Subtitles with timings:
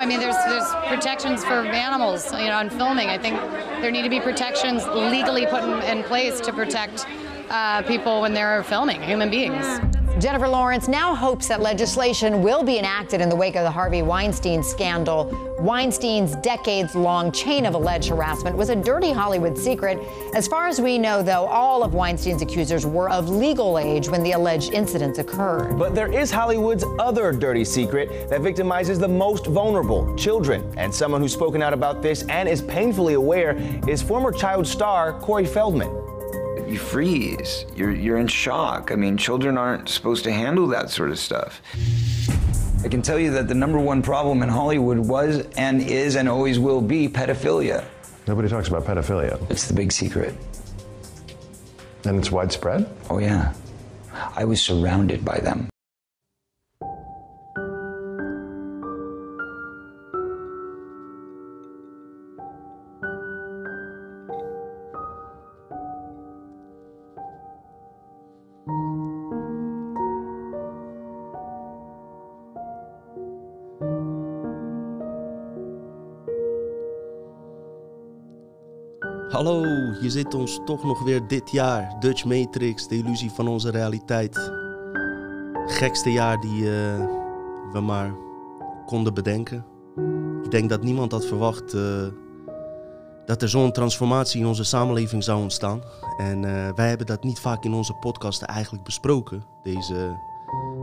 [0.00, 3.08] I mean, there's there's protections for animals, you know, in filming.
[3.08, 3.38] I think
[3.82, 7.06] there need to be protections legally put in, in place to protect
[7.50, 9.66] uh, people when they're filming, human beings.
[10.20, 14.02] Jennifer Lawrence now hopes that legislation will be enacted in the wake of the Harvey
[14.02, 15.24] Weinstein scandal.
[15.58, 19.98] Weinstein's decades long chain of alleged harassment was a dirty Hollywood secret.
[20.34, 24.22] As far as we know, though, all of Weinstein's accusers were of legal age when
[24.22, 25.78] the alleged incidents occurred.
[25.78, 30.70] But there is Hollywood's other dirty secret that victimizes the most vulnerable children.
[30.76, 33.56] And someone who's spoken out about this and is painfully aware
[33.88, 36.09] is former child star Corey Feldman.
[36.70, 37.64] You freeze.
[37.74, 38.92] You're you're in shock.
[38.92, 41.60] I mean, children aren't supposed to handle that sort of stuff.
[42.84, 46.28] I can tell you that the number one problem in Hollywood was and is and
[46.28, 47.84] always will be pedophilia.
[48.26, 49.38] Nobody talks about pedophilia.
[49.50, 50.34] It's the big secret.
[52.04, 52.88] And it's widespread?
[53.10, 53.52] Oh yeah.
[54.36, 55.68] I was surrounded by them.
[79.40, 79.64] Hallo,
[80.00, 81.96] je zit ons toch nog weer dit jaar.
[82.00, 84.52] Dutch Matrix, de illusie van onze realiteit.
[85.66, 87.04] Gekste jaar die eh,
[87.72, 88.14] we maar
[88.86, 89.64] konden bedenken.
[90.44, 92.06] Ik denk dat niemand had verwacht eh,
[93.26, 95.82] dat er zo'n transformatie in onze samenleving zou ontstaan.
[96.18, 99.44] En eh, wij hebben dat niet vaak in onze podcasten eigenlijk besproken.
[99.62, 100.18] Deze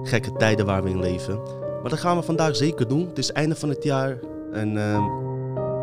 [0.03, 1.41] gekke tijden waar we in leven.
[1.81, 3.07] Maar dat gaan we vandaag zeker doen.
[3.07, 4.19] Het is einde van het jaar.
[4.51, 5.26] En ehm,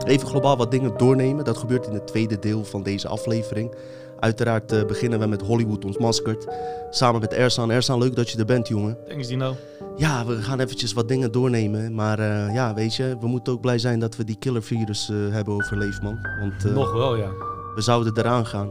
[0.03, 1.45] even globaal wat dingen doornemen.
[1.45, 3.75] Dat gebeurt in het tweede deel van deze aflevering.
[4.21, 6.47] Uiteraard eh, beginnen we met Hollywood ontmaskerd.
[6.91, 7.71] Samen met Ersan.
[7.71, 8.99] Ersan, leuk dat je er bent, jongen.
[9.09, 9.57] Thanks Dino.
[9.97, 11.95] Ja, we gaan eventjes wat dingen doornemen.
[11.95, 15.17] Maar eh, ja, weet je, we moeten ook blij zijn dat we die killervirus eh,
[15.31, 16.19] hebben overleefd, man.
[16.41, 17.31] Want Nog wel, ja.
[17.75, 18.71] we zouden eraan gaan.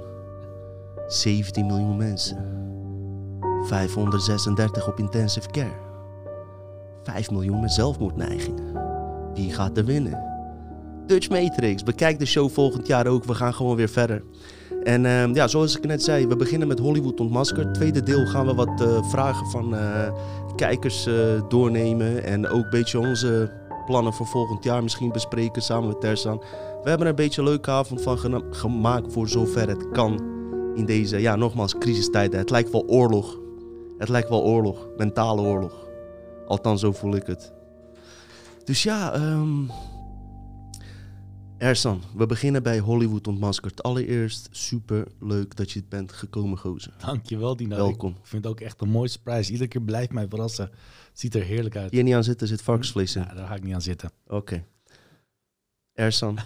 [1.07, 2.37] 17 miljoen mensen.
[3.63, 5.81] 536 op intensive care.
[7.03, 8.63] 5 miljoen met zelfmoordneigingen.
[9.33, 10.32] Wie gaat er winnen?
[11.07, 11.83] Dutch Matrix.
[11.83, 13.23] Bekijk de show volgend jaar ook.
[13.23, 14.23] We gaan gewoon weer verder.
[14.83, 17.73] En ehm, ja, zoals ik net zei, we beginnen met Hollywood ontmaskerd.
[17.73, 20.13] Tweede deel gaan we wat eh, vragen van eh,
[20.55, 21.15] kijkers eh,
[21.49, 22.23] doornemen.
[22.23, 23.51] En ook een beetje onze
[23.85, 26.37] plannen voor volgend jaar misschien bespreken samen met Tersan.
[26.83, 30.23] We hebben er een beetje een leuke avond van gemaakt voor zover het kan.
[30.75, 32.39] In deze, ja, nogmaals, crisistijden.
[32.39, 33.39] Het lijkt wel oorlog.
[33.97, 34.87] Het lijkt wel oorlog.
[34.97, 35.87] Mentale oorlog.
[36.47, 37.53] Althans, zo voel ik het.
[38.63, 39.65] Dus ja, ehm
[41.63, 43.83] Ersan, we beginnen bij Hollywood ontmaskerd.
[43.83, 46.93] Allereerst super leuk dat je bent gekomen, gozer.
[46.97, 47.75] Dankjewel Dino.
[47.75, 48.09] Welkom.
[48.09, 49.51] Ik vind het ook echt een mooie surprise.
[49.51, 50.65] Iedere keer blijft mij verrassen.
[51.09, 51.91] Het ziet er heerlijk uit.
[51.91, 53.21] Hier niet aan zitten, zit varkensvlees in.
[53.21, 54.11] Ja, daar ga ik niet aan zitten.
[54.27, 54.65] Oké.
[55.93, 56.37] Ersan,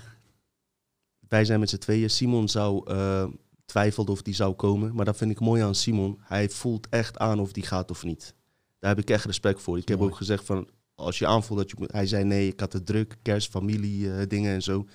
[1.27, 2.09] wij zijn met z'n tweeën.
[2.09, 3.27] Simon zou uh,
[3.65, 6.19] twijfelde of die zou komen, maar dat vind ik mooi aan Simon.
[6.21, 8.35] Hij voelt echt aan of die gaat of niet.
[8.79, 9.77] Daar heb ik echt respect voor.
[9.77, 10.11] Ik heb Mooi.
[10.11, 11.91] ook gezegd van, als je aanvoelt dat je moet...
[11.91, 14.85] Hij zei nee, ik had het druk, kerst, familie, eh, dingen en zo.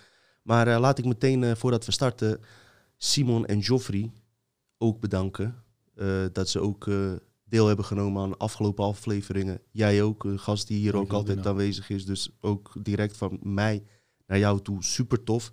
[0.42, 2.40] Maar eh, laat ik meteen, eh, voordat we starten,
[2.96, 4.12] Simon en Joffrey
[4.78, 5.62] ook bedanken.
[5.94, 6.90] eh, dat ze ook
[7.44, 9.60] deel hebben genomen aan de afgelopen afleveringen.
[9.70, 11.48] Jij ook, een gast die hier ook altijd Dino.
[11.50, 12.04] aanwezig is.
[12.04, 13.82] Dus ook direct van mij
[14.26, 15.52] naar jou toe, super tof.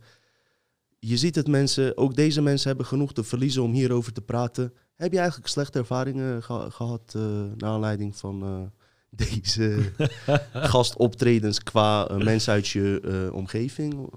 [0.99, 4.73] Je ziet het mensen, ook deze mensen hebben genoeg te verliezen om hierover te praten.
[4.95, 7.21] Heb je eigenlijk slechte ervaringen geha- gehad eh
[7.57, 8.71] naar aanleiding van
[9.09, 9.91] deze
[10.53, 14.09] gastoptredens qua eh, mensen uit je omgeving?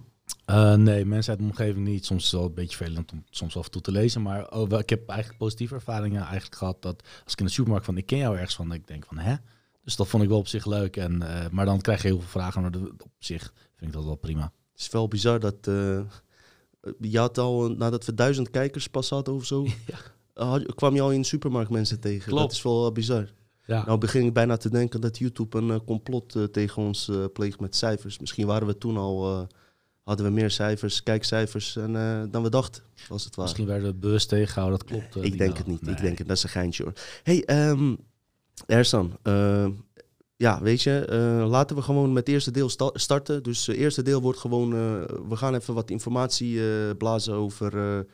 [0.53, 2.05] Eh, nee, mensen uit de omgeving niet.
[2.05, 4.23] Soms is het wel een beetje vervelend om soms af en toe te lezen.
[4.23, 6.83] Maar oh, wel, ik heb eigenlijk positieve ervaringen eigenlijk gehad.
[6.83, 9.05] Dat als ik in de supermarkt van, ik ken jou ergens van, dat ik denk
[9.07, 9.35] van, hè?
[9.85, 10.97] Dus dat vond ik wel op zich leuk.
[10.97, 12.63] En, eh, maar dan krijg je heel veel vragen.
[12.63, 14.53] Maar op zich vind ik dat wel prima.
[14.73, 15.67] Het is wel bizar dat.
[15.67, 16.01] eh,
[17.01, 19.67] je had al, nadat we duizend kijkers pas hadden of zo,
[20.35, 22.29] had- kwam je al in de supermarkt mensen tegen.
[22.29, 22.43] Klopt.
[22.43, 23.33] Dat is wel bizar.
[23.67, 23.85] Ja.
[23.87, 28.19] Nou begin ik bijna te denken dat YouTube een complot tegen ons pleegt met cijfers.
[28.19, 29.47] Misschien waren we toen al,
[30.03, 33.49] hadden we meer cijfers, kijkcijfers en, eh, dan we dachten, als het ware.
[33.49, 34.79] Misschien werden we bewust tegengehouden.
[34.79, 35.17] Dat klopt.
[35.17, 35.95] eh, ik denk het niet, Nee.
[35.95, 36.93] ik denk het, dat is een geintje hoor.
[37.23, 37.95] hey, ehm
[38.67, 39.67] Ersan, eh,
[40.37, 41.05] ja, weet je,
[41.49, 43.43] laten we gewoon met het eerste deel sta- starten.
[43.43, 44.71] Dus het eerste deel wordt gewoon,
[45.29, 46.61] we gaan even wat informatie
[46.95, 48.07] blazen over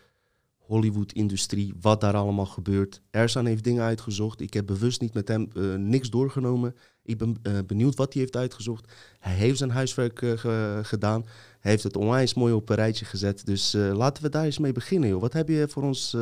[0.59, 3.01] Hollywood-industrie, wat daar allemaal gebeurt.
[3.11, 4.41] Ersan heeft dingen uitgezocht.
[4.41, 5.49] Ik heb bewust niet met hem
[5.89, 6.75] niks doorgenomen.
[7.09, 8.93] Ik ben eh, benieuwd wat hij heeft uitgezocht.
[9.19, 11.25] Hij heeft zijn huiswerk eh, ge- gedaan.
[11.61, 13.47] Hij heeft het onwijs mooi op een rijtje gezet.
[13.47, 15.21] Dus eh, laten we daar eens mee beginnen, joh.
[15.21, 16.17] Wat heb je voor ons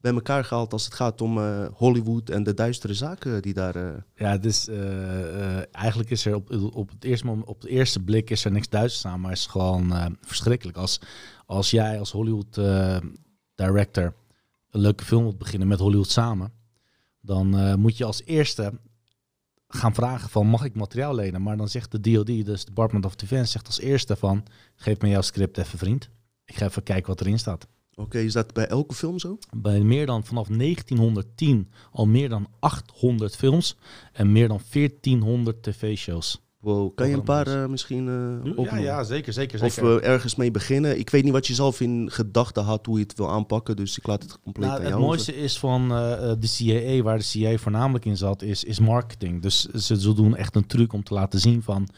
[0.00, 1.38] bij elkaar gehaald als het gaat om
[1.72, 4.04] Hollywood en de duistere zaken die daar...
[4.14, 8.44] Ja, eh, eigenlijk is er op, op, het eerste, mom- op de eerste blik is
[8.44, 10.78] er niks Duits aan, maar is gewoon verschrikkelijk.
[10.78, 11.00] Als,
[11.46, 12.54] als jij als Hollywood
[13.54, 14.14] director
[14.70, 16.52] een leuke film wilt beginnen met Hollywood samen,
[17.20, 18.72] dan moet je als eerste
[19.68, 21.42] gaan vragen van mag ik materiaal lenen?
[21.42, 24.44] Maar dan zegt de DOD, dus Department of Defense, zegt als eerste van
[24.76, 26.08] geef me jouw script even vriend.
[26.44, 27.66] Ik ga even kijken wat erin staat.
[27.94, 29.38] Oké, is dat bij elke film zo?
[29.56, 33.76] Bij meer dan vanaf 1910 al meer dan 800 films
[34.12, 36.45] en meer dan 1400 tv-shows.
[36.66, 38.14] Wow, kan je een paar eh, misschien eh
[38.44, 38.80] Ja, opnoemen?
[38.82, 40.02] ja, zeker, zeker, Of zeker.
[40.02, 40.98] eh, ergens mee beginnen.
[40.98, 43.76] Ik weet niet wat je zelf in gedachten had, hoe je het wil aanpakken.
[43.76, 47.18] Dus ik laat het compleet Nou, aan het jou mooiste is van de CIA, waar
[47.18, 49.42] de CIA voornamelijk in zat, is, is marketing.
[49.42, 51.88] Dus ze, ze doen echt een truc om te laten zien van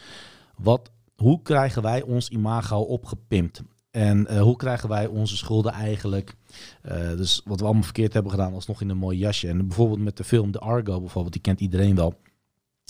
[0.56, 3.62] wat, hoe krijgen wij ons imago opgepimpt?
[3.90, 6.34] En hoe krijgen wij onze schulden eigenlijk?
[7.16, 9.48] dus wat we allemaal verkeerd hebben gedaan, alsnog in een mooi jasje.
[9.48, 12.14] En bijvoorbeeld met de film The Argo, bijvoorbeeld, die kent iedereen wel.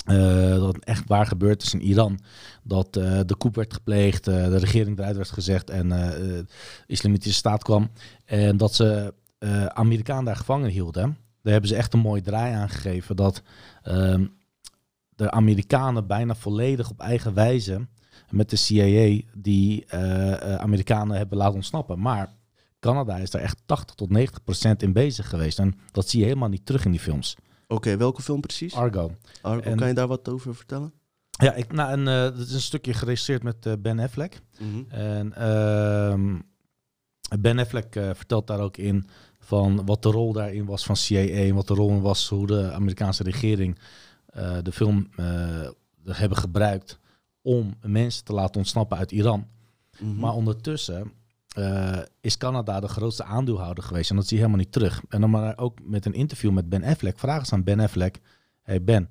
[0.05, 2.19] Eh, dat echt waar gebeurd is in Iran.
[2.63, 6.45] Dat eh, de coup werd gepleegd, eh, de regering eruit werd gezegd en de
[6.87, 7.91] islamitische staat kwam.
[8.25, 9.15] En dat ze
[9.69, 11.17] Amerikanen daar gevangen hielden.
[11.43, 13.17] Daar hebben ze echt een mooie draai aan gegeven.
[13.17, 13.43] Dat
[13.83, 14.27] ehm,
[15.09, 17.87] de Amerikanen bijna volledig op eigen wijze
[18.31, 19.93] met de CIA die
[20.59, 22.01] Amerikanen hebben laten ontsnappen.
[22.01, 22.33] Maar
[22.81, 25.59] Canada is daar echt 80 tot 90 procent in bezig geweest.
[25.59, 27.37] En dat zie je helemaal niet terug in die films.
[27.69, 28.75] Oké, welke film precies?
[28.75, 29.11] Argo.
[29.43, 30.93] Argo, En- kan je daar wat over vertellen?
[31.31, 34.41] Ja, ik, nou, en, eh, dat is een stukje geregisseerd met eh, Ben Affleck.
[34.59, 34.91] Mhm.
[34.91, 36.39] En ehm,
[37.41, 39.07] Ben Affleck eh, vertelt daar ook in
[39.39, 42.73] van wat de rol daarin was van CIA en wat de rol was hoe de
[42.73, 43.79] Amerikaanse regering
[44.63, 45.09] de film
[46.05, 46.99] hebben gebruikt
[47.43, 49.47] om mensen te laten ontsnappen uit Iran.
[49.99, 50.19] Mhm.
[50.19, 51.13] Maar ondertussen
[51.59, 55.03] eh, is Canada de grootste aandeelhouder geweest en dat zie je helemaal niet terug.
[55.09, 58.21] En dan maar ook met een interview met Ben Affleck vragen ze aan Ben Affleck:
[58.63, 59.09] Hey Ben,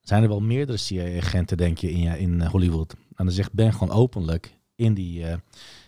[0.00, 2.92] zijn er wel meerdere CIA-agenten, denk je, in, in eh, Hollywood?
[2.92, 5.36] En dan zegt Ben gewoon openlijk in, die, eh,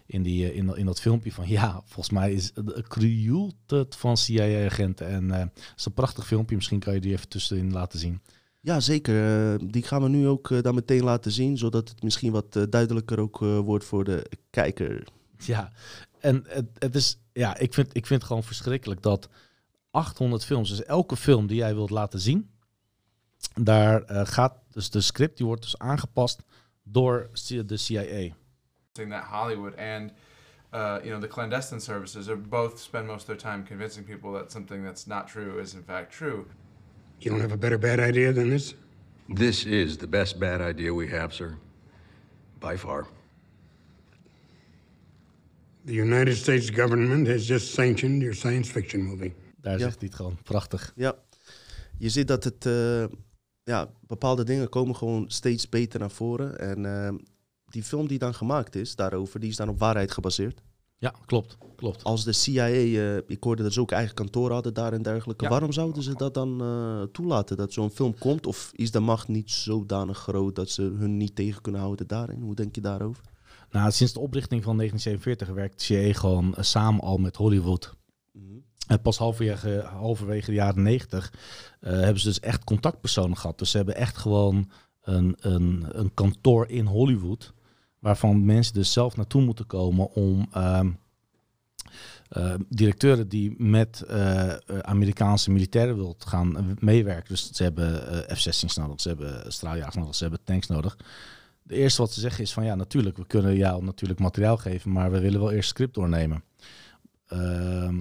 [0.07, 1.49] in, die, in, in dat filmpje van...
[1.59, 5.09] ja, volgens mij is het krioelt het van CIA-agenten.
[5.09, 8.21] En het is een prachtig filmpje, misschien kan je die even tussenin laten zien.
[8.61, 9.59] Ja, zeker.
[9.73, 13.39] Die gaan we nu ook dan meteen laten zien, zodat het misschien wat duidelijker ook
[13.39, 15.05] wordt voor de kijker.
[15.55, 15.73] Ja,
[16.21, 19.29] en het, het is, ja, ik vind, ik vind het gewoon verschrikkelijk dat
[19.91, 22.51] 800 films, dus elke film die jij wilt laten zien,
[23.55, 26.43] daar eh, gaat, dus de script die wordt dus aangepast
[26.83, 27.31] door
[27.67, 28.35] de CIA.
[28.93, 30.13] that Hollywood and
[30.73, 34.33] uh, you know the clandestine services are both spend most of their time convincing people
[34.33, 36.47] that something that's not true is in fact true.
[37.19, 38.75] You don't have a better bad idea than this?
[39.29, 41.57] This is the best bad idea we have, sir.
[42.61, 43.07] By far.
[45.85, 49.35] The United States government has just sanctioned your science fiction movie.
[49.57, 49.79] Daar Ja.
[49.79, 50.93] zegt hij het gewoon prachtig.
[50.97, 51.15] Ja,
[51.99, 53.05] je ziet dat het, eh,
[53.65, 56.59] ja, bepaalde dingen komen gewoon steeds beter naar voren.
[56.59, 57.15] En eh,
[57.65, 60.63] die film die dan gemaakt is daarover, die is dan op waarheid gebaseerd.
[60.99, 62.05] Ja, klopt, klopt.
[62.05, 65.45] Als de CIA, eh, ik hoorde dat ze ook eigen kantoor hadden daar en dergelijke.
[65.45, 65.51] Ja.
[65.51, 68.47] Waarom zouden ze dat dan eh, toelaten, dat zo'n film komt?
[68.47, 72.41] Of is de macht niet zodanig groot dat ze hun niet tegen kunnen houden daarin?
[72.41, 73.23] Hoe denk je daarover?
[73.73, 77.95] Nou, sinds de oprichting van 1947 werkt CIA gewoon eh, samen al met Hollywood.
[78.87, 81.33] En pas halverwege, halverwege de jaren 90
[81.81, 83.59] eh, hebben ze dus echt contactpersonen gehad.
[83.59, 84.71] Dus ze hebben echt gewoon
[85.03, 87.53] een, een, een kantoor in Hollywood.
[87.99, 90.91] Waarvan mensen dus zelf naartoe moeten komen om ehm,
[92.29, 94.05] eh, directeuren die met
[94.83, 97.29] Amerikaanse militairen willen gaan meewerken.
[97.29, 100.97] Dus ze hebben eh, F-16's nodig, ze hebben straaljagers nodig, ze hebben tanks nodig.
[101.73, 104.93] De eerste wat ze zeggen is van ja, natuurlijk, we kunnen jou natuurlijk materiaal geven,
[104.93, 106.45] maar we willen wel eerst script doornemen.
[107.27, 108.01] Ehm,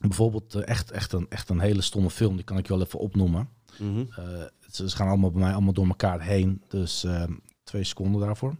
[0.00, 2.82] bijvoorbeeld eh, echt, echt, een, echt een hele stomme film, die kan ik je wel
[2.82, 3.48] even opnoemen.
[3.78, 4.04] Mhm.
[4.10, 4.24] Eh,
[4.70, 7.32] ze, ze gaan allemaal bij mij allemaal door elkaar heen, dus ehm,
[7.62, 8.56] twee seconden daarvoor.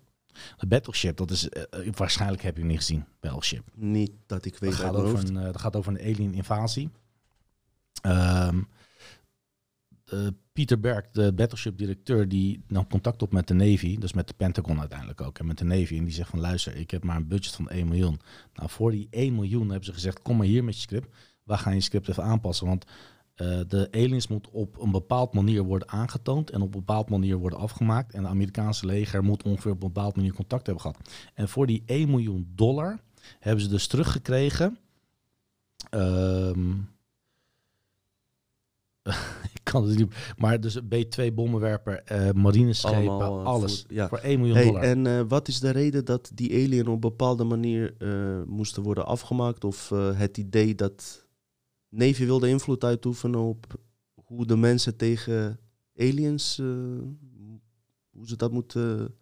[0.56, 3.64] De Battleship, dat is eh, waarschijnlijk heb je niet gezien, Battleship.
[3.75, 6.90] Niet dat ik weet Dat gaat, over een, dat gaat over een alien invasie.
[8.02, 8.60] Ehm,
[10.04, 10.26] eh,
[10.61, 14.35] Peter Berg, de Battleship directeur, die nam contact op met de Navy, dus met de
[14.35, 15.97] Pentagon uiteindelijk ook, en met de Navy.
[15.97, 18.21] En die zegt van luister, ik heb maar een budget van 1 miljoen.
[18.55, 21.17] Nou, voor die 1 miljoen hebben ze gezegd, kom maar hier met je script.
[21.43, 22.85] We gaan je script even aanpassen, want
[23.35, 27.37] eh, de aliens moet op een bepaald manier worden aangetoond en op een bepaald manier
[27.37, 28.14] worden afgemaakt.
[28.14, 31.11] En het Amerikaanse leger moet ongeveer op een bepaald manier contact hebben gehad.
[31.35, 33.00] En voor die 1 miljoen dollar
[33.38, 34.79] hebben ze dus teruggekregen.
[35.90, 36.73] Ehm,
[39.70, 40.14] kan het niet.
[40.36, 43.80] Maar dus een B-2 bommenwerper, eh marineschepen, Allemaal, eh, alles.
[43.86, 44.08] voor- ja.
[44.08, 44.82] Voor 1 miljoen Hey, dollar.
[44.82, 48.82] en eh, wat is de reden dat die alien op een bepaalde manier eh, moesten
[48.82, 49.64] worden afgemaakt?
[49.64, 51.26] Of eh, het idee dat
[51.88, 53.66] Navy wilde invloed uitoefenen op
[54.24, 55.58] hoe de mensen tegen
[55.96, 56.66] aliens, eh,
[58.10, 59.14] hoe ze dat moeten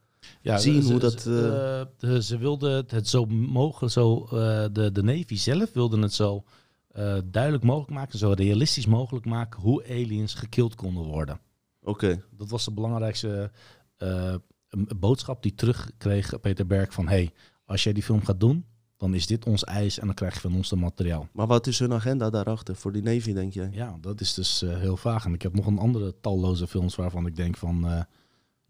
[0.43, 1.21] zien, ze, hoe dat...
[1.21, 1.87] Ze,
[2.23, 6.45] ze wilden het, zo mogelijk, zo, eh, de, de Navy zelf wilde het zo
[6.99, 11.41] eh, duidelijk mogelijk maken, zo realistisch mogelijk maken hoe aliens gekild konden worden.
[11.83, 12.25] Oké.
[12.31, 13.51] Dat was de belangrijkste
[13.97, 14.35] eh,
[14.97, 17.33] boodschap die terugkreeg Peter Berg van hey,
[17.65, 18.65] als jij die film gaat doen,
[18.97, 21.29] dan is dit ons eis en dan krijg je van ons de materiaal.
[21.33, 23.69] Maar wat is hun agenda daarachter voor die Navy, denk jij?
[23.73, 25.25] Ja, dat is dus eh, heel vaag.
[25.25, 28.07] En ik heb nog een andere talloze films waarvan ik denk van...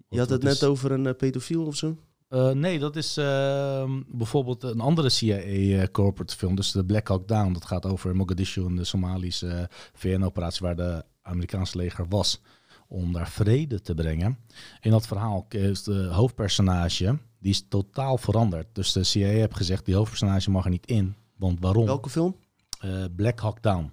[0.08, 1.96] Je had het net is- over een pedofiel of zo?
[2.28, 6.54] Eh, nee, dat is ehm, bijvoorbeeld een andere CIA-corporate film.
[6.54, 7.52] Dus de Black Hawk Down.
[7.52, 12.40] Dat gaat over Mogadishu en de Somalische VN-operatie waar de Amerikaanse leger was.
[12.88, 14.38] Om daar vrede te brengen.
[14.80, 18.66] In dat verhaal is de hoofdpersonage, die is totaal veranderd.
[18.72, 21.14] Dus de CIA heeft gezegd, die hoofdpersonage mag er niet in.
[21.36, 21.86] Want waarom?
[21.86, 22.36] Welke film?
[22.80, 23.92] Eh, Black Hawk Down.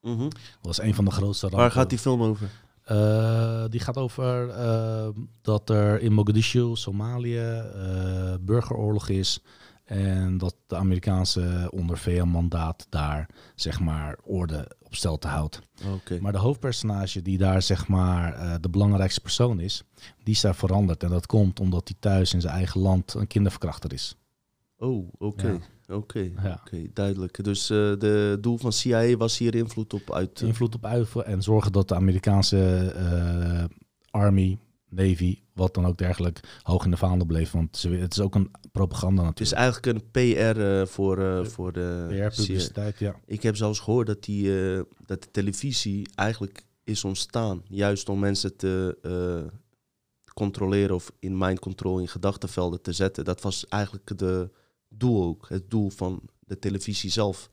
[0.00, 0.18] Mhm.
[0.28, 1.76] Dat was een van de grootste Waar rampen.
[1.78, 2.50] gaat die film over?
[2.86, 5.08] Eh, die gaat over eh,
[5.42, 9.40] dat er in Mogadishu, Somalië, eh, burgeroorlog is.
[9.84, 15.60] En dat de Amerikaanse onder VN-mandaat daar zeg maar orde op stelte houdt.
[15.94, 16.18] Oké.
[16.20, 19.82] Maar de hoofdpersonage die daar zeg maar eh, de belangrijkste persoon is,
[20.24, 21.02] die is daar veranderd.
[21.02, 24.16] En dat komt omdat hij thuis in zijn eigen land een kinderverkrachter is.
[24.76, 25.48] Oh, oké.
[25.48, 25.58] Ja.
[25.88, 26.60] Oké, Ja.
[26.64, 27.44] oké, duidelijk.
[27.44, 30.40] Dus eh de doel van CIA was hier invloed op uit...
[30.40, 33.64] invloed op uiven en zorgen dat de Amerikaanse eh,
[34.10, 37.50] Army, Navy, wat dan ook dergelijk, hoog in de vaandel bleef.
[37.50, 39.84] Want ze, het is ook een propaganda Het is natuurlijk.
[39.86, 43.16] eigenlijk een PR eh, voor, eh, voor de PR-publiciteit, ja.
[43.26, 47.62] Ik heb zelfs gehoord dat, die, eh, dat de televisie eigenlijk is ontstaan.
[47.68, 49.52] Juist om mensen te eh,
[50.34, 53.24] controleren of in mind control in gedachtenvelden te zetten.
[53.24, 54.50] Dat was eigenlijk de
[54.88, 55.46] doel ook.
[55.48, 57.50] Het doel van de televisie zelf.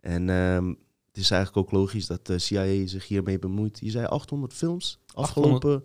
[0.00, 0.68] En ehm,
[1.08, 3.78] het is eigenlijk ook logisch dat de CIA zich hiermee bemoeit.
[3.80, 5.84] Je zei 800 films afgelopen...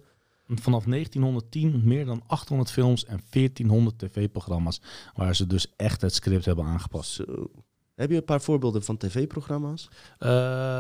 [0.56, 4.82] Vanaf 1910 meer dan 800 films en 1400 tv-programma's,
[5.16, 7.12] waar ze dus echt het script hebben aangepast.
[7.12, 7.52] Zo.
[7.96, 9.90] Heb je een paar voorbeelden van tv-programma's?
[10.20, 10.30] Eh,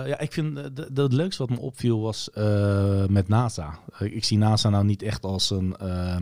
[0.05, 3.79] ja, ik vind de, het leukste wat me opviel was eh, met NASA.
[3.91, 6.17] Eh, ik zie NASA nou niet echt als een, eh,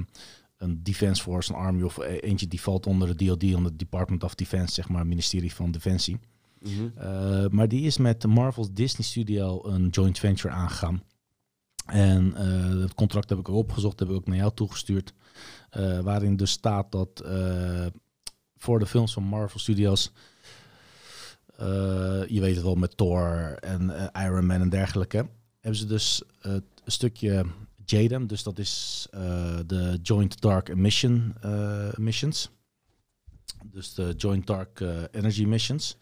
[0.58, 3.80] een Defense Force, een Army of eh, eentje die valt onder de DoD, onder het
[3.80, 6.20] Department of Defense, zeg maar, ministerie van Defensie.
[6.60, 6.88] Mhm.
[6.98, 11.04] Eh, maar die is met de Marvel's Disney Studio een joint venture aangegaan.
[11.86, 15.14] En eh, het contract heb ik ook opgezocht, heb ik ook naar jou toegestuurd.
[15.70, 17.24] eh, waarin dus staat dat
[18.58, 20.12] voor de films van Marvel Studios.
[22.28, 25.30] je weet het wel met Thor en eh, Iron Man en dergelijke.
[25.60, 27.46] Hebben ze dus een stukje
[27.86, 32.50] JADEM, dus dat is eh, de Joint Dark Emission eh, Missions.
[33.66, 35.98] Dus de Joint Dark eh, Energy Missions.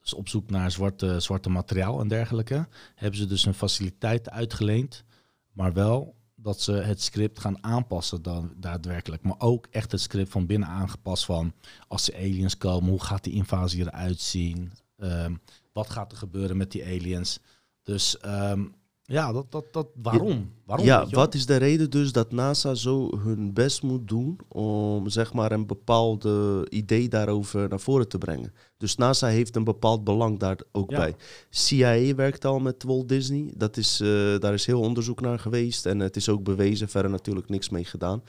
[0.00, 2.68] Dus op zoek naar zwarte, zwarte materiaal en dergelijke.
[2.94, 5.04] Hebben ze dus een faciliteit uitgeleend.
[5.52, 9.22] Maar wel dat ze het script gaan aanpassen dan daadwerkelijk.
[9.22, 11.52] Maar ook echt het script van binnen aangepast van...
[11.88, 14.72] als de aliens komen, hoe gaat die invasie eruit zien?
[14.96, 15.34] Ehm,
[15.72, 17.40] wat gaat er gebeuren met die aliens?
[17.82, 18.64] Dus ehm,
[19.10, 20.52] ja, dat, dat, dat, waarom?
[20.64, 25.08] waarom ja, wat is de reden dus dat NASA zo hun best moet doen om
[25.08, 28.52] zeg maar een bepaalde idee daarover naar voren te brengen?
[28.76, 30.96] Dus NASA heeft een bepaald belang daar ook Ja.
[30.96, 31.14] bij.
[31.50, 33.52] CIA werkt al met Walt Disney.
[33.56, 37.10] Dat is, eh, daar is heel onderzoek naar geweest en het is ook bewezen, verder
[37.10, 38.22] natuurlijk niks mee gedaan.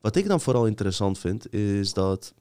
[0.00, 2.34] Wat ik dan vooral interessant vind, is dat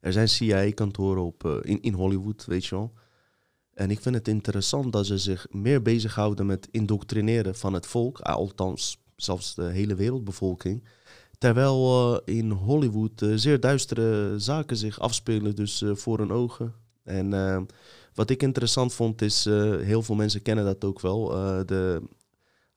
[0.00, 2.92] er zijn CIA-kantoren op eh, in, in Hollywood, weet je wel.
[3.78, 8.20] En ik vind het interessant dat ze zich meer bezighouden met indoctrineren van het volk,
[8.20, 10.84] ah, althans zelfs de hele wereldbevolking.
[11.38, 16.74] Terwijl eh, in Hollywood eh, zeer duistere zaken zich afspelen, dus eh, voor hun ogen.
[17.04, 17.60] En eh,
[18.14, 22.02] wat ik interessant vond is, eh, heel veel mensen kennen dat ook wel, eh, de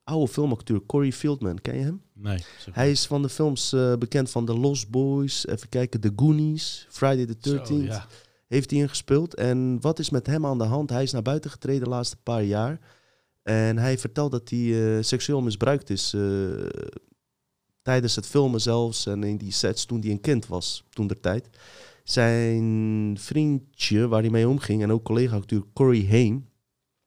[0.03, 2.01] oude filmacteur Corey Fieldman, ken je hem?
[2.13, 2.43] Nee.
[2.71, 6.85] Hij is van de films eh, bekend van The Lost Boys, even kijken, The Goonies,
[6.89, 7.67] Friday the 13th.
[7.67, 8.07] Zo, ja.
[8.51, 9.33] Heeft hij ingespeeld.
[9.35, 10.89] En wat is met hem aan de hand?
[10.89, 12.79] Hij is naar buiten getreden de laatste paar jaar.
[13.43, 16.13] En hij vertelt dat hij eh, seksueel misbruikt is.
[16.13, 16.21] eh,
[17.81, 19.05] tijdens het filmen zelfs.
[19.05, 21.49] En in die sets toen hij een kind was, toen der tijd.
[22.03, 24.83] Zijn vriendje waar hij mee omging.
[24.83, 26.49] En ook collega-acteur Corey Haim.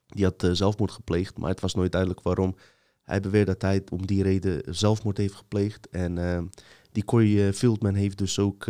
[0.07, 1.39] Die had eh, zelfmoord gepleegd.
[1.39, 2.57] Maar het was nooit duidelijk waarom.
[3.03, 5.89] Hij beweert dat hij om die reden zelfmoord heeft gepleegd.
[5.89, 6.51] En
[6.93, 8.67] die Corey Fieldman heeft dus ook,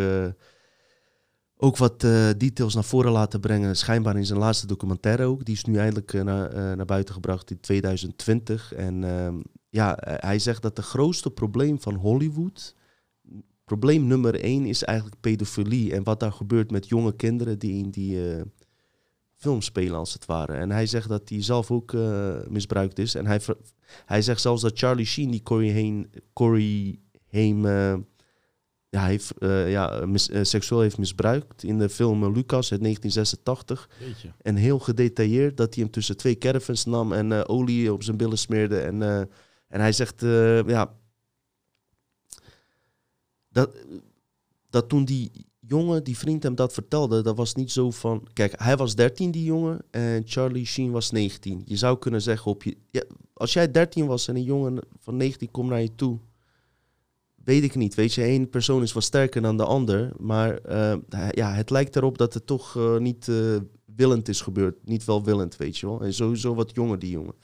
[1.56, 3.76] ook wat eh, details naar voren laten brengen.
[3.76, 5.44] Schijnbaar in zijn laatste documentaire ook.
[5.44, 8.72] Die is nu eindelijk eh, naar, eh, naar buiten gebracht in 2020.
[8.72, 12.74] En ehm, ja, hij zegt dat het grootste probleem van Hollywood...
[13.64, 15.94] Probleem nummer één is eigenlijk pedofilie.
[15.94, 18.42] En wat daar gebeurt met jonge kinderen die in die...
[19.36, 20.52] film spelen als het ware.
[20.52, 21.92] En hij zegt dat hij zelf ook
[22.48, 23.14] misbruikt is.
[23.14, 23.40] En hij,
[24.04, 25.42] hij zegt zelfs dat Charlie Sheen die
[26.32, 26.98] Corey
[27.30, 27.66] Haim
[28.94, 33.88] ja, heeft, eh, ja, mis- eh, seksueel heeft misbruikt in de film Lucas uit 1986.
[33.98, 34.32] Jeetje.
[34.42, 38.16] En heel gedetailleerd dat hij hem tussen twee caravans nam en eh, olie op zijn
[38.16, 38.80] billen smeerde.
[38.80, 39.02] En,
[39.68, 40.20] en hij zegt,
[40.66, 40.94] ja,
[43.48, 43.76] dat,
[44.70, 48.26] dat toen die jongen, die vriend hem dat vertelde, dat was niet zo van...
[48.32, 51.62] Kijk, hij was 13, die jongen, en Charlie Sheen was 19.
[51.64, 55.16] Je zou kunnen zeggen, op je, ja, als jij 13 was en een jongen van
[55.16, 56.18] 19 komt naar je toe...
[57.44, 57.94] Weet ik niet.
[57.94, 60.12] Weet je, één persoon is wat sterker dan de ander.
[60.18, 60.94] Maar eh,
[61.30, 63.56] ja, het lijkt erop dat het toch eh, niet eh,
[63.96, 64.76] willend is gebeurd.
[64.84, 66.00] Niet welwillend, weet je wel.
[66.00, 67.34] En sowieso wat jonger, die jongen.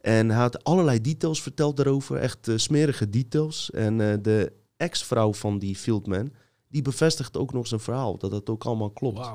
[0.00, 2.16] En hij had allerlei details verteld daarover.
[2.16, 3.70] Echt smerige details.
[3.70, 6.32] En de ex-vrouw van die Fieldman,
[6.68, 8.18] die bevestigt ook nog zijn verhaal.
[8.18, 9.30] Dat het ook allemaal klopt.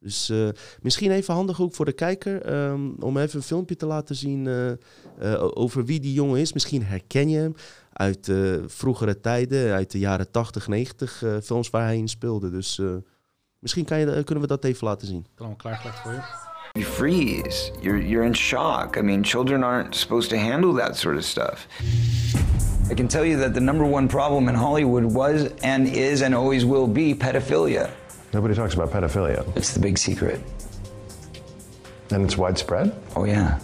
[0.00, 0.48] Dus eh,
[0.82, 2.42] misschien even handig ook voor de kijker.
[2.42, 4.48] ehm, om even een filmpje te laten zien
[5.54, 6.52] over wie die jongen is.
[6.52, 7.54] Misschien herken je hem
[7.98, 8.36] uit eh,
[8.66, 9.72] vroegere tijden.
[9.72, 12.50] Uit de jaren 80, 90 eh, films waar hij in speelde.
[12.50, 12.86] Dus eh,
[13.58, 15.18] misschien kan je, kunnen we dat even laten zien.
[15.18, 16.20] Ik kan hem klaargelegd voor je.
[16.72, 17.72] You freeze.
[17.80, 18.96] You're you're in shock.
[18.96, 21.66] I mean, children aren't supposed to handle that sort of stuff.
[22.90, 26.34] I can tell you that the number one problem in Hollywood was and is and
[26.34, 27.90] always will be pedophilia.
[28.32, 29.44] Nobody talks about pedophilia.
[29.54, 30.40] It's the big secret.
[32.10, 32.92] And it's widespread?
[33.14, 33.58] Oh, yeah.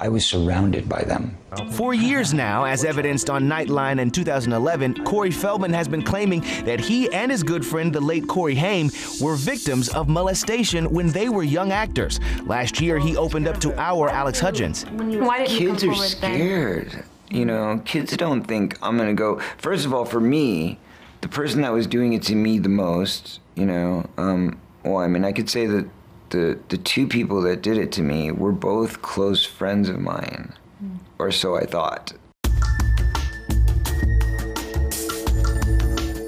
[0.00, 1.36] I was surrounded by them.
[1.72, 6.80] For years now, as evidenced on Nightline in 2011, Corey Feldman has been claiming that
[6.80, 8.90] he and his good friend, the late Corey Haim,
[9.20, 12.20] were victims of molestation when they were young actors.
[12.44, 14.84] Last year, he opened up to our Alex Hudgens.
[14.84, 16.34] Why didn't you Kids come are forward then?
[16.34, 17.04] scared.
[17.30, 19.40] You know, kids don't think I'm gonna go.
[19.58, 20.78] First of all, for me,
[21.22, 25.08] the person that was doing it to me the most, you know, um, well, I
[25.08, 25.88] mean, I could say that
[26.30, 30.52] the the two people that did it to me were both close friends of mine,
[30.82, 30.98] mm.
[31.18, 32.12] or so I thought.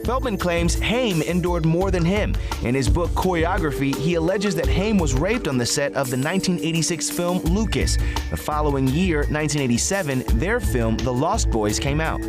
[0.08, 2.34] Feldman claims Haim endured more than him.
[2.62, 6.16] In his book Choreography, he alleges that Haim was raped on the set of the
[6.16, 7.98] 1986 film Lucas.
[8.30, 12.22] The following year, 1987, their film The Lost Boys came out.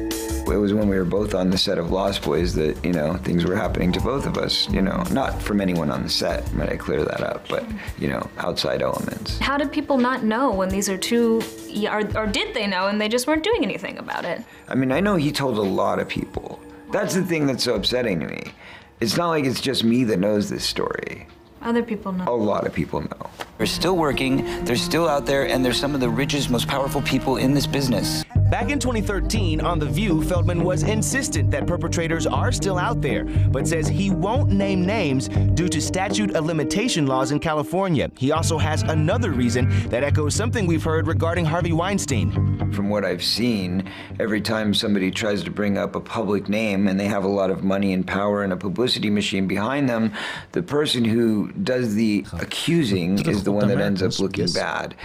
[0.52, 3.16] It was when we were both on the set of Lost Boys that, you know,
[3.18, 6.52] things were happening to both of us, you know, not from anyone on the set,
[6.54, 7.66] might I clear that up, but,
[7.98, 9.38] you know, outside elements.
[9.40, 12.88] How did people not know when these are two, yeah, or, or did they know
[12.88, 14.44] and they just weren't doing anything about it?
[14.68, 16.60] I mean, I know he told a lot of people.
[16.92, 18.52] That's the thing that's so upsetting to me.
[19.00, 21.28] It's not like it's just me that knows this story.
[21.62, 22.26] Other people know.
[22.28, 23.30] A lot of people know.
[23.58, 27.02] They're still working, they're still out there, and they're some of the richest, most powerful
[27.02, 28.24] people in this business.
[28.50, 33.26] Back in 2013, on The View, Feldman was insistent that perpetrators are still out there,
[33.52, 38.10] but says he won't name names due to statute of limitation laws in California.
[38.18, 42.32] He also has another reason that echoes something we've heard regarding Harvey Weinstein.
[42.74, 43.88] From what I've seen,
[44.20, 47.52] every time somebody tries to bring up a public name and they have a lot
[47.52, 50.12] of money and power and a publicity machine behind them,
[50.54, 54.96] the person who does the accusing is the one that ends up looking bad.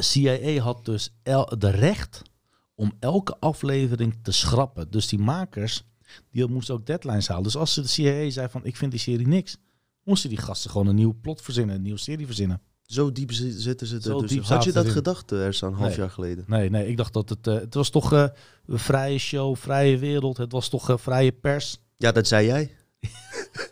[0.00, 2.24] CIA had dus el- de recht
[2.74, 4.90] om elke aflevering te schrappen.
[4.90, 5.84] Dus die makers,
[6.30, 7.42] die moesten ook deadlines halen.
[7.44, 9.56] Dus als de CIA zei van, ik vind die serie niks,
[10.04, 12.60] moesten die gasten gewoon een nieuw plot verzinnen, een nieuwe serie verzinnen.
[12.82, 14.48] Zo diep zi- zitten ze er dus.
[14.48, 15.98] Had je dat ze gedacht, eh, Ersan, een half Nee.
[15.98, 16.44] jaar geleden?
[16.46, 18.26] Nee, nee, ik dacht dat het, eh, het was toch eh,
[18.66, 21.78] een vrije show, vrije wereld, het was toch vrije pers.
[21.96, 22.70] Ja, dat zei jij.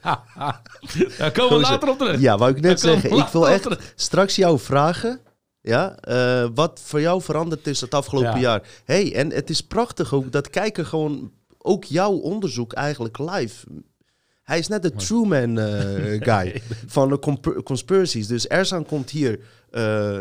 [1.19, 2.21] Daar komen we later op terug.
[2.21, 3.17] Ja, wou ik net zeggen.
[3.19, 5.21] Ik wil echt straks jou vragen.
[5.63, 8.39] Ja, eh, wat voor jou veranderd is het afgelopen Ja.
[8.39, 8.69] jaar.
[8.85, 13.67] hey, en het is prachtig ook dat kijken gewoon ook jouw onderzoek eigenlijk live.
[14.43, 17.19] Hij is net de Truman eh, guy van de
[17.65, 18.27] conspiracies.
[18.27, 20.19] Dus Erzan komt hier, eh,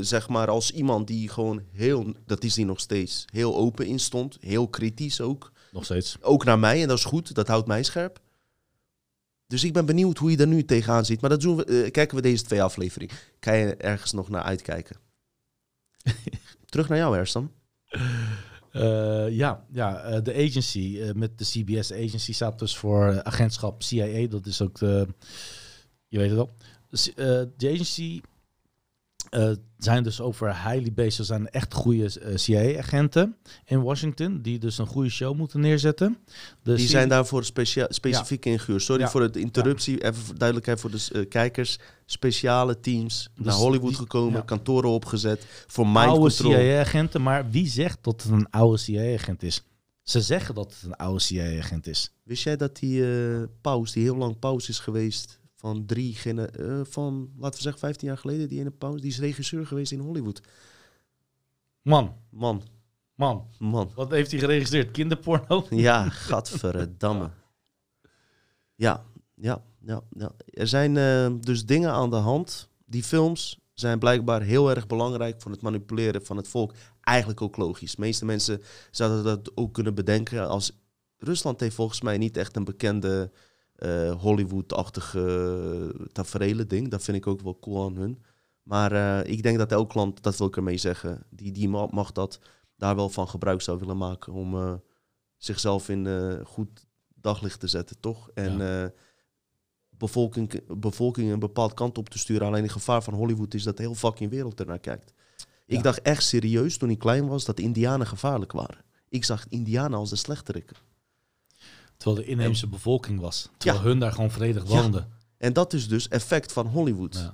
[0.00, 3.98] zeg maar, als iemand die gewoon heel, dat is hij nog steeds, heel open in
[3.98, 4.36] stond.
[4.40, 5.52] Heel kritisch ook.
[5.72, 6.16] Nog steeds.
[6.20, 8.20] Ook naar mij en dat is goed, dat houdt mij scherp.
[9.50, 11.20] Dus ik ben benieuwd hoe je er nu tegenaan ziet.
[11.20, 13.14] Maar dat doen we, eh, kijken we deze twee afleveringen.
[13.38, 14.96] Kan je ergens nog naar uitkijken?
[16.70, 17.52] Terug naar jou, Erstam.
[18.70, 24.26] Eh, ja, ja eh, de agency met de CBS agency staat dus voor agentschap CIA.
[24.28, 25.06] Dat is ook de,
[26.08, 26.50] je weet het wel.
[26.90, 28.20] Eh, de agency
[29.30, 34.58] eh, zijn dus over highly based, ze zijn echt goede eh, CIA-agenten in Washington, die
[34.58, 36.16] dus een goede show moeten neerzetten.
[36.62, 38.82] De Die zijn daarvoor specia- specifiek ingehuurd.
[38.82, 39.08] Sorry Ja.
[39.08, 40.02] voor de interruptie.
[40.04, 41.78] Even voor duidelijkheid voor de eh, kijkers.
[42.06, 44.44] Speciale teams naar Hollywood die- gekomen, ja.
[44.44, 46.52] kantoren opgezet voor mind oude control.
[46.52, 49.62] CIA-agenten, maar wie zegt dat het een oude CIA-agent is?
[50.02, 52.12] Ze zeggen dat het een oude CIA-agent is.
[52.22, 53.04] Wist jij dat die
[53.60, 58.08] paus, die heel lang paus is geweest van drie, eh, van laten we zeggen 15
[58.08, 60.40] jaar geleden, die ene Pounds, die is regisseur geweest in Hollywood.
[61.82, 62.16] Man.
[62.30, 62.62] Man.
[63.14, 63.46] Man.
[63.58, 63.90] Man.
[63.94, 64.90] Wat heeft hij geregistreerd?
[64.90, 65.66] Kinderporno?
[65.86, 67.30] Ja, gadverdamme.
[68.74, 70.32] Ja, ja, ja, ja.
[70.46, 72.68] Er zijn eh, dus dingen aan de hand.
[72.86, 76.74] Die films zijn blijkbaar heel erg belangrijk voor het manipuleren van het volk.
[77.00, 77.94] Eigenlijk ook logisch.
[77.94, 80.48] De meeste mensen zouden dat ook kunnen bedenken.
[80.48, 80.72] Als
[81.18, 83.30] Rusland heeft volgens mij niet echt een bekende
[83.80, 86.88] eh, Hollywood-achtige tafereelen ding.
[86.88, 88.22] Dat vind ik ook wel cool aan hun.
[88.62, 91.88] Maar eh, ik denk dat elk land, dat wil ik ermee zeggen, die, die ma-
[91.90, 92.38] mag dat
[92.76, 94.72] daar wel van gebruik zou willen maken om eh,
[95.36, 98.30] zichzelf in eh, goed daglicht te zetten, toch?
[98.34, 98.88] En eh,
[99.88, 102.46] bevolking, bevolking een bepaald kant op te sturen.
[102.46, 105.12] Alleen het gevaar van Hollywood is dat de hele fucking wereld ernaar kijkt.
[105.66, 108.84] Ik dacht echt serieus toen ik klein was dat Indianen gevaarlijk waren.
[109.08, 110.76] Ik zag Indianen als de slechterikken.
[112.00, 113.48] Terwijl de inheemse bevolking was.
[113.56, 113.88] Terwijl Ja.
[113.88, 114.82] hun daar gewoon vredig Ja.
[114.82, 115.08] woonden.
[115.38, 117.30] En dat is dus effect van Hollywood.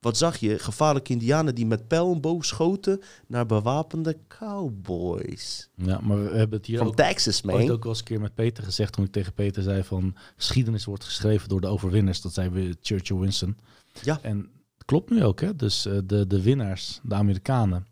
[0.00, 0.58] Wat zag je?
[0.58, 5.68] Gevaarlijke indianen die met pijl en boog schoten naar bewapende cowboys.
[5.74, 7.70] Ja, maar we hebben het hier From ook, Texas, man.
[7.70, 8.92] ook wel eens een keer met Peter gezegd.
[8.92, 10.14] Toen ik tegen Peter zei van...
[10.36, 12.20] geschiedenis wordt geschreven door de overwinners.
[12.20, 13.56] Dat zei we Churchill Winston.
[14.02, 14.18] Ja.
[14.22, 15.56] En het klopt nu ook, hè.
[15.56, 17.86] Dus eh, de, de winnaars, de Amerikanen...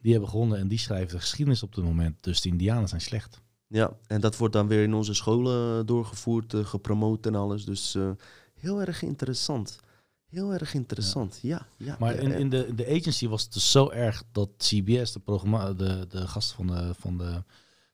[0.00, 2.22] die hebben gewonnen en die schrijven de geschiedenis op dit moment.
[2.22, 3.40] Dus de Indianen zijn slecht.
[3.74, 7.64] Ja, en dat wordt dan weer in onze scholen doorgevoerd, eh, gepromoot en alles.
[7.64, 8.10] Dus eh,
[8.54, 9.78] heel erg interessant.
[10.26, 11.66] Heel erg interessant, ja.
[11.76, 15.12] ja, Maar in, in, de, in de agency was het dus zo erg dat CBS,
[15.12, 17.42] de, programma, de, de gasten van de, van de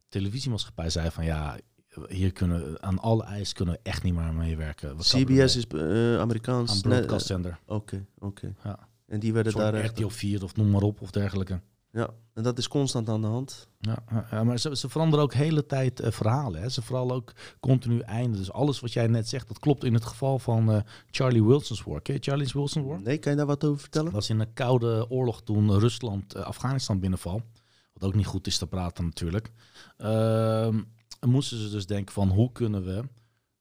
[0.08, 1.58] televisiemaatschappij, zei van ja,
[2.08, 4.96] hier kunnen we- aan alle eisen kunnen we echt niet meer meewerken.
[4.96, 6.70] CBS is eh, Amerikaans.
[6.70, 7.58] Aan broadcast zender.
[7.66, 8.54] Oké, oké.
[8.64, 8.78] Ja.
[9.06, 9.98] En die werden daar echt...
[9.98, 11.60] RTL 4 of noem maar op of dergelijke.
[11.92, 13.68] Ja, en dat is constant aan de hand.
[14.30, 16.60] Ja, maar ze, ze veranderen ook de hele tijd eh, verhalen.
[16.60, 16.68] Hè.
[16.68, 18.36] Ze vooral ook continu einde.
[18.36, 21.82] Dus alles wat jij net zegt, dat klopt in het geval van eh, Charlie Wilson's
[21.82, 22.00] War.
[22.00, 23.02] Ken je Charlie Wilson's War?
[23.02, 24.06] Nee, kan je daar wat over vertellen?
[24.06, 27.42] Dat was in een koude oorlog toen Rusland eh, Afghanistan binnenval.
[27.92, 29.50] Wat ook niet goed is te praten natuurlijk.
[29.96, 30.80] Ehm,
[31.26, 33.04] moesten ze dus denken van hoe kunnen we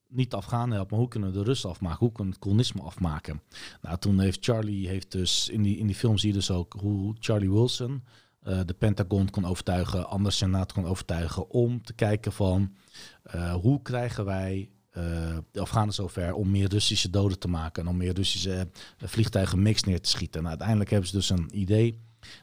[0.09, 1.99] niet de Afghanen helpen, maar hoe kunnen de Russen afmaken?
[1.99, 3.41] Hoe kunnen het kolonisme afmaken?
[3.81, 6.75] Nou, toen heeft Charlie heeft dus in die, in die film zie je dus ook
[6.79, 8.03] hoe Charlie Wilson
[8.43, 12.75] eh, de Pentagon kon overtuigen, andere senaat kon overtuigen om te kijken van
[13.23, 15.03] eh, hoe krijgen wij eh,
[15.51, 19.83] de Afghanen zover om meer Russische doden te maken en om meer Russische vliegtuigen mix
[19.83, 20.39] neer te schieten.
[20.39, 21.99] Nou, uiteindelijk hebben ze dus een idee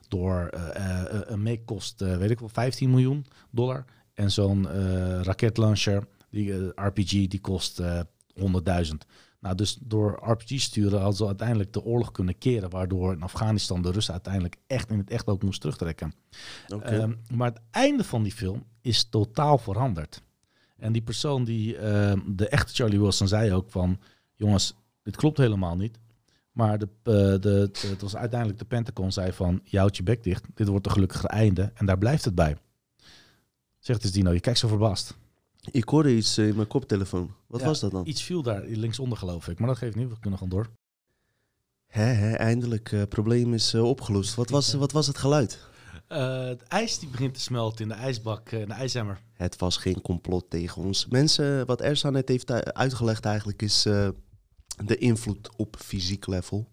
[0.09, 0.49] door
[1.27, 3.85] een make kost, weet ik wel, 15 miljoen dollar.
[4.15, 4.67] En zo'n
[5.23, 8.01] raketlauncher, die eh, RPG, die kost eh
[8.41, 8.45] 100.000.
[9.41, 13.83] Nou, dus door RPG sturen hadden ze uiteindelijk de oorlog kunnen keren, waardoor in Afghanistan
[13.83, 16.13] de Russen uiteindelijk echt in het echt ook moest terugtrekken.
[16.99, 20.23] Ehm, maar het einde van die film is totaal veranderd.
[20.77, 23.99] En die persoon die, ehm, de echte Charlie Wilson, zei ook van,
[24.35, 25.99] jongens, dit klopt helemaal niet.
[26.53, 30.03] Maar de, eh, de, de- het was uiteindelijk de Pentagon zei van, je houdt je
[30.03, 32.57] bek dicht, dit wordt een gelukkige einde en daar blijft het bij.
[33.79, 35.17] Zegt dus Dino, je kijkt zo verbaasd.
[35.71, 37.35] Ik hoorde iets eh, in mijn koptelefoon.
[37.47, 38.07] Wat Ja, was dat dan?
[38.07, 40.71] Iets viel daar linksonder geloof ik, maar dat geeft niet, we kunnen gewoon door.
[41.87, 44.35] Hè, hè, eindelijk, het probleem is eh, opgelost.
[44.35, 45.59] Wat was, wat was het geluid?
[46.09, 49.21] Eh, het ijs die begint te smelten in de ijsbak, eh, in de ijzemmer.
[49.33, 51.07] Het was geen complot tegen ons.
[51.07, 54.09] Mensen, wat Ersa net heeft uitgelegd eigenlijk, is eh,
[54.85, 56.69] de invloed op fysiek level.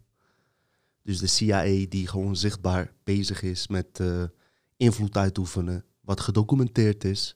[1.04, 4.24] Dus de CIA die gewoon zichtbaar bezig is met eh,
[4.78, 5.86] invloed uitoefenen.
[6.02, 7.36] Wat gedocumenteerd is.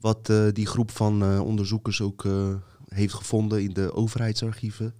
[0.00, 2.54] Wat eh, die groep van eh, onderzoekers ook eh,
[2.88, 4.94] heeft gevonden in de overheidsarchieven.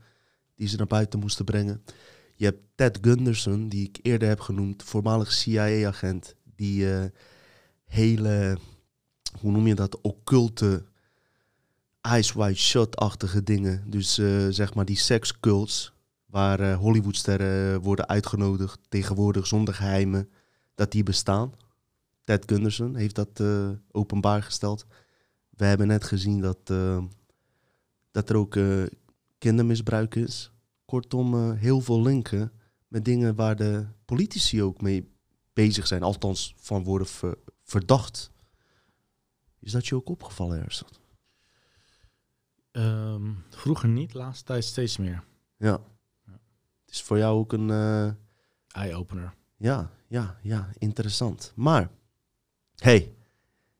[0.55, 1.83] Die ze naar buiten moesten brengen.
[2.37, 6.35] Je hebt Ted Gunderson, die ik eerder heb genoemd, voormalig CIA-agent.
[6.57, 6.87] Die
[7.85, 8.59] hele
[9.41, 10.85] hoe noem je dat, occulte,
[12.01, 13.85] eyes wide shut-achtige dingen.
[13.91, 14.15] Dus
[14.51, 15.93] zeg maar die sekscults,
[16.27, 20.31] waar Hollywoodsterren worden uitgenodigd, tegenwoordig zonder geheimen,
[20.75, 21.53] dat die bestaan.
[22.25, 24.87] Ted Gunderson heeft dat eh, openbaar gesteld.
[25.51, 27.05] We hebben net gezien dat, eh,
[28.11, 28.83] dat er ook eh,
[29.39, 30.53] kindermisbruik is.
[30.85, 32.53] Kortom, heel veel linken
[32.89, 35.13] met dingen waar de politici ook mee
[35.53, 38.31] bezig zijn, althans van worden ver- verdacht.
[39.59, 40.89] Is dat je ook opgevallen, Ersan?
[42.71, 45.25] Ehm, vroeger niet, laatste tijd steeds meer.
[45.57, 45.81] Ja.
[46.85, 47.71] Het is voor jou ook een...
[47.71, 48.11] eh,
[48.83, 49.35] Eye-opener.
[49.57, 51.53] Ja, ja, ja, interessant.
[51.57, 51.91] Maar,
[52.81, 53.15] hey,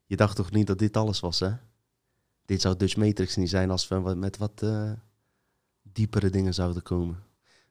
[0.07, 1.53] je dacht toch niet dat dit alles was, hè?
[2.45, 4.93] Dit zou Dutch Matrix niet zijn als we met wat eh,
[5.83, 7.23] diepere dingen zouden komen.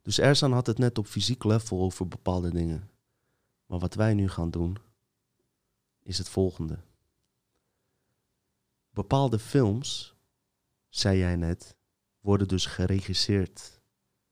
[0.02, 2.90] Dus Ersan had het net op fysiek level over bepaalde dingen.
[3.66, 4.78] Maar wat wij nu gaan doen,
[6.04, 6.80] is het volgende.
[8.90, 10.16] Bepaalde films,
[10.90, 11.76] zei jij net,
[12.20, 13.82] worden dus geregisseerd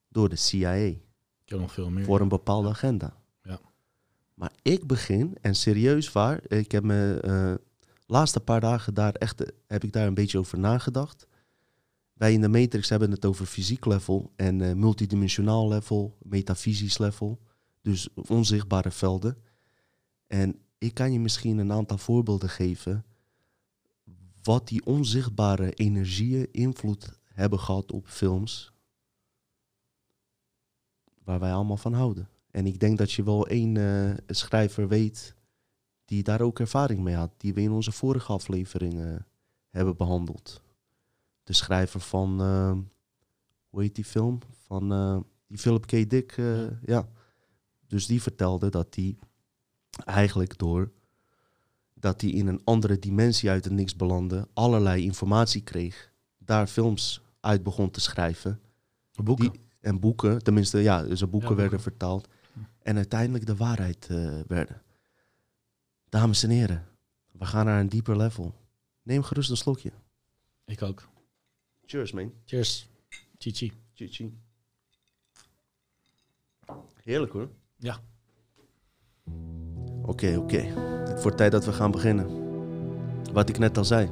[0.08, 0.74] door de CIA.
[0.74, 1.00] Ik
[1.46, 2.06] heb nog veel meer.
[2.06, 3.18] Voor een bepaalde agenda.
[4.38, 7.66] Maar ik begin, en serieus waar, ik heb me eh
[8.08, 11.28] laatste paar dagen daar echt, heb ik daar een beetje over nagedacht.
[12.14, 17.40] Wij in de Matrix hebben het over fysiek level en eh, multidimensionaal level, metafysisch level.
[17.82, 19.38] Dus onzichtbare velden.
[20.28, 23.06] En ik kan je misschien een aantal voorbeelden geven
[24.42, 28.72] wat die onzichtbare energieën invloed hebben gehad op films
[31.24, 32.30] waar wij allemaal van houden.
[32.58, 35.36] En ik denk dat je wel één eh, schrijver weet
[36.06, 39.16] die daar ook ervaring mee had, die we in onze vorige aflevering eh,
[39.70, 40.62] hebben behandeld.
[41.44, 42.78] De schrijver van, eh,
[43.70, 44.40] hoe heet die film?
[44.66, 44.90] Van
[45.48, 46.10] die Philip K.
[46.10, 47.10] Dick, eh, ja.
[47.88, 49.16] Dus die vertelde dat hij
[50.06, 50.92] eigenlijk door
[51.94, 57.22] dat hij in een andere dimensie uit het niks belandde, allerlei informatie kreeg, daar films
[57.40, 58.60] uit begon te schrijven.
[59.24, 59.52] Boeken.
[59.52, 61.56] Die- en boeken, tenminste, ja, zijn boeken boeken.
[61.56, 62.28] werden vertaald.
[62.82, 64.82] En uiteindelijk de waarheid eh, werden.
[66.10, 66.88] Dames en heren,
[67.32, 68.54] we gaan naar een dieper level.
[69.04, 69.92] Neem gerust een slokje.
[70.66, 71.10] Ik ook.
[71.86, 72.34] Cheers, man.
[72.46, 72.90] Cheers.
[73.38, 73.74] Chichi.
[73.94, 74.38] Chichi.
[77.04, 77.50] Heerlijk hoor.
[77.76, 78.00] Ja.
[80.02, 80.60] Oké, oké.
[81.10, 82.46] Het wordt tijd dat we gaan beginnen.
[83.34, 84.10] Wat ik net al zei.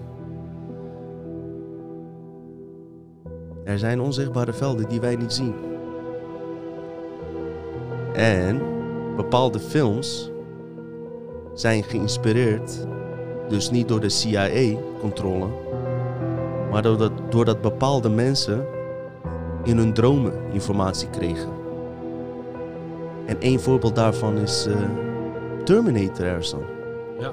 [3.65, 5.74] Er zijn onzichtbare velden die wij niet zien.
[8.15, 8.61] En
[9.15, 10.31] bepaalde films
[11.53, 12.87] zijn geïnspireerd,
[13.49, 15.47] dus niet door de CIA-controle,
[16.71, 18.65] maar doordat, doordat bepaalde mensen
[19.63, 21.49] in hun dromen informatie kregen.
[23.25, 24.75] En één voorbeeld daarvan is eh,
[25.63, 26.63] Terminator, Ersan.
[27.19, 27.29] Ja.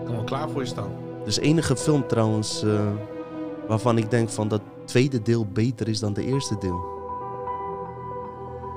[0.00, 0.90] Ik kan wel klaar voor je staan.
[1.24, 2.80] Dus enige film trouwens eh,
[3.68, 7.01] waarvan ik denk van dat tweede deel beter is dan de eerste deel.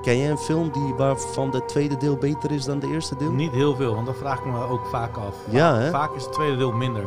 [0.02, 3.30] Ken jij een film die, waarvan de tweede deel beter is dan de eerste deel?
[3.30, 5.34] Niet heel veel, want dat vraag ik me ook vaak af.
[5.50, 5.90] Ja, Vaak- hè?
[5.90, 7.06] Vaak is het tweede deel minder.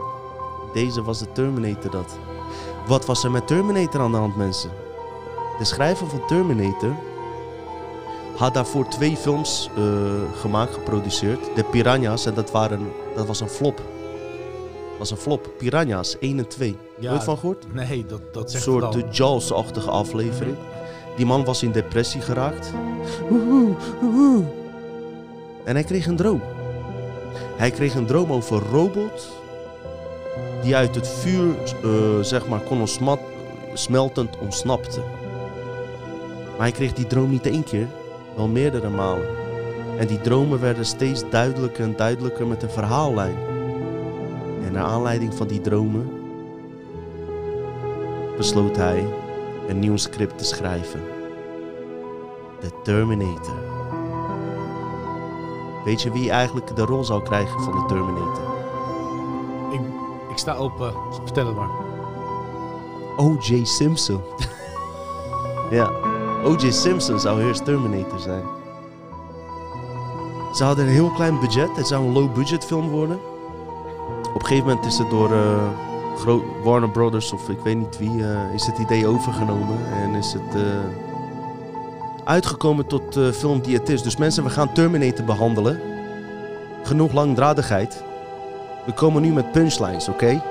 [0.74, 2.18] Deze was de Terminator dat.
[2.88, 4.70] Wat was er met Terminator aan de hand, mensen?
[5.58, 6.94] De schrijver van Terminator
[8.38, 9.84] had daarvoor twee films eh,
[10.40, 11.40] gemaakt, geproduceerd.
[11.56, 13.76] De Piranha's, en dat, waren, dat was een flop.
[13.78, 15.50] Dat was een flop.
[15.58, 16.78] Piranha's 1 en 2.
[17.00, 17.74] Ja, Nooit van gehoord?
[17.74, 19.12] Nee, dat, dat Een zegt soort het de al.
[19.12, 20.56] Jaws-achtige aflevering.
[21.20, 22.74] Die man was in depressie geraakt.
[25.64, 26.42] En hij kreeg een droom.
[27.58, 29.30] Hij kreeg een droom over een robot
[30.62, 31.54] die uit het vuur,
[31.84, 31.90] eh,
[32.22, 33.20] zeg maar, kon ontsmat,
[33.74, 35.00] smeltend ontsnapte.
[36.50, 37.88] Maar hij kreeg die droom niet één keer,
[38.36, 39.28] wel meerdere malen.
[39.98, 43.36] En die dromen werden steeds duidelijker en duidelijker met een verhaallijn.
[44.66, 46.10] En naar aanleiding van die dromen
[48.38, 49.06] besloot hij
[49.70, 51.02] een nieuw script te schrijven.
[52.60, 53.56] The Terminator.
[55.86, 58.58] Weet je wie eigenlijk de rol zou krijgen van de Terminator?
[59.72, 59.82] Ik,
[60.30, 60.94] ik sta open.
[61.24, 61.70] Vertel het maar.
[63.18, 63.66] O.J.
[63.66, 64.22] Simpson.
[65.78, 65.92] ja,
[66.44, 66.72] O.J.
[66.72, 68.44] Simpson zou eerst Terminator zijn.
[70.54, 71.76] Ze hadden een heel klein budget.
[71.76, 73.20] Het zou een low-budget film worden.
[74.34, 75.89] Op een gegeven moment is het door eh,
[76.64, 79.78] Warner Brothers of ik weet niet wie, eh, is het idee overgenomen.
[79.92, 80.62] En is het eh,
[82.24, 84.02] uitgekomen tot de film die het is.
[84.02, 85.80] Dus mensen, we gaan Terminator behandelen.
[86.84, 88.04] Genoeg langdradigheid.
[88.86, 90.42] We komen nu met punchlines, oké?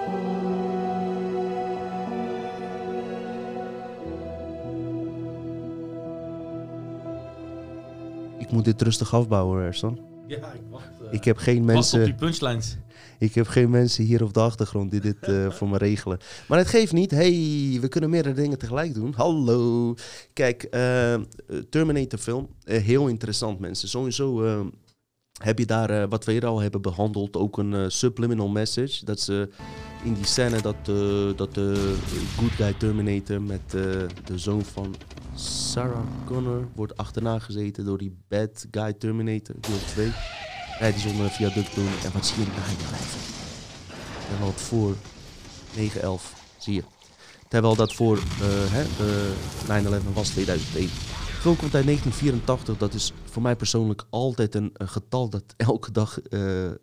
[8.38, 9.98] Ik moet dit rustig afbouwen, Ersan.
[10.26, 10.90] Ja, ik wacht.
[11.10, 11.98] Ik heb geen wacht mensen.
[11.98, 12.76] op die punchlines.
[13.18, 16.18] Ik heb geen mensen hier op de achtergrond die dit eh, voor me regelen.
[16.48, 17.10] Maar het geeft niet.
[17.10, 19.12] Hey, we kunnen meerdere dingen tegelijk doen.
[19.16, 19.94] Hallo.
[20.32, 21.14] Kijk, eh,
[21.70, 22.48] Terminator film.
[22.64, 23.88] eh, heel interessant, mensen.
[23.88, 24.44] Sowieso
[25.42, 29.04] heb je daar, wat we hier al hebben behandeld, ook een subliminal message.
[29.04, 29.48] Dat ze
[30.04, 30.76] in die scène dat,
[31.36, 31.96] dat de
[32.36, 34.94] good guy Terminator met de zoon van
[35.34, 40.12] Sarah Connor wordt achterna gezeten door die bad guy Terminator, deel 2.
[40.78, 42.50] Rijden ze onder een viaduct doen en wat zie je?
[42.50, 42.50] 9-11.
[44.30, 44.94] En wat voor
[45.76, 46.82] 9-11 zie je.
[47.48, 48.22] Terwijl dat voor eh,
[48.72, 50.86] hè, eh, 9-11 was 2001.
[51.38, 52.76] De film komt uit 1984.
[52.76, 56.74] Dat is voor mij persoonlijk altijd een, getal dat elke dag eh, eh,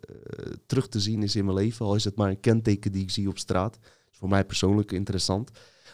[0.66, 1.86] terug te zien is in mijn leven.
[1.86, 3.78] Al is het maar een kenteken die ik zie op straat.
[4.12, 5.50] Is voor mij persoonlijk interessant.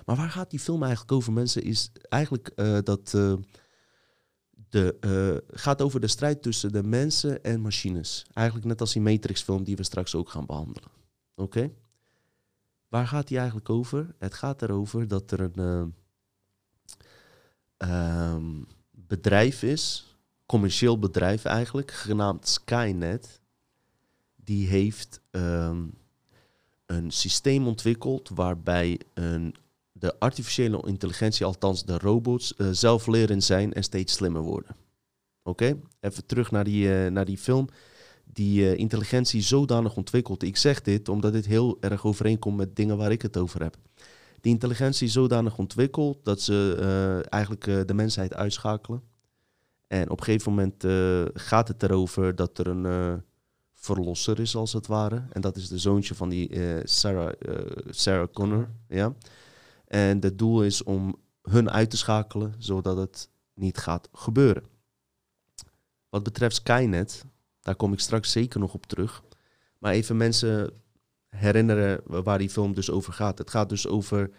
[0.07, 1.63] Maar waar gaat die film eigenlijk over, mensen?
[1.63, 3.33] Is eigenlijk eh, dat eh,
[4.73, 8.27] de, eh, gaat over de strijd tussen de mensen en machines.
[8.33, 10.91] Eigenlijk net als die Matrix-film die we straks ook gaan behandelen.
[11.35, 11.71] Oké?
[12.89, 14.15] Waar gaat die eigenlijk over?
[14.19, 15.93] Het gaat erover dat er een,
[17.77, 23.41] eh, ehm, bedrijf is, commercieel bedrijf eigenlijk, genaamd Skynet.
[24.37, 25.85] Die heeft ehm,
[26.87, 29.55] een systeem ontwikkeld waarbij een,
[30.03, 34.77] de artificiële intelligentie, althans de robots, eh, zelflerend zijn en steeds slimmer worden.
[35.43, 37.69] Oké, even terug naar die, eh, naar die film.
[38.25, 40.43] Die eh, intelligentie zodanig ontwikkeld.
[40.43, 43.77] Ik zeg dit omdat dit heel erg overeenkomt met dingen waar ik het over heb.
[44.41, 49.03] Die intelligentie zodanig ontwikkeld dat ze eigenlijk de mensheid uitschakelen.
[49.87, 50.85] En op een gegeven moment
[51.35, 53.23] gaat het erover dat er een
[53.75, 55.23] verlosser is, als het ware.
[55.33, 56.51] En dat is de zoontje van die
[56.85, 57.33] Sarah,
[57.91, 58.69] Sarah Connor.
[58.89, 59.15] Ja?
[59.93, 64.65] En het doel is om hun uit te schakelen, zodat het niet gaat gebeuren.
[66.09, 67.25] Wat betreft Skynet,
[67.61, 69.23] daar kom ik straks zeker nog op terug.
[69.79, 70.83] Maar even mensen
[71.29, 73.39] herinneren waar die film dus over gaat.
[73.39, 74.31] Het gaat dus over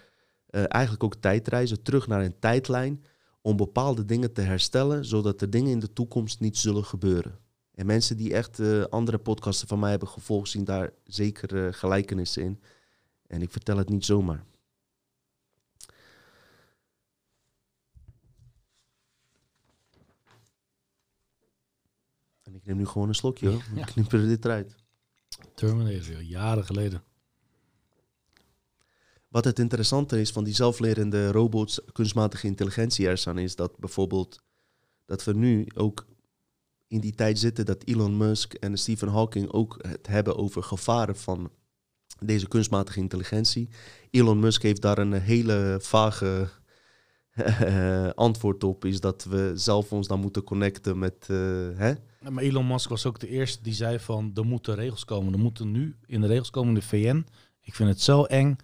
[0.45, 3.03] eh, eigenlijk ook tijdreizen, terug naar een tijdlijn,
[3.41, 7.39] om bepaalde dingen te herstellen, zodat er dingen in de toekomst niet zullen gebeuren.
[7.71, 11.73] En mensen die echt eh, andere podcasten van mij hebben gevolgd, zien daar zeker eh,
[11.73, 12.61] gelijkenissen in.
[13.27, 14.43] En ik vertel het niet zomaar.
[22.63, 23.63] Ik neem nu gewoon een slokje, hoor.
[23.75, 23.81] Ja.
[23.81, 24.75] Ik knip er dit eruit.
[25.55, 27.03] Terminator, jaren geleden.
[29.27, 34.41] Wat het interessante is van die zelflerende robots, kunstmatige intelligentie er staan, is dat bijvoorbeeld
[35.05, 36.05] dat we nu ook
[36.87, 41.15] in die tijd zitten dat Elon Musk en Stephen Hawking ook het hebben over gevaren
[41.15, 41.51] van
[42.19, 43.69] deze kunstmatige intelligentie.
[44.09, 46.49] Elon Musk heeft daar een hele vage
[47.33, 51.37] eh, antwoord op, is dat we zelf ons dan moeten connecten met, eh,
[51.73, 51.93] hè?
[52.29, 55.33] Maar Elon Musk was ook de eerste die zei van er moeten regels komen.
[55.33, 57.25] Er moeten nu in de regels komen de VN.
[57.61, 58.55] Ik vind het zo eng.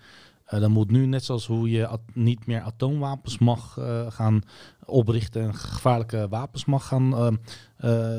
[0.46, 4.42] Eh dan moet nu, net zoals hoe je niet meer atoomwapens mag eh, gaan
[4.86, 7.40] oprichten en gevaarlijke wapens mag gaan
[7.78, 8.18] eh,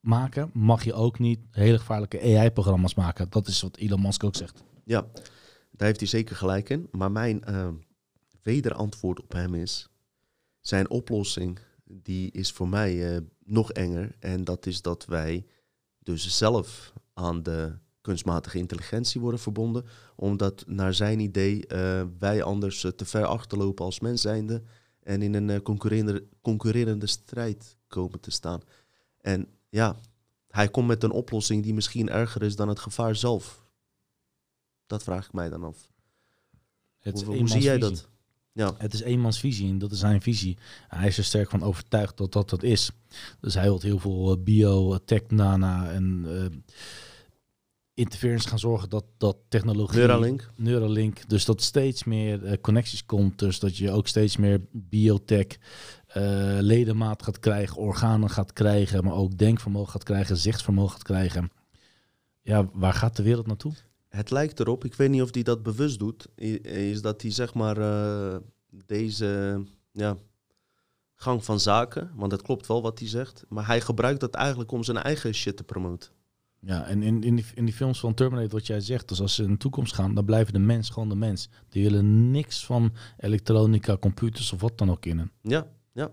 [0.00, 3.30] maken, mag je ook niet hele gevaarlijke AI-programma's maken.
[3.30, 4.64] Dat is wat Elon Musk ook zegt.
[4.84, 5.06] Ja,
[5.70, 6.88] daar heeft hij zeker gelijk in.
[6.90, 7.44] Maar mijn
[8.42, 9.88] wederantwoord op hem is...
[10.60, 11.58] zijn oplossing
[11.92, 14.16] die is voor mij eh, nog enger.
[14.18, 15.46] En dat is dat wij
[15.98, 19.84] dus zelf aan de kunstmatige intelligentie worden verbonden.
[20.16, 24.62] Omdat naar zijn idee eh, wij anders eh, te ver achterlopen als mens zijnde.
[25.02, 28.60] En in een concurrerende, concurrerende strijd komen te staan.
[29.20, 29.96] En ja,
[30.48, 33.66] hij komt met een oplossing die misschien erger is dan het gevaar zelf.
[34.86, 35.90] Dat vraag ik mij dan af.
[36.98, 38.08] Het hoe zie jij dat?
[38.52, 38.74] Ja.
[38.78, 40.58] Het is eenmans visie en dat is zijn visie.
[40.88, 42.90] Hij is er sterk van overtuigd dat dat dat is.
[43.40, 46.58] Dus hij wil heel veel eh, bio, eh, tech, nana en eh
[47.94, 49.98] interference gaan zorgen dat, dat technologie...
[49.98, 50.50] Neuralink.
[50.56, 51.28] Neuralink.
[51.28, 53.38] Dus dat steeds meer connecties komt.
[53.38, 55.46] Dus dat je ook steeds meer biotech,
[56.06, 61.50] eh, ledemaat gaat krijgen, organen gaat krijgen, maar ook denkvermogen gaat krijgen, zichtsvermogen gaat krijgen.
[62.42, 63.72] Ja, waar gaat de wereld naartoe?
[64.16, 66.28] Het lijkt erop, ik weet niet of hij dat bewust doet,
[66.62, 68.36] is dat hij zeg maar eh,
[68.86, 70.16] deze ja,
[71.14, 74.72] gang van zaken, want het klopt wel wat hij zegt, maar hij gebruikt dat eigenlijk
[74.72, 76.10] om zijn eigen shit te promoten.
[76.60, 79.34] Ja, en in, in, die, in die films van Terminator, wat jij zegt, dus als
[79.34, 81.48] ze in de toekomst gaan, dan blijven de mens gewoon de mens.
[81.68, 85.30] Die willen niks van elektronica, computers of wat dan ook in.
[85.42, 86.10] Ja, ja.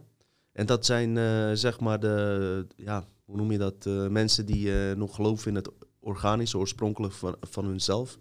[0.52, 4.96] En dat zijn eh, zeg maar de, ja, hoe noem je dat, eh, mensen die
[4.96, 5.70] nog geloven in het
[6.10, 8.18] organische, oorspronkelijk van, van hunzelf.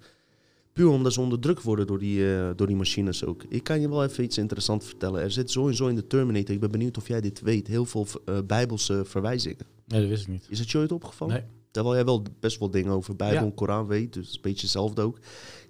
[0.73, 3.43] Puur omdat ze onderdrukt worden door die, eh, door die machines ook.
[3.49, 5.23] Ik kan je wel even iets interessants vertellen.
[5.23, 8.07] Er zit sowieso in de Terminator, ik ben benieuwd of jij dit weet, heel veel
[8.25, 9.67] eh, bijbelse verwijzingen.
[9.87, 10.47] Nee, dat wist ik niet.
[10.49, 11.35] Is het je ooit opgevallen?
[11.35, 11.45] Nee.
[11.71, 13.45] Terwijl jij wel best wel dingen over Bijbel Ja.
[13.45, 15.19] en Koran weet, dus een beetje hetzelfde ook.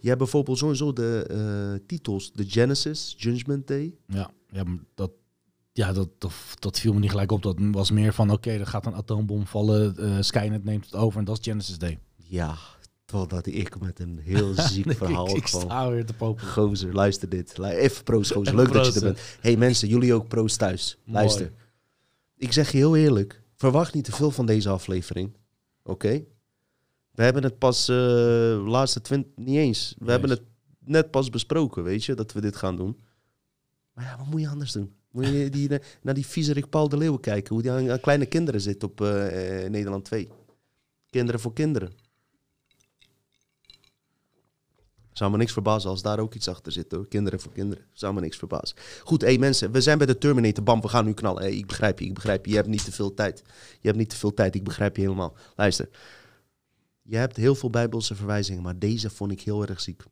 [0.01, 3.95] Je hebt bijvoorbeeld sowieso de eh, titels, de Genesis, Judgment Day.
[4.07, 5.11] Ja, ja dat,
[5.73, 7.43] ja dat, dat, dat viel me niet gelijk op.
[7.43, 11.19] Dat was meer van, oké, er gaat een atoombom vallen, eh, Skynet neemt het over
[11.19, 11.99] en dat is Genesis Day.
[12.29, 12.57] Ja,
[13.05, 15.61] totdat ik met een heel ziek Ik- verhaal ik kwam.
[15.63, 16.51] sta weer te popelen.
[16.53, 17.59] Gozer, luister dit.
[17.59, 18.55] Even proost, gozer.
[18.57, 19.21] Leuk dat je er bent.
[19.41, 20.99] hey, mensen, jullie ook proost thuis.
[21.05, 21.19] Mooi.
[21.19, 21.53] Luister.
[22.37, 23.43] Ik zeg je heel eerlijk.
[23.57, 25.37] Verwacht niet te veel van deze aflevering.
[25.83, 26.25] Oké?
[27.11, 27.97] We hebben het pas, eh
[28.67, 29.95] laatste twintig, niet eens.
[29.99, 30.43] We hebben het
[30.85, 32.97] net pas besproken, weet je, dat we dit gaan doen.
[33.93, 34.93] Maar ja, wat moet je anders doen?
[35.11, 38.01] Moet je die, eh, naar die viezerik Paul de Leeuw kijken, hoe die aan, aan
[38.01, 39.09] kleine kinderen zit op eh,
[39.69, 40.29] Nederland 2.
[41.11, 41.93] Kinderen voor kinderen.
[45.19, 47.09] Zou me niks verbazen als daar ook iets achter zit hoor.
[47.09, 47.85] Kinderen voor kinderen.
[47.93, 48.77] Zou me niks verbazen.
[49.03, 50.65] Goed, hé mensen, we zijn bij de Terminator.
[50.65, 51.43] Bam, we gaan nu knallen.
[51.43, 52.51] Hey, ik begrijp je, ik begrijp je.
[52.51, 53.43] Je hebt niet te veel tijd.
[53.81, 55.37] Je hebt niet te veel tijd, ik begrijp je helemaal.
[55.57, 55.89] Luister.
[57.03, 60.03] Je hebt heel veel bijbelse verwijzingen, maar deze vond ik heel erg ziek.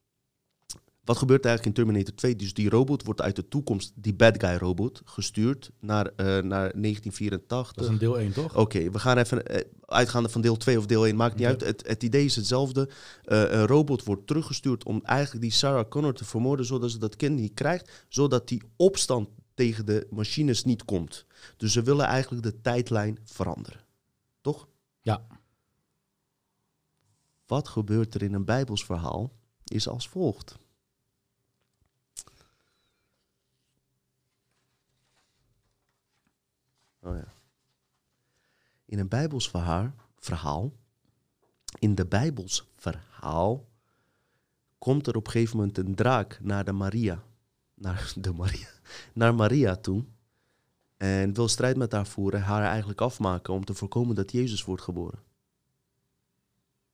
[1.06, 2.36] Wat gebeurt er eigenlijk in Terminator 2?
[2.36, 6.72] Dus die robot wordt uit de toekomst, die bad guy robot, gestuurd naar, eh, naar
[6.74, 7.72] 1984.
[7.72, 8.56] Dat is een deel 1, toch?
[8.56, 11.48] Oké, we gaan even eh, uitgaande van deel 2 of deel 1, maakt niet Ja.
[11.48, 11.60] uit.
[11.60, 12.88] Het, het idee is hetzelfde.
[13.24, 17.16] Eh, een robot wordt teruggestuurd om eigenlijk die Sarah Connor te vermoorden, zodat ze dat
[17.16, 21.26] kind niet krijgt, zodat die opstand tegen de machines niet komt.
[21.56, 23.80] Dus ze willen eigenlijk de tijdlijn veranderen.
[24.40, 24.68] Toch?
[25.00, 25.26] Ja.
[27.46, 29.32] Wat gebeurt er in een Bijbels verhaal
[29.64, 30.58] is als volgt.
[37.06, 37.32] Oh ja.
[38.84, 40.72] In een Bijbels verhaal, verhaal,
[41.78, 43.68] in de Bijbels verhaal,
[44.78, 47.22] komt er op een gegeven moment een draak naar de Maria,
[47.74, 48.68] naar de Maria,
[49.14, 50.04] naar Maria toe.
[50.96, 54.82] En wil strijd met haar voeren, haar eigenlijk afmaken om te voorkomen dat Jezus wordt
[54.82, 55.18] geboren.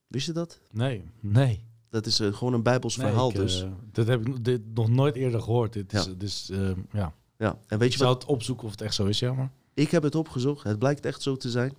[0.07, 0.61] Wist je dat?
[0.71, 1.65] Nee, nee.
[1.89, 3.63] Dat is eh, gewoon een Bijbels Nee, verhaal ik, dus.
[3.63, 5.73] eh, dit heb ik dit nog nooit eerder gehoord.
[5.73, 5.93] Dit
[6.23, 6.57] is, Ja.
[6.71, 7.15] eh, ja.
[7.37, 9.33] Ja, en weet ik je zou wat- het opzoeken of het echt zo is, ja,
[9.33, 9.51] maar...
[9.75, 10.65] Ik heb het opgezocht.
[10.65, 11.77] Het blijkt echt zo te zijn.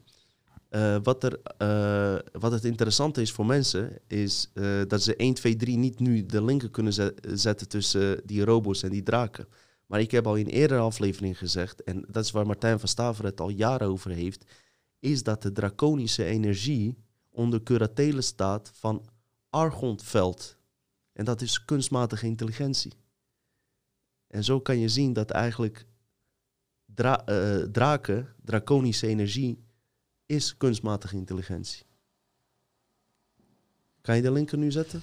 [0.69, 5.33] Eh, wat, er, eh, wat het interessante is voor mensen, is eh, dat ze 1,
[5.33, 9.47] 2, 3 niet nu de linken kunnen zet- zetten tussen die robots en die draken.
[9.85, 13.29] Maar ik heb al in eerdere aflevering gezegd, en dat is waar Martijn van Staveren
[13.31, 14.45] het al jaren over heeft,
[14.99, 16.97] is dat de draconische energie
[17.29, 19.05] onder curatele staat van
[19.49, 20.57] Argontveld.
[21.13, 22.93] En dat is kunstmatige intelligentie.
[24.27, 25.85] En zo kan je zien dat eigenlijk
[26.95, 29.63] dra- eh, draken, draconische energie,
[30.25, 31.83] is kunstmatige intelligentie.
[34.01, 35.01] Kan je de linker nu zetten?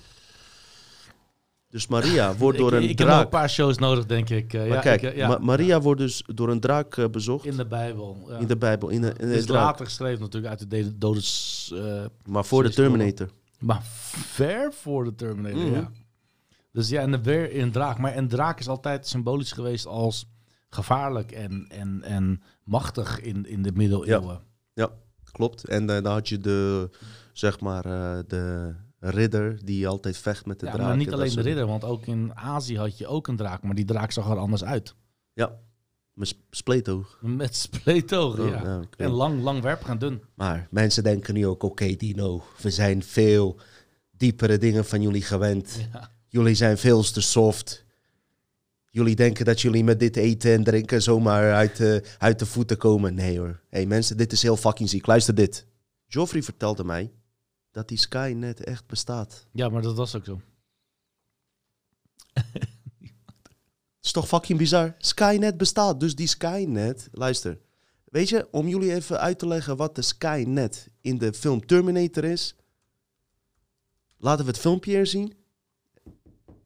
[1.68, 3.22] Dus Maria wordt door ik, een ik heb draak.
[3.24, 4.52] een paar shows nodig, denk ik.
[4.52, 5.28] Eh, maar ja, kijk, ik, ja.
[5.28, 7.44] Ma- Maria wordt dus door een draak eh, bezocht.
[7.46, 8.24] In de Bijbel.
[8.28, 8.36] Ja.
[8.38, 8.88] In de Bijbel.
[8.88, 9.62] In de, in de is draak.
[9.64, 11.70] later geschreven natuurlijk uit de de- dodes...
[11.74, 12.70] eh, Maar voor de.
[12.70, 13.28] Terminator.
[13.58, 15.74] Maar ver voor de Terminator, Mhm.
[15.74, 15.90] ja.
[16.72, 17.98] Dus ja, en de weer in draak.
[17.98, 20.26] Maar een draak is altijd symbolisch geweest als
[20.70, 24.40] gevaarlijk en, en, en machtig in, in de middeleeuwen.
[24.74, 24.90] Ja,
[25.32, 25.64] klopt.
[25.64, 26.90] En eh, dan had je de,
[27.32, 30.86] zeg maar, eh, de ridder die altijd vecht met de Ja, draak.
[30.86, 33.62] maar niet en alleen de ridder, want ook in Azië had je ook een draak,
[33.62, 34.94] maar die draak zag er anders uit.
[35.32, 35.58] Ja,
[36.12, 37.18] met sp- spleetoog.
[37.22, 38.62] Met spleetogen, Oh, ja.
[38.62, 40.22] ja, en lang, lang werp gaan doen.
[40.34, 43.60] Maar mensen denken nu ook, oké Dino, we zijn veel
[44.16, 45.86] diepere dingen van jullie gewend.
[45.92, 46.10] Ja.
[46.28, 47.84] Jullie zijn veel te soft.
[48.92, 52.76] Jullie denken dat jullie met dit eten en drinken zomaar uit, de uit de voeten
[52.76, 53.14] komen.
[53.14, 53.60] Nee hoor.
[53.68, 55.06] hey, mensen, dit is heel fucking ziek.
[55.06, 55.66] Luister dit.
[56.06, 57.12] Joffrey vertelde mij
[57.70, 59.46] dat die Skynet echt bestaat.
[59.52, 60.40] Ja, maar dat was ook zo.
[64.02, 64.94] is toch fucking bizar?
[64.98, 66.00] Skynet bestaat.
[66.00, 67.58] Dus die Skynet, luister.
[68.04, 72.24] Weet je, om jullie even uit te leggen wat de Skynet in de film Terminator
[72.24, 72.56] is.
[74.16, 75.34] Laten we het filmpje hier zien.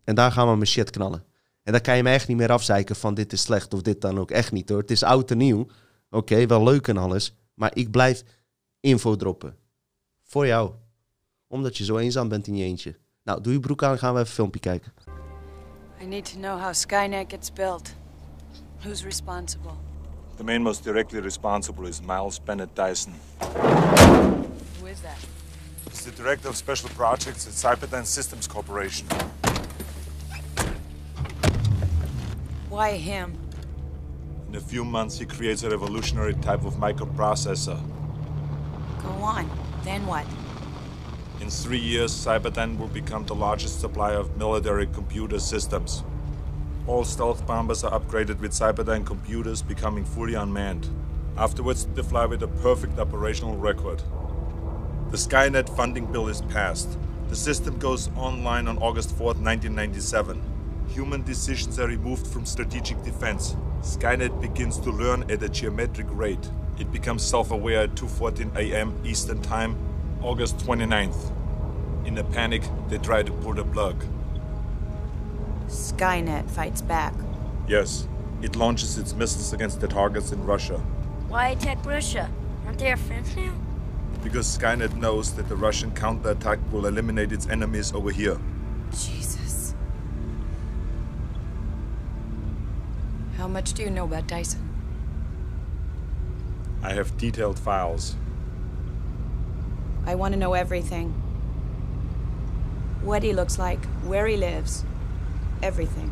[0.04, 1.24] En daar gaan we mijn shit knallen.
[1.64, 4.00] En dan kan je me echt niet meer afzeiken van dit is slecht of dit
[4.00, 4.30] dan ook.
[4.30, 4.78] Echt niet hoor.
[4.78, 5.66] Het is oud en nieuw.
[6.10, 7.34] Oké, wel leuk en alles.
[7.54, 8.22] Maar ik blijf
[8.80, 9.56] info droppen.
[10.22, 10.72] Voor jou.
[11.46, 12.96] Omdat je zo eenzaam bent in je eentje.
[13.22, 14.92] Nou, doe je broek aan, gaan we even een filmpje kijken.
[16.02, 17.94] I need to know how Skynet gets built.
[18.80, 19.72] Who's responsible?
[20.36, 23.12] The man most directly responsible is Miles Bennett Dyson.
[23.38, 25.18] Who is that?
[25.90, 29.06] He's the director of special projects at Cyberdyne Systems Corporation.
[32.74, 33.38] Why him?
[34.48, 37.78] In a few months, he creates a revolutionary type of microprocessor.
[39.00, 39.48] Go on.
[39.84, 40.26] Then what?
[41.40, 46.02] In three years, Cyberdyne will become the largest supplier of military computer systems.
[46.88, 50.88] All stealth bombers are upgraded with Cyberdyne computers, becoming fully unmanned.
[51.36, 54.02] Afterwards, they fly with a perfect operational record.
[55.12, 56.98] The Skynet funding bill is passed.
[57.28, 60.53] The system goes online on August 4th, 1997.
[60.88, 63.56] Human decisions are removed from strategic defense.
[63.82, 66.50] Skynet begins to learn at a geometric rate.
[66.78, 68.92] It becomes self-aware at 2:14 a.m.
[69.04, 69.76] Eastern Time,
[70.22, 71.32] August 29th.
[72.06, 74.04] In a panic, they try to pull the plug.
[75.68, 77.14] Skynet fights back.
[77.68, 78.06] Yes,
[78.42, 80.78] it launches its missiles against the targets in Russia
[81.28, 82.30] Why attack Russia?
[82.66, 83.52] Aren't they our friends now?
[84.22, 88.38] because Skynet knows that the Russian counterattack will eliminate its enemies over here.
[88.90, 89.33] Jesus.
[93.44, 94.66] How much do you know about Dyson?
[96.82, 98.16] I have detailed files.
[100.06, 101.10] I want to know everything.
[103.02, 104.86] What he looks like, where he lives,
[105.62, 106.10] everything.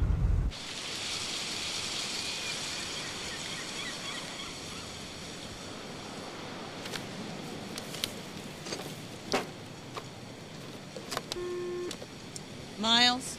[12.79, 13.39] Miles,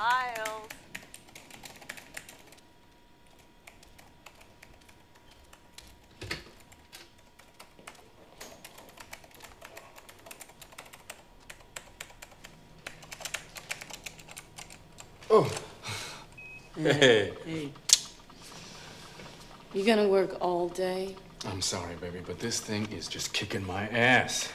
[0.00, 0.68] Miles.
[15.32, 15.52] Oh.
[16.76, 17.32] Hey.
[17.44, 17.72] Hey.
[19.74, 21.16] You gonna work all day?
[21.46, 24.48] I'm sorry, baby, but this thing is just kicking my ass.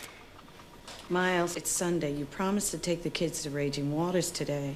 [1.10, 2.14] Miles, it's Sunday.
[2.14, 4.76] You promised to take the kids to Raging Waters today.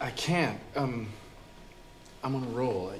[0.00, 0.58] I can't.
[0.76, 1.08] Um,
[2.22, 2.92] I'm on a roll.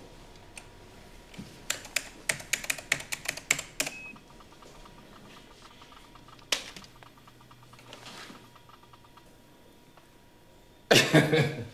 [10.91, 11.65] I...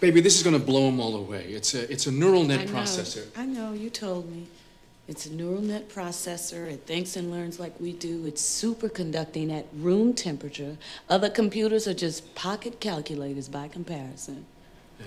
[0.00, 1.44] Baby, this is gonna blow them all away.
[1.48, 2.72] It's a it's a neural net I know.
[2.72, 3.26] processor.
[3.36, 4.46] I know, you told me.
[5.08, 6.70] It's a neural net processor.
[6.70, 8.26] It thinks and learns like we do.
[8.26, 10.76] It's superconducting at room temperature.
[11.08, 14.44] Other computers are just pocket calculators by comparison.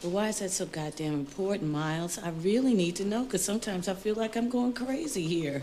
[0.00, 2.18] But why is that so goddamn important, Miles?
[2.18, 5.62] I really need to know, because sometimes I feel like I'm going crazy here.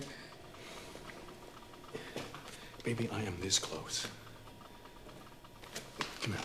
[2.83, 4.07] Baby, I am this close.
[6.23, 6.41] Come here.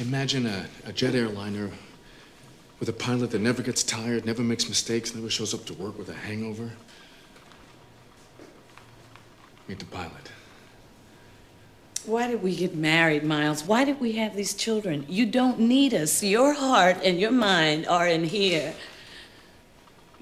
[0.00, 1.70] Imagine a, a jet airliner
[2.78, 5.98] with a pilot that never gets tired, never makes mistakes, never shows up to work
[5.98, 6.70] with a hangover.
[9.68, 10.32] Meet the pilot.
[12.06, 13.62] Why did we get married, Miles?
[13.62, 15.04] Why did we have these children?
[15.06, 16.22] You don't need us.
[16.22, 18.72] Your heart and your mind are in here.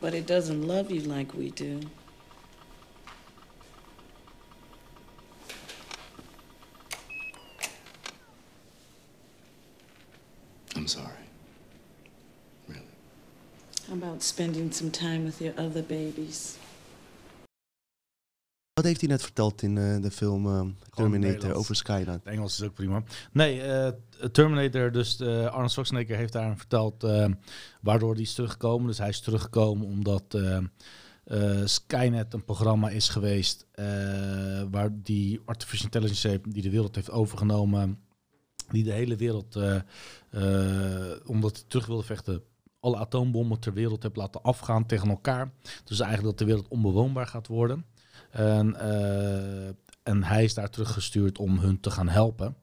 [0.00, 1.82] But it doesn't love you like we do.
[10.78, 11.26] I'm sorry.
[13.88, 16.56] How about spending some time with your other babies?
[18.72, 22.06] Wat heeft hij net verteld in eh, de film eh, Terminator over Skynet?
[22.06, 23.02] Het Engels is ook prima.
[23.32, 23.92] Nee, eh,
[24.32, 27.28] Terminator, dus Arnold Schwarzenegger heeft daar verteld eh,
[27.80, 28.86] waardoor hij is teruggekomen.
[28.86, 30.58] Dus hij is teruggekomen omdat eh,
[31.24, 33.84] eh, Skynet een programma is geweest eh,
[34.70, 37.98] waar die artificial intelligence heeft, die de wereld heeft overgenomen,
[38.70, 39.76] die de hele wereld, eh,
[40.30, 42.42] eh, omdat hij terug wilde vechten,
[42.80, 45.50] alle atoombommen ter wereld heeft laten afgaan tegen elkaar.
[45.84, 47.84] Dus eigenlijk dat de wereld onbewoonbaar gaat worden.
[48.30, 49.68] En, eh,
[50.02, 52.56] en hij is daar teruggestuurd om hun te gaan helpen.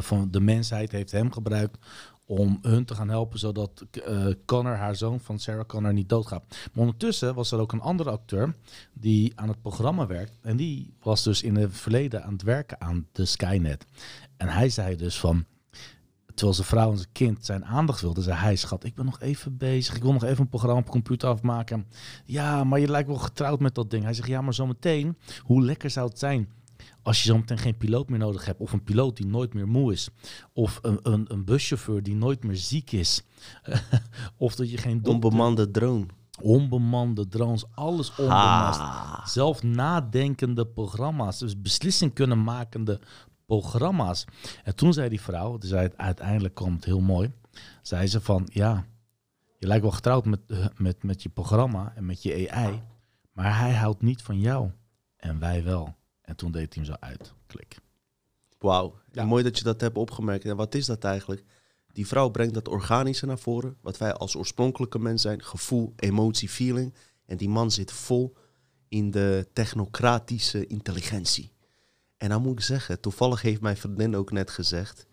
[0.00, 1.78] Van de mensheid heeft hem gebruikt
[2.26, 6.44] om hun te gaan helpen, zodat eh, Connor, haar zoon van Sarah Connor, niet doodgaat.
[6.48, 8.54] Maar ondertussen was er ook een andere acteur
[8.92, 10.38] die aan het programma werkt.
[10.42, 13.86] En die was dus in het verleden aan het werken aan de Skynet.
[14.42, 15.44] En hij zei dus van,
[16.26, 19.20] terwijl zijn vrouw en zijn kind zijn aandacht wilden, zei hij, schat, ik ben nog
[19.20, 19.96] even bezig.
[19.96, 21.86] Ik wil nog even een programma op de computer afmaken.
[22.24, 24.04] Ja, maar je lijkt wel getrouwd met dat ding.
[24.04, 26.48] Hij zegt, ja, maar zometeen, hoe lekker zou het zijn
[27.02, 29.92] als je zometeen geen piloot meer nodig hebt, of een piloot die nooit meer moe
[29.92, 30.08] is,
[30.52, 33.22] of een, een, een buschauffeur die nooit meer ziek is,
[34.36, 36.06] of dat je geen dokter- Onbemande drone.
[36.40, 38.80] Onbemande drones, alles onbemast.
[39.32, 43.00] Zelf nadenkende programma's, dus beslissing kunnen makende
[43.60, 44.24] programma's.
[44.64, 47.32] En toen zei die vrouw, dus zei het, uiteindelijk kwam het heel mooi,
[47.82, 48.86] zei ze van, ja,
[49.58, 52.82] je lijkt wel getrouwd met, eh, met, met je programma en met je AI,
[53.32, 54.70] maar hij houdt niet van jou.
[55.16, 55.94] En wij wel.
[56.22, 57.34] En toen deed hij hem zo uit.
[57.46, 57.78] Klik.
[58.58, 58.98] Wauw.
[59.12, 60.44] Mooi dat je dat hebt opgemerkt.
[60.44, 61.44] En wat is dat eigenlijk?
[61.92, 63.76] Die vrouw brengt dat organische naar voren.
[63.80, 65.42] Wat wij als oorspronkelijke mens zijn.
[65.42, 66.94] Gevoel, emotie, feeling.
[67.26, 68.36] En die man zit vol
[68.88, 71.52] in de technocratische intelligentie.
[72.22, 75.06] En dan moet ik zeggen, toevallig heeft mijn vriendin ook net gezegd...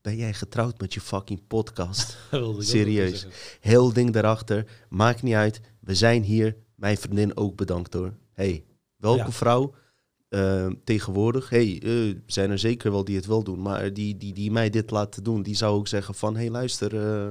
[0.00, 2.18] Ben jij getrouwd met je fucking podcast?
[2.58, 3.26] Serieus.
[3.60, 4.66] Heel ding daarachter.
[4.88, 5.60] Maakt niet uit.
[5.80, 6.56] We zijn hier.
[6.74, 8.14] Mijn vriendin ook bedankt hoor.
[8.32, 8.64] hey,
[8.96, 9.30] welke Ja.
[9.30, 9.74] vrouw
[10.28, 11.48] eh, tegenwoordig...
[11.48, 13.62] hey, eh, zijn er zeker wel die het wel doen.
[13.62, 16.36] Maar die, die, die mij dit laten doen, die zou ook zeggen van...
[16.36, 17.30] hey, luister, eh,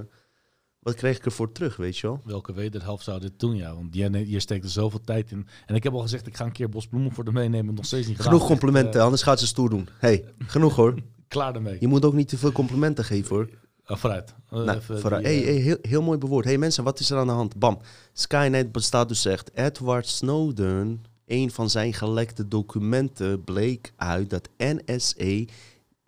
[0.90, 2.22] wat krijg ik ervoor terug, weet je wel?
[2.24, 3.76] Welke wederhelft zou dit doen, ja?
[3.76, 5.48] Want je, je steekt er zoveel tijd in.
[5.66, 7.74] En ik heb al gezegd, ik ga een keer bosbloemen voor de meenemen.
[7.74, 8.32] Nog steeds niet gedaan.
[8.32, 9.90] Genoeg complimenten, eh, anders gaat ze stoer doen.
[9.98, 10.96] hey, genoeg hoor.
[11.28, 11.78] Klaar ermee.
[11.80, 13.50] Je moet ook niet te veel complimenten geven hoor.
[13.88, 14.34] Oh, vooruit.
[14.50, 15.26] Eh, Nou, even vooruit.
[15.26, 16.46] die, hey, hey, heel, heel mooi bewoord.
[16.46, 17.56] hey, mensen, wat is er aan de hand?
[17.56, 17.80] Bam.
[18.14, 19.52] Skynet bestaat dus echt.
[19.54, 25.46] Edward Snowden, een van zijn gelekte documenten, bleek uit dat NSA,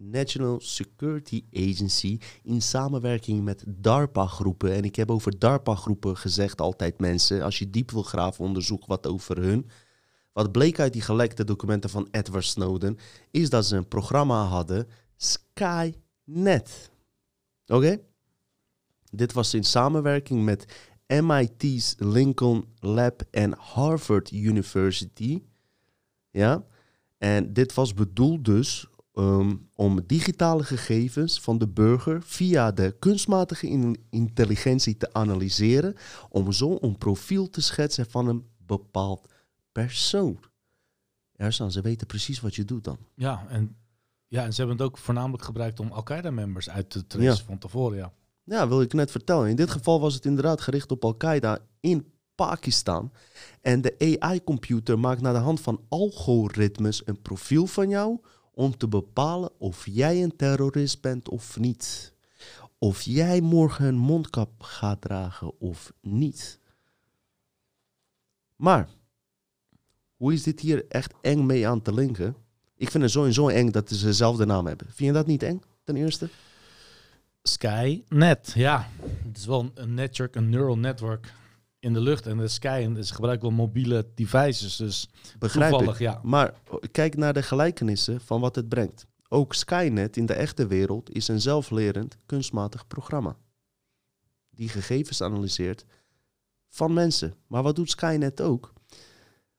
[0.01, 7.41] National Security Agency, in samenwerking met DARPA-groepen, en ik heb over DARPA-groepen gezegd altijd mensen,
[7.41, 9.69] als je diep wil graven, onderzoek wat over hun.
[10.33, 12.97] Wat bleek uit die gelekte documenten van Edward Snowden,
[13.31, 16.91] is dat ze een programma hadden, Skynet.
[17.67, 17.97] Oké?
[19.11, 20.65] Dit was in samenwerking met
[21.07, 25.41] MIT's Lincoln Lab en Harvard University.
[26.29, 26.65] Ja.
[27.17, 28.87] En dit was bedoeld dus
[29.21, 35.95] ehm, om digitale gegevens van de burger via de kunstmatige in- intelligentie te analyseren,
[36.29, 39.27] om zo een profiel te schetsen van een bepaald
[39.71, 40.39] persoon.
[41.35, 42.97] Ersan, ze weten precies wat je doet dan.
[43.15, 43.75] Ja, en,
[44.27, 47.45] ja, en ze hebben het ook voornamelijk gebruikt om Al-Qaeda-members uit te tracen Ja.
[47.45, 48.13] van tevoren, ja.
[48.43, 49.49] Ja, wil ik net vertellen.
[49.49, 52.05] In dit geval was het inderdaad gericht op Al-Qaeda in
[52.35, 53.11] Pakistan.
[53.61, 58.19] En de AI-computer maakt naar de hand van algoritmes een profiel van jou
[58.53, 62.13] om te bepalen of jij een terrorist bent of niet.
[62.77, 66.59] Of jij morgen een mondkap gaat dragen of niet.
[68.55, 68.89] Maar,
[70.15, 72.35] hoe is dit hier echt eng mee aan te linken?
[72.75, 74.87] Ik vind het sowieso eng dat ze dezelfde naam hebben.
[74.87, 76.29] Vind je dat niet eng, ten eerste?
[77.43, 78.87] Skynet, ja.
[79.27, 81.33] Het is wel een- een network, een neural network
[81.81, 82.27] in de lucht.
[82.27, 85.09] En de Sky, en ze gebruiken wel mobiele devices, dus
[85.39, 85.97] Begrijp ik.
[85.97, 86.19] ja.
[86.23, 86.53] Maar
[86.91, 89.05] kijk naar de gelijkenissen van wat het brengt.
[89.27, 93.37] Ook Skynet in de echte wereld is een zelflerend kunstmatig programma.
[94.49, 95.85] Die gegevens analyseert
[96.67, 97.33] van mensen.
[97.47, 98.73] Maar wat doet Skynet ook?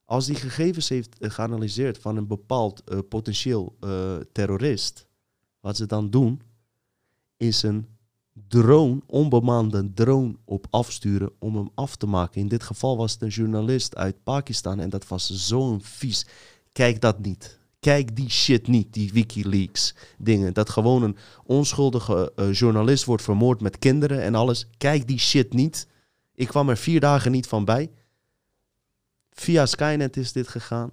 [0.05, 5.07] Als die gegevens heeft eh, geanalyseerd van een bepaald eh, potentieel eh, terrorist,
[5.59, 6.41] wat ze dan doen,
[7.37, 7.87] is een
[8.47, 12.41] drone, onbemande drone op afsturen om hem af te maken.
[12.41, 16.25] In dit geval was het een journalist uit Pakistan en dat was zo'n vies.
[16.71, 17.59] Kijk dat niet.
[17.79, 20.53] Kijk die shit niet, die Wikileaks dingen.
[20.53, 24.67] Dat gewoon een onschuldige eh, journalist wordt vermoord met kinderen en alles.
[24.77, 25.87] Kijk die shit niet.
[26.35, 27.91] Ik kwam er vier dagen niet van bij.
[29.31, 30.91] Via Skynet is dit gegaan.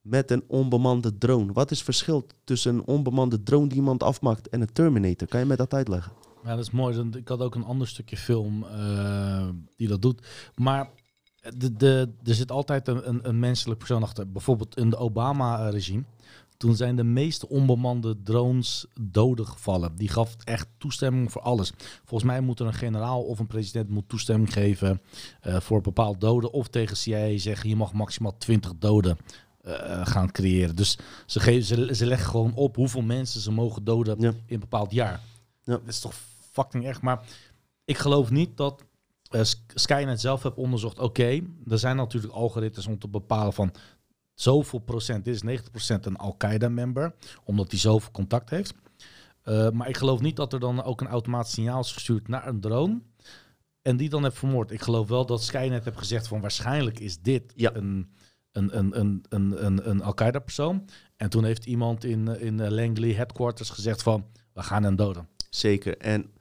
[0.00, 1.52] Met een onbemande drone.
[1.52, 5.28] Wat is het verschil tussen een onbemande drone die iemand afmaakt en een Terminator?
[5.28, 6.21] Kan je mij dat uitleggen?
[6.44, 6.94] Ja, dat is mooi.
[6.96, 10.26] Dan- Ik had ook een ander stukje film eh, die dat doet.
[10.54, 10.88] Maar
[11.56, 14.32] de, de, er zit altijd een, een, een menselijk persoon achter.
[14.32, 16.02] Bijvoorbeeld in de Obama-regime.
[16.56, 19.96] Toen zijn de meeste onbemande drones doden gevallen.
[19.96, 21.72] Die gaf echt toestemming voor alles.
[22.04, 25.00] Volgens mij moet er een generaal of een president moet toestemming geven
[25.40, 26.52] eh, voor bepaald doden.
[26.52, 29.16] Of tegen CIA zeggen je mag maximaal 20 doden
[29.60, 30.76] eh, gaan creëren.
[30.76, 34.60] Dus ze, geven, ze, ze leggen gewoon op hoeveel mensen ze mogen doden in een
[34.60, 35.20] bepaald jaar.
[35.64, 35.72] Ja.
[35.72, 36.14] Dat is toch
[36.52, 37.00] fucking erg.
[37.00, 37.26] Maar
[37.84, 38.84] ik geloof niet dat
[39.40, 40.98] Sk- Skynet zelf heeft onderzocht.
[40.98, 43.74] Oké, er zijn natuurlijk algoritmes om te bepalen van
[44.34, 48.74] zoveel procent, dit is 90 procent een Al-Qaeda-member, omdat hij zoveel contact heeft.
[49.42, 52.46] Eh, maar ik geloof niet dat er dan ook een automatisch signaal is gestuurd naar
[52.46, 53.00] een drone
[53.82, 54.70] en die dan heeft vermoord.
[54.70, 58.12] Ik geloof wel dat Skynet heeft gezegd van waarschijnlijk is dit een,
[58.52, 60.88] een, een, een, een, een, een Al-Qaeda-persoon.
[61.16, 65.28] En toen heeft iemand in, in Langley headquarters gezegd van we gaan hem doden.
[65.50, 65.98] Zeker.
[65.98, 66.32] En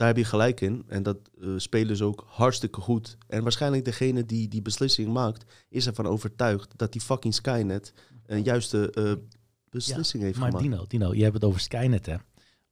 [0.00, 0.84] daar heb je gelijk in.
[0.86, 3.18] En dat eh, spelen ze ook hartstikke goed.
[3.28, 7.92] En waarschijnlijk degene die die beslissing maakt, is ervan overtuigd dat die fucking Skynet
[8.26, 9.12] een juiste eh,
[9.70, 10.70] beslissing Ja, heeft maar gemaakt.
[10.70, 12.16] Dino, Dino, je hebt het over Skynet, hè?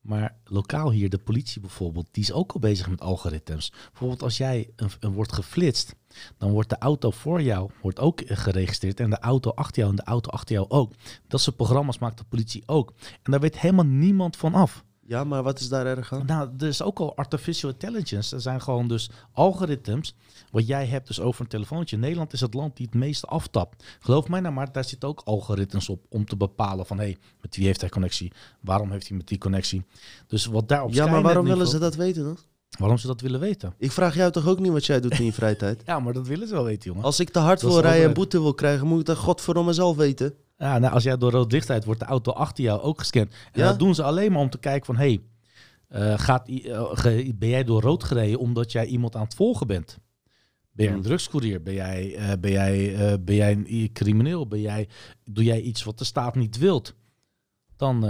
[0.01, 3.73] Maar lokaal hier, de politie bijvoorbeeld, die is ook al bezig met algoritmes.
[3.91, 5.95] Bijvoorbeeld als jij een, een wordt geflitst,
[6.39, 9.91] dan wordt de auto voor jou wordt ook eh, geregistreerd en de auto achter jou
[9.91, 10.93] en de auto achter jou ook.
[11.27, 12.93] Dat soort programma's maakt de politie ook.
[13.23, 14.85] En daar weet helemaal niemand van af.
[15.09, 16.27] Ja, maar wat is daar erg aan?
[16.27, 18.35] Nou, er is ook al artificial intelligence.
[18.35, 20.15] Er zijn gewoon dus algoritmes.
[20.51, 21.97] Wat jij hebt dus over een telefoontje.
[21.97, 23.85] Nederland is het land die het meeste aftapt.
[24.01, 27.17] Geloof mij nou maar, daar zitten ook algoritmes op om te bepalen van hé, hey,
[27.41, 28.33] met wie heeft hij connectie?
[28.61, 29.85] Waarom heeft hij met die connectie?
[30.27, 32.39] Dus wat daar op Ja, maar waarom willen ze dat weten dan?
[32.79, 33.75] Waarom ze dat willen weten?
[33.79, 35.83] Ik vraag jou toch ook niet wat jij doet in je vrije tijd?
[35.87, 37.05] Ja, maar dat willen ze wel weten, jongen.
[37.05, 39.73] Als ik te hard Dat wil rijden en boete wil krijgen, moet ik dat godverdomme
[39.73, 40.35] zelf weten.
[40.59, 43.33] Ja, nou, als jij door rood licht rijdt, wordt de auto achter jou ook gescand.
[43.53, 43.67] En Ja?
[43.69, 44.97] dat doen ze alleen maar om te kijken van...
[44.97, 45.21] hé, hey,
[46.13, 46.43] eh, gaat
[46.93, 49.99] ge- ben jij door rood gereden omdat jij iemand aan het volgen bent?
[50.73, 51.63] Ben jij een drugscourier?
[51.63, 52.95] Ben jij, eh, ben jij,
[53.25, 54.47] ben jij een crimineel?
[54.47, 54.89] Ben jij,
[55.25, 56.95] doe jij iets wat de staat niet wilt?
[57.77, 58.05] Dan...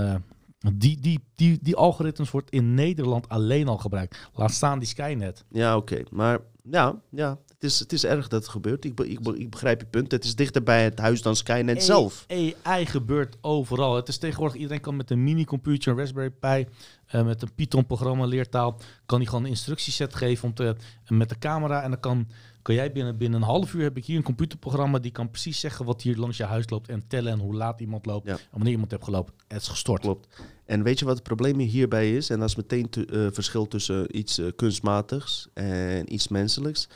[0.58, 4.28] die, die, die, die algoritmes wordt in Nederland alleen al gebruikt.
[4.34, 5.44] Laat staan die Skynet.
[5.50, 6.02] Ja, oké.
[6.10, 6.38] Maar
[6.70, 8.84] ja, ja het, is, het is erg dat het gebeurt.
[8.84, 10.10] Ik, be- ik, be- ik begrijp je punt.
[10.10, 12.26] Het is dichter bij het huis dan Skynet zelf.
[12.62, 13.96] AI gebeurt overal.
[13.96, 16.66] Het is tegenwoordig, iedereen kan met een mini-computer, een Raspberry Pi,
[17.06, 20.76] eh, met een Python-programma, leertaal, kan hij gewoon een instructieset geven om te,
[21.08, 21.82] met de camera.
[21.82, 22.28] En dan kan,
[22.62, 25.60] kan jij binnen, binnen een half uur heb ik hier een computerprogramma die kan precies
[25.60, 28.38] zeggen wat hier langs je huis loopt en tellen en hoe laat iemand loopt en
[28.50, 29.34] wanneer iemand heeft gelopen.
[29.46, 30.00] Het is gestort.
[30.00, 30.42] Klopt.
[30.64, 32.30] En weet je wat het probleem hierbij is?
[32.30, 36.88] En dat is meteen het verschil tussen iets eh, kunstmatigs en iets menselijks.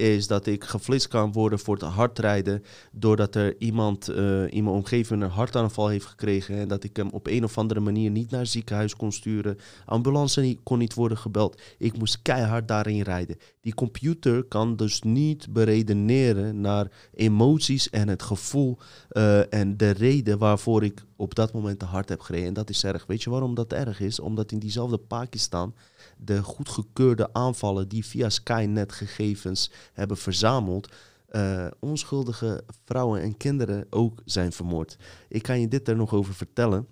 [0.00, 2.62] Is dat ik geflitst kan worden voor het hardrijden.
[2.92, 6.56] Doordat er iemand eh, in mijn omgeving een hartaanval heeft gekregen.
[6.56, 9.58] En dat ik hem op een of andere manier niet naar het ziekenhuis kon sturen.
[9.84, 11.60] Ambulance kon niet worden gebeld.
[11.78, 13.36] Ik moest keihard daarin rijden.
[13.60, 18.78] Die computer kan dus niet beredeneren naar emoties en het gevoel
[19.08, 22.46] eh, en de reden waarvoor ik op dat moment te hard heb gereden.
[22.46, 23.06] En dat is erg.
[23.06, 24.20] Weet je waarom dat erg is?
[24.20, 25.74] Omdat in diezelfde Pakistan
[26.22, 30.88] de goedgekeurde aanvallen die via Skynet gegevens hebben verzameld,
[31.26, 34.96] eh, onschuldige vrouwen en kinderen ook zijn vermoord.
[35.28, 36.86] Ik kan je dit er nog over vertellen.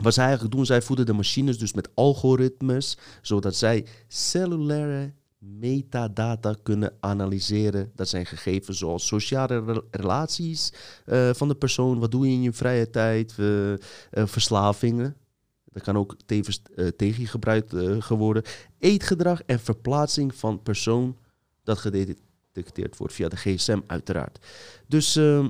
[0.00, 6.54] Wat zij eigenlijk doen, zij voeden de machines dus met algoritmes, zodat zij cellulaire metadata
[6.62, 7.92] kunnen analyseren.
[7.94, 10.72] Dat zijn gegevens zoals sociale re- relaties
[11.04, 15.16] eh, van de persoon, wat doe je in je vrije tijd, eh, verslavingen.
[15.72, 18.42] Dat kan ook tevens eh, tegen gebruikt eh, geworden.
[18.78, 21.16] Eetgedrag en verplaatsing van persoon
[21.62, 24.46] dat gedetecteerd wordt via de gsm uiteraard.
[24.86, 25.48] Dus ehm,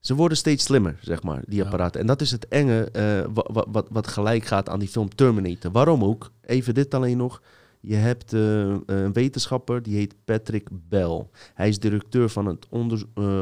[0.00, 2.00] ze worden steeds slimmer, zeg maar, die apparaten.
[2.00, 5.14] En dat is het enge eh, wa- wa- wat, wat gelijk gaat aan die film
[5.14, 5.72] Terminator.
[5.72, 6.30] Waarom ook?
[6.40, 7.42] Even dit alleen nog.
[7.80, 11.26] Je hebt een wetenschapper, die heet Patrick Bell.
[11.54, 12.66] Hij is directeur van het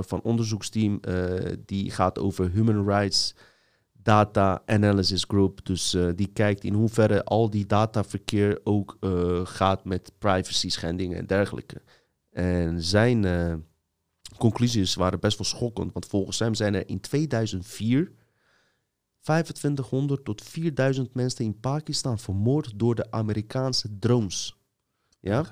[0.07, 1.01] van onderzoeksteam
[1.67, 3.35] die gaat over human rights
[4.03, 5.65] data analysis group.
[5.65, 11.19] Dus eh, die kijkt in hoeverre al die dataverkeer ook eh, gaat met privacy schendingen
[11.19, 11.83] en dergelijke.
[12.31, 13.55] En zijn eh,
[14.39, 18.13] conclusies waren best wel schokkend, want volgens hem zijn er in 2004
[19.21, 24.57] 2500 tot 4000 mensen in Pakistan vermoord door de Amerikaanse drones.
[25.21, 25.45] Ja?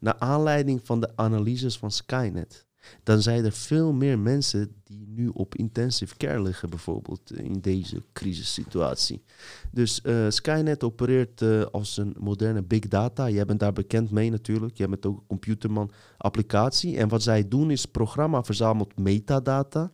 [0.00, 2.65] Naar aanleiding van de analyses van Skynet.
[3.02, 8.02] Dan zijn er veel meer mensen die nu op intensive care liggen, bijvoorbeeld in deze
[8.12, 9.22] crisissituatie.
[9.70, 13.30] Dus eh, Skynet opereert eh, als een moderne big data.
[13.30, 14.76] Jij bent daar bekend mee natuurlijk.
[14.76, 16.96] Jij bent ook een computerman applicatie.
[16.96, 19.90] En wat zij doen is, programma verzamelt metadata.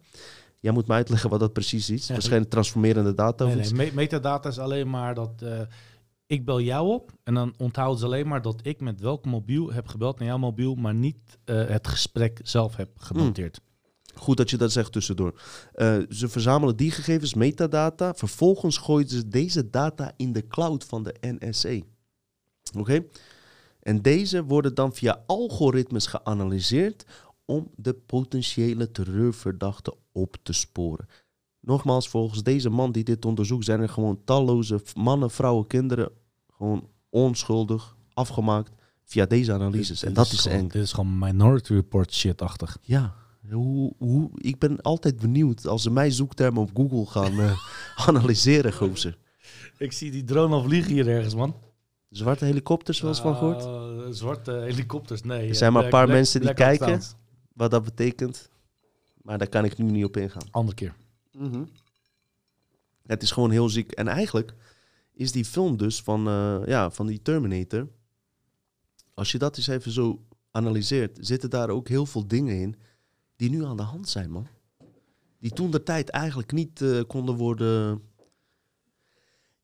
[0.63, 2.07] Jij moet me uitleggen wat dat precies is.
[2.07, 3.45] Ja, Waarschijnlijk transformerende data.
[3.45, 5.61] Nee, nee, metadata is alleen maar dat eh,
[6.33, 9.73] ik bel jou op en dan onthoudt ze alleen maar dat ik met welk mobiel
[9.73, 13.61] heb gebeld naar jouw mobiel, maar niet eh, het gesprek zelf heb genoteerd.
[14.15, 15.41] Goed dat je dat zegt tussendoor.
[15.73, 18.15] Eh, ze verzamelen die gegevens, metadata.
[18.15, 21.79] Vervolgens gooien ze deze data in de cloud van de NSA.
[22.79, 23.05] Oké?
[23.81, 27.05] En deze worden dan via algoritmes geanalyseerd
[27.45, 31.07] om de potentiële terreurverdachte op te sporen.
[31.61, 36.13] Nogmaals, volgens deze man die dit onderzoekt, zijn er gewoon talloze mannen, vrouwen, kinderen
[36.63, 38.71] gewoon onschuldig afgemaakt
[39.05, 40.05] via deze analyses.
[40.05, 40.69] En dat is gewoon, eng.
[40.69, 42.79] Dit is gewoon Minority Report shit-achtig.
[42.83, 43.15] Ja,
[43.51, 47.59] hoe, hoe, ik ben altijd benieuwd als ze mij zoektermen op Google gaan eh,
[48.09, 49.19] analyseren, gozer.
[49.79, 51.55] Ik zie die drone al vliegen hier ergens, man.
[52.11, 53.65] Zwarte helikopters, wel eens van gehoord?
[53.65, 55.49] Uh, zwarte helikopters, nee.
[55.49, 57.01] Er zijn maar een paar Black- mensen die kijken
[57.53, 58.49] wat dat betekent.
[59.23, 60.49] Maar daar kan ik nu niet op ingaan.
[60.51, 60.95] Andere keer.
[61.33, 61.63] Mhm.
[63.07, 63.91] Het is gewoon heel ziek.
[63.93, 64.55] En eigenlijk
[65.23, 67.89] is die film dus van, eh, ja, van die Terminator.
[69.15, 72.77] Als je dat eens even zo analyseert, zitten daar ook heel veel dingen in
[73.37, 74.47] die nu aan de hand zijn, man.
[75.39, 78.03] Die toen de tijd eigenlijk niet eh, konden worden.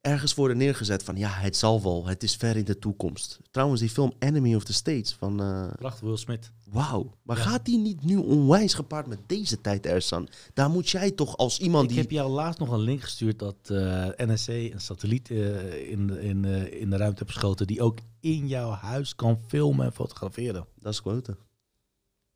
[0.00, 3.38] Ergens worden neergezet van ja, het zal wel, het is ver in de toekomst.
[3.50, 5.40] Trouwens, die film Enemy of the States van.
[5.40, 6.50] eh, Prachtig, Will Smith.
[6.64, 10.28] Wauw, maar gaat die niet nu onwijs gepaard met deze tijd, Ersan?
[10.54, 11.98] Daar moet jij toch als iemand Ik die...
[11.98, 16.20] heb jou laatst nog een link gestuurd dat eh NSC een satelliet eh, in, de-
[16.22, 20.66] in, in de ruimte heeft geschoten die ook in jouw huis kan filmen en fotograferen.
[20.78, 21.38] Dat is kloten.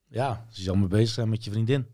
[0.08, 1.86] Ja, dus je zal mee bezig zijn met je vriendin.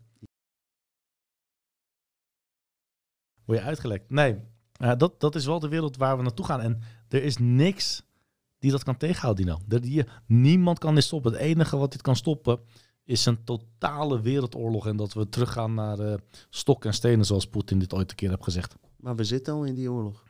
[3.45, 4.11] Word je uitgelekt?
[4.11, 4.41] Nee,
[4.79, 6.61] Ja, dat, dat is wel de wereld waar we naartoe gaan.
[6.61, 8.03] En er is niks
[8.59, 9.59] die dat kan tegenhouden, Dino.
[9.69, 11.33] Er, die, niemand kan dit stoppen.
[11.33, 12.59] Het enige wat dit kan stoppen
[13.05, 14.87] is een totale wereldoorlog.
[14.87, 16.15] En dat we teruggaan naar eh,
[16.51, 18.75] stok en stenen, zoals Poetin dit ooit een keer heeft gezegd.
[18.97, 20.23] Maar we zitten al in die oorlog.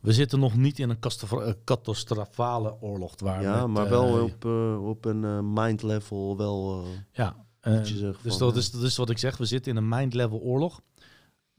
[0.00, 3.14] We zitten nog niet in een eh, catastrofale oorlog.
[3.16, 6.82] Waar Ja, met, maar eh, wel op, eh, op een eh, mind level wel...
[6.84, 9.36] eh, Ja, eh, dus van, dat eh, is, dat is wat ik zeg.
[9.36, 10.80] We zitten in een mind-level oorlog.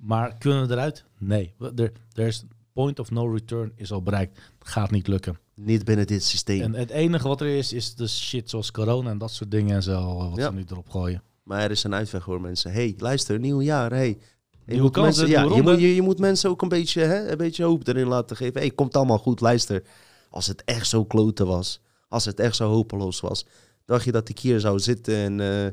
[0.06, 1.06] Maar kunnen we eruit?
[1.18, 1.54] Nee.
[1.76, 2.44] Er er is
[2.74, 4.40] point of no return is al bereikt.
[4.60, 5.38] Gaat niet lukken.
[5.56, 6.62] Niet binnen dit systeem.
[6.62, 9.76] En het enige wat er is, is de shit zoals corona en dat soort dingen
[9.76, 10.30] en zo.
[10.30, 10.48] Wat Ja.
[10.48, 11.22] ze nu erop gooien.
[11.44, 12.72] Maar er is een uitweg hoor mensen.
[12.72, 13.92] hey, luister, nieuw jaar.
[13.92, 14.18] Hey.
[14.66, 17.38] Je moet, mensen, ja, je, moet, je, je moet mensen ook een beetje, hè, een
[17.38, 18.60] beetje hoop erin laten geven.
[18.62, 19.84] hey, komt allemaal goed, luister.
[20.30, 23.46] Als het echt zo kloten was, als het echt zo hopeloos was,
[23.86, 25.72] dacht je dat ik hier zou zitten en eh,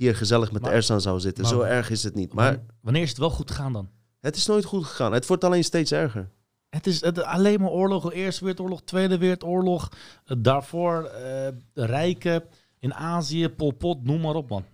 [0.00, 1.44] hier gezellig met Maar- de Ersan zou zitten.
[1.44, 2.32] maar- zo erg is het niet.
[2.34, 3.88] Maar Wanneer is het wel goed gegaan dan?
[4.20, 5.12] het is nooit goed gegaan.
[5.12, 6.28] Het wordt alleen steeds erger.
[6.70, 8.12] Het is het, alleen maar oorlog.
[8.12, 9.88] Eerste Wereldoorlog, Tweede Wereldoorlog.
[10.24, 12.42] eh, daarvoor eh, rijken.
[12.78, 14.64] In Azië, Pol Pot, noem maar op, man.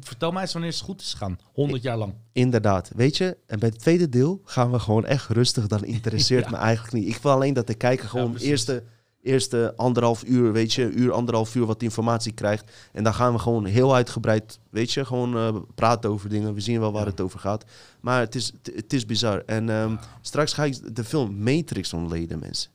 [0.00, 1.38] Vertel mij eens wanneer het goed is gegaan.
[1.52, 2.14] 100 jaar lang.
[2.32, 5.66] Inderdaad, weet je, en bij het tweede deel gaan we gewoon echt rustig.
[5.66, 6.50] Dan interesseert Ja.
[6.50, 7.14] me eigenlijk niet.
[7.16, 8.82] Ik wil alleen dat de kijker gewoon eerste,
[9.22, 12.72] eerste anderhalf uur, weet je, uur, anderhalf uur wat informatie krijgt.
[12.92, 16.54] En dan gaan we gewoon heel uitgebreid, weet je, gewoon eh, praten over dingen.
[16.54, 17.64] We zien wel waar het over gaat.
[18.00, 19.42] Maar het is, het, is bizar.
[19.46, 22.70] En ehm, straks ga ik de film Matrix ontleden, mensen.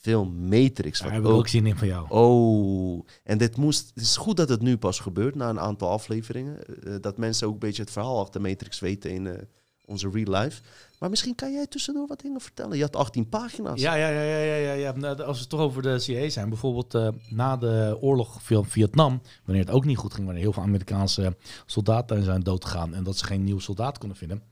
[0.00, 0.98] Film Matrix.
[0.98, 2.06] Daar wat heb ik ook zin in van jou.
[2.08, 3.90] Oh, en dit moest.
[3.94, 6.58] Het is goed dat het nu pas gebeurt na een aantal afleveringen.
[6.84, 9.42] eh, dat mensen ook een beetje het verhaal achter Matrix weten in eh,
[9.90, 10.62] onze real life.
[10.98, 12.76] Maar misschien kan jij tussendoor wat dingen vertellen.
[12.76, 13.80] Je had 18 pagina's.
[13.80, 14.92] Ja, ja, ja, ja, ja, ja.
[14.92, 18.66] Nou, Als we het toch over de CIA zijn, bijvoorbeeld eh, na de oorlog van
[18.66, 21.36] Vietnam, wanneer het ook niet goed ging, wanneer heel veel Amerikaanse
[21.66, 24.42] soldaten zijn doodgegaan en dat ze geen nieuwe soldaat konden vinden.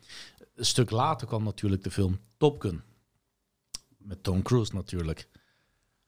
[0.55, 2.83] Een stuk later kwam natuurlijk de film Top Gun.
[3.99, 5.29] Met Tom Cruise natuurlijk.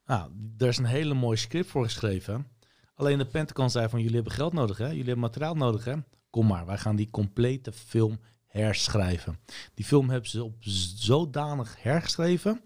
[0.07, 2.47] Nou, daar is een hele mooi script voor geschreven.
[2.95, 4.87] Alleen de Pentagon zei van jullie hebben geld nodig, hè?
[4.87, 5.95] Jullie hebben materiaal nodig, hè?
[6.31, 8.19] Kom maar, wij gaan die complete film
[8.51, 9.39] herschrijven.
[9.75, 12.61] Die film hebben ze op zodanig hergeschreven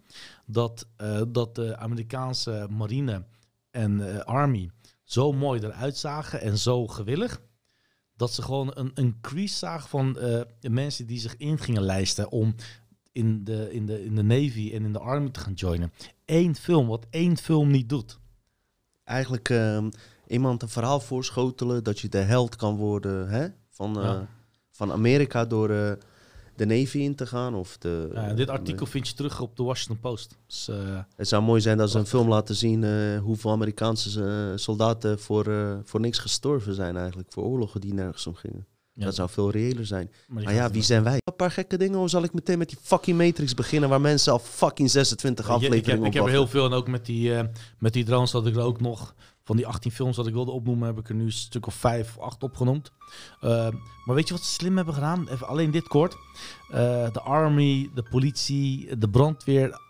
[0.46, 3.24] dat, eh, dat de Amerikaanse marine
[3.70, 4.70] en eh, army
[5.02, 7.40] zo mooi eruit zagen en zo gewillig
[8.16, 12.30] dat ze gewoon een, een crease zagen van de mensen die zich in gingen lijsten
[12.30, 12.54] om
[13.14, 15.92] in de, in, de, in de Navy en in de Army te gaan joinen.
[16.24, 18.18] Eén film, wat één film niet doet.
[19.04, 19.90] Eigenlijk ehm,
[20.26, 23.48] iemand een verhaal voorschotelen dat je de held kan worden hè?
[23.70, 24.28] Van, Ja.
[24.74, 25.92] Van Amerika door eh,
[26.56, 27.54] de Navy in te gaan.
[27.54, 30.36] Of de, Ja, dit artikel vind je terug op de Washington Post.
[30.46, 30.76] Dus, eh,
[31.16, 35.80] Het zou mooi zijn dat ze een film laten zien eh, hoeveel Amerikaanse soldaten voor,
[35.84, 37.32] voor niks gestorven zijn eigenlijk.
[37.32, 38.66] Voor oorlogen die nergens om gingen.
[38.92, 39.04] Ja.
[39.04, 40.10] Dat zou veel reëler zijn.
[40.28, 41.18] Maar ja, wie zijn wij?
[41.24, 41.98] Een paar gekke dingen.
[41.98, 45.50] Hoe zal ik meteen met die fucking Matrix beginnen waar mensen al fucking 26 ik,
[45.50, 47.32] ik, afleveringen heb, op ik heb er heel veel en ook met die,
[47.78, 49.14] met die drones had ik er ook nog.
[49.44, 51.74] Van die 18 films dat ik wilde opnoemen, heb ik er nu een stuk of
[51.74, 52.92] 5 of 8 opgenoemd.
[53.40, 53.68] Eh,
[54.04, 55.28] maar weet je wat ze slim hebben gedaan?
[55.28, 56.16] Even alleen dit kort.
[56.68, 59.80] Eh, de army, de politie, de brandweer.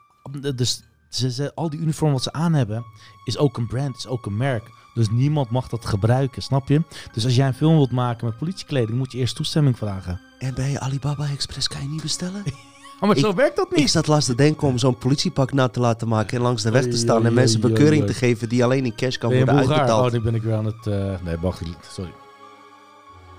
[0.54, 2.84] Dus ze, ze, al die uniformen wat ze aan hebben,
[3.24, 4.70] is ook een brand, is ook een merk.
[4.94, 6.82] Dus niemand mag dat gebruiken, snap je?
[7.12, 10.20] Dus als jij een film wilt maken met politiekleding, moet je eerst toestemming vragen.
[10.38, 12.42] En bij Alibaba Express kan je niet bestellen?
[13.06, 13.80] maar zo Ik- werkt dat niet.
[13.80, 16.70] Ik zat laatst te denken om zo'n politiepak na te laten maken en langs de
[16.70, 19.44] weg te staan en mensen bekeuring te geven die alleen in cash kan Ben je
[19.44, 20.06] worden uitbetaald.
[20.06, 20.86] Oh, nu ben ik weer aan het...
[20.86, 22.12] eh, nee, wacht, sorry.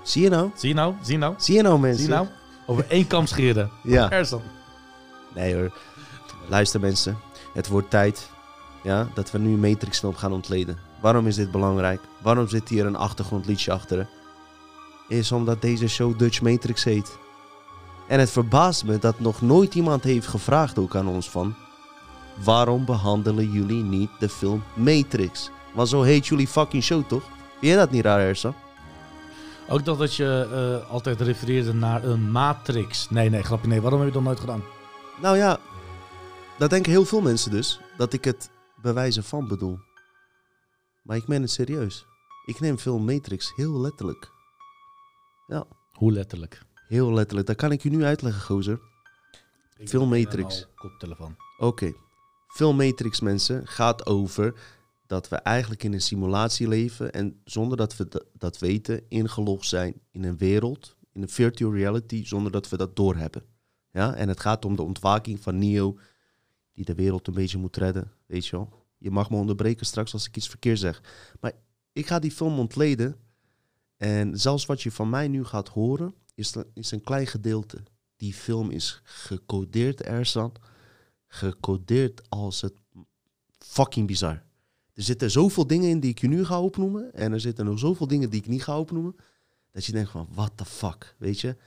[0.04, 0.50] Zie je nou?
[0.56, 0.94] Zie je nou?
[1.02, 1.34] Zie je nou?
[1.38, 2.00] Zie je nou mensen?
[2.04, 2.28] Zie je nou?
[2.68, 3.70] Over één kam scheren.
[3.84, 4.12] Ja.
[4.12, 4.42] Ersan.
[5.36, 5.72] Nee hoor.
[6.48, 7.18] Luister mensen,
[7.54, 8.30] het wordt tijd
[8.84, 10.78] ja, dat we nu Matrix film gaan ontleden.
[11.02, 12.02] Waarom is dit belangrijk?
[12.22, 14.08] Waarom zit hier een achtergrondliedje achter?
[15.08, 17.18] Is omdat deze show Dutch Matrix heet.
[18.08, 21.56] En het verbaast me dat nog nooit iemand heeft gevraagd ook aan ons van...
[22.44, 25.50] Waarom behandelen jullie niet de film Matrix?
[25.74, 27.24] Want zo heet jullie fucking show toch?
[27.60, 28.56] Vind je dat niet raar, Ersan?
[29.70, 30.48] Ook dat, dat je
[30.84, 33.10] eh, altijd refereerde naar een matrix.
[33.10, 33.82] Nee, nee, grapje, nee.
[33.82, 34.64] Waarom heb je dat nooit gedaan?
[35.22, 35.60] Nou ja,
[36.58, 37.80] dat denken heel veel mensen dus.
[37.98, 38.50] Dat ik het
[38.82, 39.80] bewijzen van bedoel.
[41.04, 42.06] Maar ik meen het serieus.
[42.46, 44.32] Ik neem film Matrix heel letterlijk.
[45.48, 45.66] Ja.
[45.92, 46.65] Hoe letterlijk?
[46.88, 47.48] Heel letterlijk.
[47.48, 48.80] Dat kan ik je nu uitleggen, gozer.
[49.86, 50.68] Film Matrix.
[50.76, 51.36] Koptelefoon.
[51.58, 51.94] Oké.
[52.48, 54.54] Film Matrix, mensen, gaat over
[55.08, 60.02] dat we eigenlijk in een simulatie leven en zonder dat we dat weten, ingelogd zijn
[60.12, 63.44] in een wereld, in een virtual reality, zonder dat we dat doorhebben.
[63.92, 65.98] Ja, en het gaat om de ontwaking van Neo,
[66.74, 68.84] die de wereld een beetje moet redden, weet je wel.
[68.98, 71.02] Je mag me onderbreken straks als ik iets verkeerd zeg.
[71.40, 71.52] Maar
[71.92, 73.16] ik ga die film ontleden
[73.98, 77.84] en zelfs wat je van mij nu gaat horen, is, is een klein gedeelte.
[78.16, 80.54] Die film is gecodeerd, Ersan.
[81.28, 82.74] Gecodeerd als het
[83.58, 84.44] fucking bizar.
[84.94, 87.14] Er zitten zoveel dingen in die ik je nu ga opnoemen.
[87.14, 89.16] En er zitten nog zoveel dingen die ik niet ga opnoemen.
[89.72, 91.58] Dat je denkt van, what the fuck, weet je.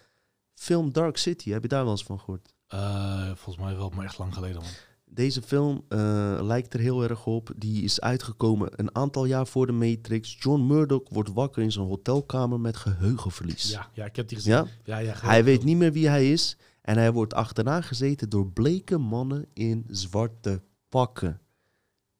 [0.55, 2.55] Film Dark City, heb je daar wel eens van gehoord?
[2.67, 4.71] Eh, volgens mij wel, maar echt lang geleden, man.
[5.11, 7.51] Deze film eh, lijkt er heel erg op.
[7.57, 10.37] Die is uitgekomen een aantal jaar voor de Matrix.
[10.39, 13.71] John Murdoch wordt wakker in zijn hotelkamer met geheugenverlies.
[13.71, 14.53] Ja, ja, ik heb die gezien.
[14.53, 14.67] Ja?
[14.85, 16.57] Ja, ja, hij weet niet meer wie hij is.
[16.83, 21.41] En hij wordt achterna gezeten door bleke mannen in zwarte pakken.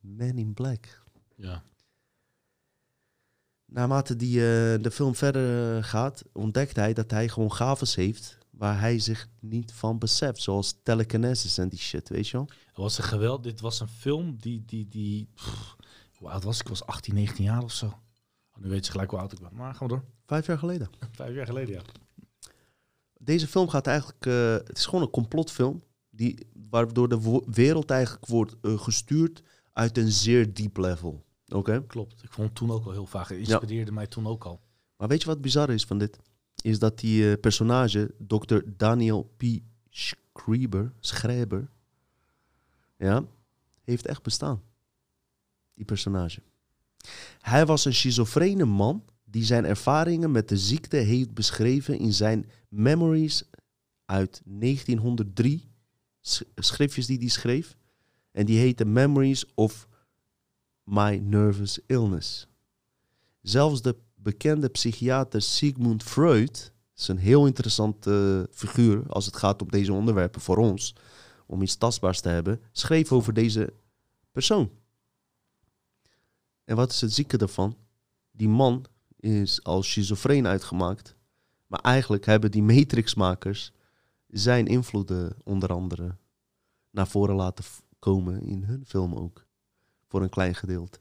[0.01, 1.03] Men in Black.
[1.37, 1.63] Ja.
[3.65, 8.38] Naarmate die, eh, de film verder eh, gaat, ontdekt hij dat hij gewoon gaves heeft
[8.59, 10.43] waar hij zich niet van beseft.
[10.43, 12.49] Zoals telekinesis en die shit, weet je wel?
[12.67, 13.43] Het was een geweld.
[13.43, 14.65] Dit was een film die...
[14.65, 15.77] die, die pff,
[16.15, 16.63] hoe oud was ik?
[16.63, 17.87] Ik was 18, 19 jaar of zo.
[17.87, 19.51] Oh, nu weet ze gelijk hoe oud ik ben.
[19.53, 20.05] Maar gaan we door.
[20.27, 20.91] Vijf jaar geleden.
[21.11, 21.83] Vijf jaar geleden, ja.
[23.21, 24.27] Deze film gaat eigenlijk...
[24.27, 25.83] eh, het is gewoon een complotfilm.
[26.11, 29.43] Die, waardoor de wereld eigenlijk wordt eh, gestuurd
[29.73, 31.25] uit een zeer diep level.
[31.49, 31.85] Oké.
[31.87, 32.23] Klopt.
[32.23, 33.29] Ik vond het toen ook al heel vaag.
[33.29, 34.61] Het inspireerde mij toen ook al.
[34.97, 36.19] Maar weet je wat bizar is van dit?
[36.63, 38.59] Is dat die eh, personage, Dr.
[38.77, 39.43] Daniel P.
[39.91, 41.71] Schreiber, Schreiber,
[42.97, 43.25] ja,
[43.83, 44.63] heeft echt bestaan.
[45.75, 46.43] Die personage.
[47.41, 52.51] Hij was een schizofrene man die zijn ervaringen met de ziekte heeft beschreven in zijn
[52.69, 53.43] Memories
[54.05, 55.69] uit 1903.
[56.21, 57.77] sch- Schriftjes die hij schreef.
[58.33, 59.89] En die heette Memories of
[60.85, 62.47] My Nervous Illness.
[63.43, 69.71] Zelfs de bekende psychiater Sigmund Freud, is een heel interessante figuur als het gaat om
[69.71, 70.95] deze onderwerpen voor ons,
[71.47, 73.73] om iets tastbaars te hebben, schreef over deze
[74.33, 74.71] persoon.
[76.65, 77.77] En wat is het zieke daarvan?
[78.31, 78.85] Die man
[79.17, 81.15] is als schizofreen uitgemaakt,
[81.67, 83.73] maar eigenlijk hebben die Matrix-makers
[84.27, 86.17] zijn invloeden onder andere
[86.91, 87.65] naar voren laten
[87.99, 89.47] komen in hun film ook,
[90.07, 90.99] voor een klein gedeelte.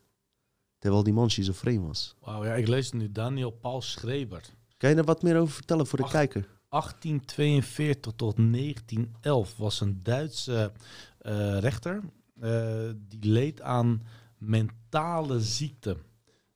[0.88, 2.16] Terwijl die man schizofreen was.
[2.20, 4.42] Wauw, ja, ik lees nu Daniel Paul Schreber.
[4.78, 6.42] Kan je er wat meer over vertellen voor de kijker?
[6.70, 10.72] 1842 tot 1911 was een Duitse
[11.20, 12.04] eh, rechter.
[12.40, 14.02] eh, die leed aan
[14.38, 15.98] mentale ziekte.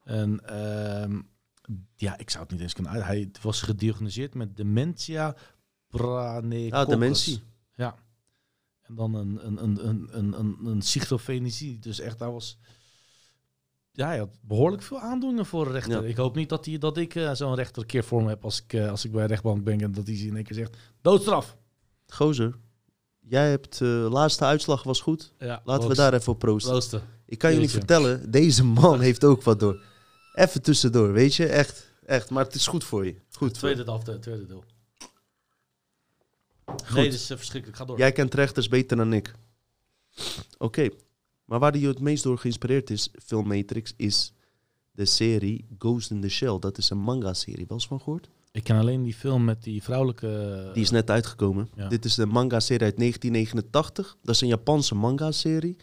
[0.03, 1.21] En ehm,
[1.95, 3.03] ja, ik zou het niet eens kunnen uit.
[3.03, 5.35] Hij was gediagnoseerd met dementia
[5.87, 6.71] praecox.
[6.71, 7.43] Ah, dementie.
[7.75, 7.95] Ja.
[8.81, 10.81] En dan een, een, een, een, een, een,
[11.45, 11.79] een.
[11.79, 12.57] Dus echt, daar was...
[13.93, 16.01] Ja, hij had behoorlijk veel aandoeningen voor een rechter.
[16.03, 16.09] Ja.
[16.09, 18.61] Ik hoop niet dat, hij, dat ik eh, zo'n rechter keer voor me heb als
[18.61, 20.77] ik, eh, als ik bij de rechtbank ben en dat hij in één keer zegt,
[21.01, 21.57] doodstraf.
[22.07, 22.55] Gozer,
[23.19, 25.33] jij hebt eh laatste uitslag was goed.
[25.39, 26.71] Ja, Laten we daar even op proosten.
[26.71, 27.01] Proosten.
[27.25, 29.83] Ik kan jullie vertellen, deze man heeft ook wat door.
[30.33, 31.45] Even tussendoor, weet je?
[31.45, 32.29] Echt, echt.
[32.29, 33.15] Maar het is goed voor je.
[33.31, 33.53] Goed.
[33.53, 34.63] Tweede deel, de tweede deel.
[36.93, 37.79] Nee, dit is verschrikkelijk.
[37.79, 37.97] Ga door.
[37.97, 39.33] Jij kent rechters beter dan ik.
[40.57, 40.89] Oké.
[41.51, 44.33] Maar waar die het meest door geïnspireerd is, Film Matrix, is
[44.91, 46.59] de serie Ghost in the Shell.
[46.59, 47.65] Dat is een manga-serie.
[47.67, 48.29] Wel eens van gehoord?
[48.51, 50.69] Ik ken alleen die film met die vrouwelijke...
[50.73, 51.69] Die is net uitgekomen.
[51.75, 51.87] Ja.
[51.87, 54.17] Dit is de manga-serie uit 1989.
[54.21, 55.77] Dat is een Japanse manga-serie.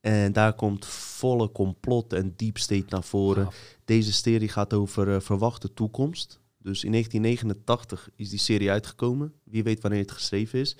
[0.00, 3.48] En daar komt volle complot en deep state naar voren.
[3.84, 6.40] Deze serie gaat over eh, verwachte toekomst.
[6.58, 9.32] Dus in 1989 is die serie uitgekomen.
[9.44, 10.76] Wie weet wanneer het geschreven is.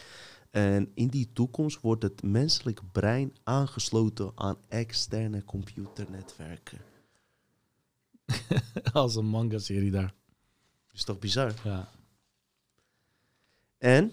[0.51, 6.79] En in die toekomst wordt het menselijk brein aangesloten aan externe computernetwerken.
[8.93, 10.15] Als een manga-serie daar.
[10.93, 11.55] Is toch bizar?
[11.65, 11.91] Ja.
[13.79, 14.13] En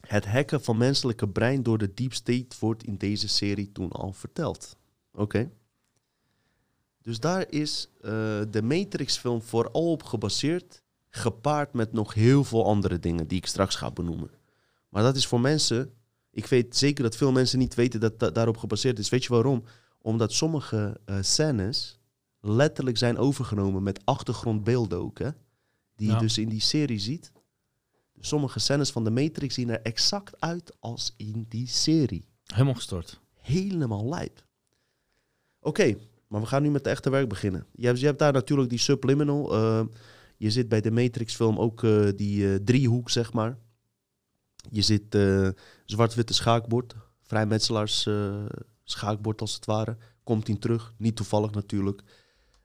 [0.00, 4.12] het hacken van menselijke brein door de deep state wordt in deze serie toen al
[4.12, 4.76] verteld.
[5.12, 5.50] Oké.
[7.00, 8.10] Dus daar is eh,
[8.50, 13.74] de Matrix-film vooral op gebaseerd, gepaard met nog heel veel andere dingen die ik straks
[13.74, 14.30] ga benoemen.
[14.94, 15.92] Maar dat is voor mensen,
[16.30, 19.08] ik weet zeker dat veel mensen niet weten dat dat daarop gebaseerd is.
[19.08, 19.64] Weet je waarom?
[19.98, 21.98] Omdat sommige eh, scènes
[22.40, 25.28] letterlijk zijn overgenomen met achtergrondbeelden ook, hè?
[25.96, 26.14] Die Ja.
[26.14, 27.32] je dus in die serie ziet.
[28.20, 32.24] Sommige scènes van de Matrix zien er exact uit als in die serie.
[32.46, 33.20] Helemaal gestort.
[33.34, 34.44] Helemaal lijp.
[35.60, 35.96] Oké,
[36.28, 37.66] maar we gaan nu met de echte werk beginnen.
[37.72, 39.52] Je hebt, je hebt daar natuurlijk die subliminal.
[39.54, 39.84] eh,
[40.36, 43.58] je zit bij de Matrix-film ook eh, die eh, driehoek, zeg maar.
[44.74, 45.48] Je zit eh,
[45.84, 46.94] zwart-witte schaakbord.
[47.22, 48.44] Vrijmetselaars eh,
[48.84, 49.96] schaakbord, als het ware.
[50.24, 50.94] Komt in terug.
[50.96, 52.02] Niet toevallig natuurlijk.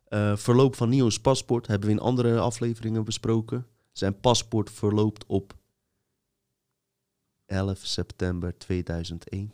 [0.05, 3.66] Eh, verloop van Neo's paspoort hebben we in andere afleveringen besproken.
[3.91, 5.53] Zijn paspoort verloopt op
[7.45, 9.51] 11 september 2001.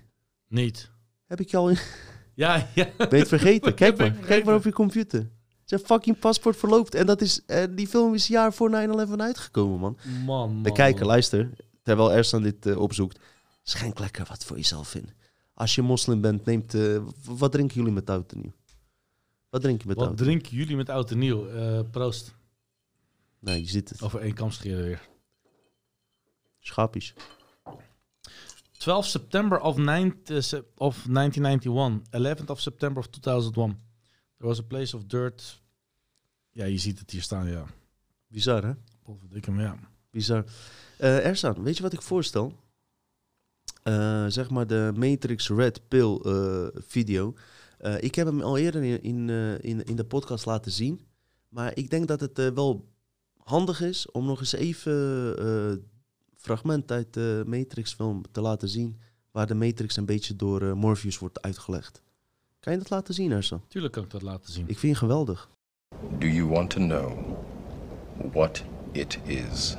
[0.48, 0.92] Niet.
[1.26, 1.78] Heb ik je al in...
[2.34, 2.88] Ja, ja.
[2.98, 3.74] Ben je het vergeten?
[3.84, 4.12] Kijk maar.
[4.12, 5.30] Kijk maar op je computer.
[5.66, 6.96] Zijn fucking paspoort verloopt.
[6.96, 9.98] En dat is, eh, die film is een jaar voor 9-11 uitgekomen, man.
[10.26, 11.50] Man, man, De kijker, luister.
[11.86, 13.20] Terwijl Ersan dit eh, opzoekt.
[13.64, 15.10] Schenk lekker wat voor jezelf in.
[15.54, 16.74] Als je moslim bent, neemt...
[16.74, 18.54] eh, wat drinken jullie met oud en nieuw?
[19.50, 20.18] Wat drink je met Wat oud?
[20.18, 21.48] drinken jullie met oud en nieuw?
[21.50, 22.36] Eh, proost.
[23.40, 24.02] Nee, je ziet het.
[24.02, 25.10] Over één kam scheren weer.
[26.60, 27.14] Schapies.
[28.72, 32.02] 12 September of, 9, uh, se- of 1991.
[32.12, 33.80] 11th of September of 2001.
[34.38, 35.62] There was a place of dirt.
[36.52, 37.66] Ja, je ziet het hier staan, ja.
[38.28, 38.74] Bizar, hè?
[39.04, 39.80] Potverdikke ja.
[40.16, 40.44] Bizar.
[40.98, 42.54] Eh Ersan, weet je wat ik voorstel?
[43.84, 47.34] Eh, zeg maar de Matrix Red Pill eh, video.
[47.78, 49.30] Eh, ik heb hem al eerder in, in,
[49.62, 51.02] in, in de podcast laten zien.
[51.50, 52.86] Maar ik denk dat het wel
[53.38, 54.94] handig is om nog eens even
[55.38, 55.78] eh
[56.36, 59.00] fragment uit de Matrix film te laten zien.
[59.32, 62.02] Waar de Matrix een beetje door Morpheus wordt uitgelegd.
[62.60, 63.62] Kan je dat laten zien, Ersan?
[63.68, 64.68] Tuurlijk kan ik dat laten zien.
[64.68, 65.50] Ik vind je geweldig.
[66.20, 67.18] Do you want to know
[68.32, 69.78] what it is?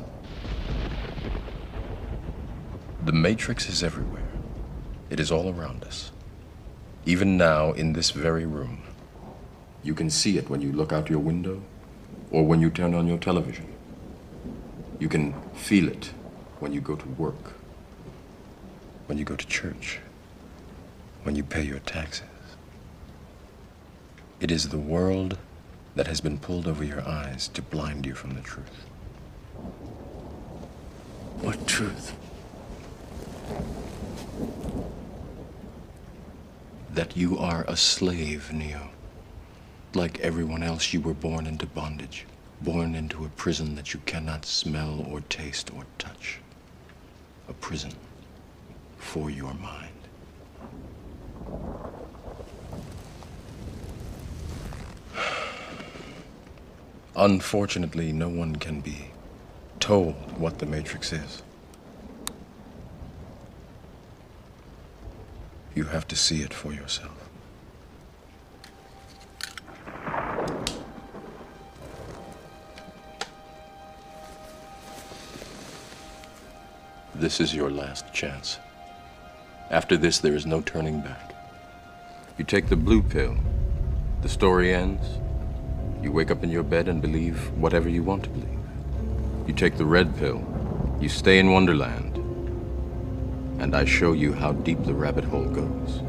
[3.06, 4.26] The Matrix is everywhere.
[5.10, 6.10] It is all around us.
[7.04, 8.82] Even now, in this very room,
[9.84, 11.62] You can see it when you look out your window
[12.32, 13.72] or when you turn on your television.
[14.98, 16.10] You can feel it
[16.58, 17.52] when you go to work,
[19.06, 20.00] when you go to church,
[21.22, 22.26] when you pay your taxes.
[24.40, 25.38] It is the world
[25.94, 28.84] that has been pulled over your eyes to blind you from the truth.
[31.40, 32.16] What truth?
[36.92, 38.88] That you are a slave, Neo.
[39.94, 42.26] Like everyone else, you were born into bondage,
[42.62, 46.40] born into a prison that you cannot smell or taste or touch.
[47.48, 47.92] A prison
[48.98, 49.92] for your mind.
[57.16, 59.10] Unfortunately, no one can be
[59.80, 61.42] told what the Matrix is.
[65.76, 67.28] You have to see it for yourself.
[77.14, 78.58] This is your last chance.
[79.70, 81.34] After this, there is no turning back.
[82.38, 83.36] You take the blue pill,
[84.22, 85.06] the story ends.
[86.02, 88.48] You wake up in your bed and believe whatever you want to believe.
[89.46, 90.42] You take the red pill,
[91.02, 92.15] you stay in Wonderland,
[93.58, 96.02] and I show you how deep the rabbit hole goes.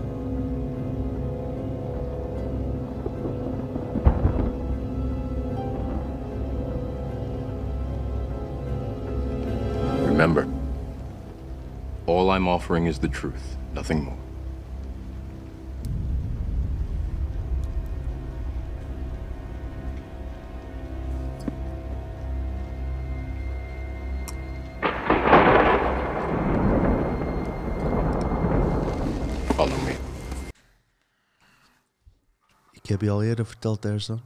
[10.07, 10.47] Remember,
[12.05, 14.26] all I'm offering is the truth, nothing more.
[32.97, 34.21] Heb je al eerder verteld, Ersan.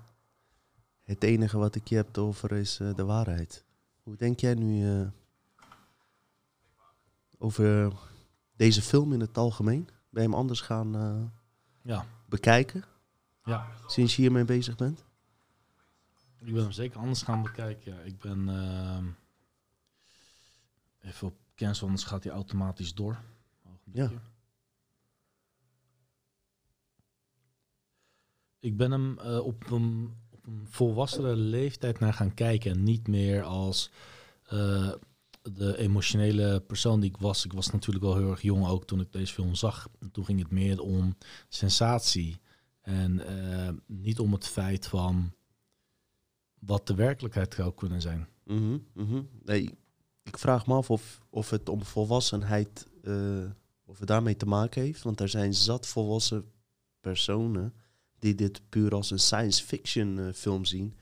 [1.04, 3.66] Het enige wat ik je heb over is eh, de waarheid.
[4.04, 5.08] Hoe denk jij nu eh,
[7.38, 7.94] over
[8.56, 9.90] deze film in het algemeen?
[10.10, 11.24] Ben je hem anders gaan eh,
[11.82, 12.06] Ja.
[12.26, 12.84] bekijken?
[13.44, 13.68] Ja.
[13.88, 15.04] Sinds je hiermee bezig bent?
[16.40, 17.94] Ik ben hem zeker anders gaan bekijken.
[17.96, 19.06] Ja, ik ben ehm,
[21.02, 23.20] even op cancel, anders gaat hij automatisch door.
[23.66, 24.20] Ogenblikje.
[28.62, 32.72] Ik ben hem eh, op, een, op een volwassene leeftijd naar gaan kijken.
[32.72, 33.92] En niet meer als
[34.44, 34.92] eh,
[35.42, 37.46] de emotionele persoon die ik was.
[37.46, 39.90] Ik was natuurlijk wel heel erg jong ook toen ik deze film zag.
[40.00, 41.16] En toen ging het meer om
[41.48, 42.40] sensatie.
[42.82, 45.34] En eh, niet om het feit van
[46.60, 48.28] wat de werkelijkheid zou kunnen zijn.
[48.44, 49.22] Mhm, mhm.
[49.44, 49.78] Nee,
[50.24, 52.88] ik vraag me af of, of het om volwassenheid,
[53.86, 55.02] of het daarmee te maken heeft.
[55.02, 56.52] Want er zijn zat volwassen
[57.00, 57.74] personen
[58.22, 60.98] die dit puur als een science fiction eh, film zien.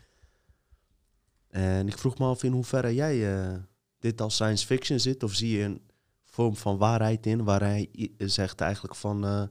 [1.48, 3.58] En ik vroeg me af in hoeverre jij eh,
[4.00, 5.24] dit als science fiction zit.
[5.24, 5.82] Of zie je een
[6.24, 9.26] vorm van waarheid in, waar hij zegt eigenlijk van...
[9.26, 9.44] eh,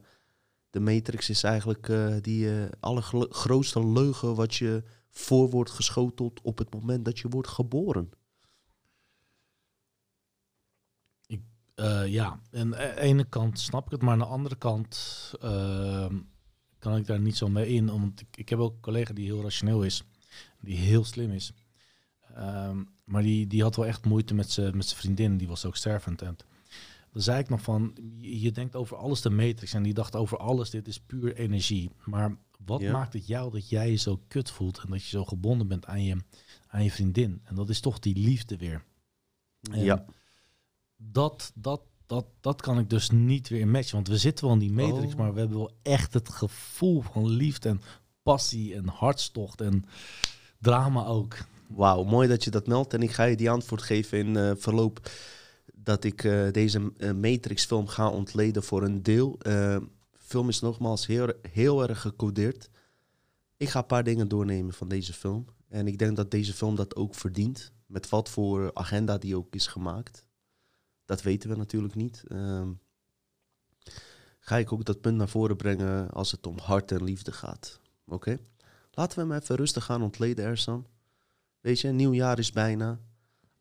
[0.69, 1.91] de Matrix is eigenlijk
[2.21, 2.49] die
[2.79, 8.09] allergrootste leugen wat je voor wordt geschoteld op het moment dat je wordt geboren.
[11.79, 15.33] Eh, ja, en aan de ene kant snap ik het, maar aan de andere kant
[15.41, 16.19] ehm,
[16.79, 17.85] kan ik daar niet zo mee in.
[17.85, 20.03] Want ik, ik heb ook een collega die heel rationeel is,
[20.59, 21.53] die heel slim is.
[22.35, 25.65] Ehm, maar die, die had wel echt moeite met zijn met zijn vriendin, die was
[25.65, 26.21] ook stervend.
[26.21, 26.35] En
[27.11, 30.15] dan zei ik nog van, je, je denkt over alles de matrix en die dacht
[30.15, 31.91] over alles, dit is puur energie.
[32.05, 32.91] Maar wat Ja.
[32.91, 35.85] maakt het jou dat jij je zo kut voelt en dat je zo gebonden bent
[35.85, 36.17] aan je,
[36.67, 37.41] aan je vriendin?
[37.43, 38.83] En dat is toch die liefde weer.
[39.71, 40.05] En Ja.
[40.95, 43.95] Dat, dat, dat, dat kan ik dus niet weer matchen.
[43.95, 45.19] Want we zitten wel in die matrix, Oh.
[45.19, 47.81] maar we hebben wel echt het gevoel van liefde en
[48.23, 49.85] passie en hartstocht en
[50.59, 51.37] drama ook.
[51.67, 52.93] Wauw, mooi dat je dat meldt.
[52.93, 55.09] En ik ga je die antwoord geven in eh, verloop
[55.73, 59.35] dat ik eh, deze eh, Matrix-film ga ontleden voor een deel.
[59.39, 59.77] Eh,
[60.17, 62.69] film is nogmaals heel, heel erg gecodeerd.
[63.57, 65.45] Ik ga een paar dingen doornemen van deze film.
[65.67, 67.71] En ik denk dat deze film dat ook verdient.
[67.85, 70.27] Met wat voor agenda die ook is gemaakt.
[71.09, 72.23] Dat weten we natuurlijk niet.
[72.27, 72.71] Ehm,
[74.39, 77.79] ga ik ook dat punt naar voren brengen als het om hart en liefde gaat.
[78.05, 78.39] Oké?
[78.91, 80.87] Laten we hem even rustig gaan ontleden, Ersan.
[81.59, 82.99] Weet je, een nieuw jaar is bijna.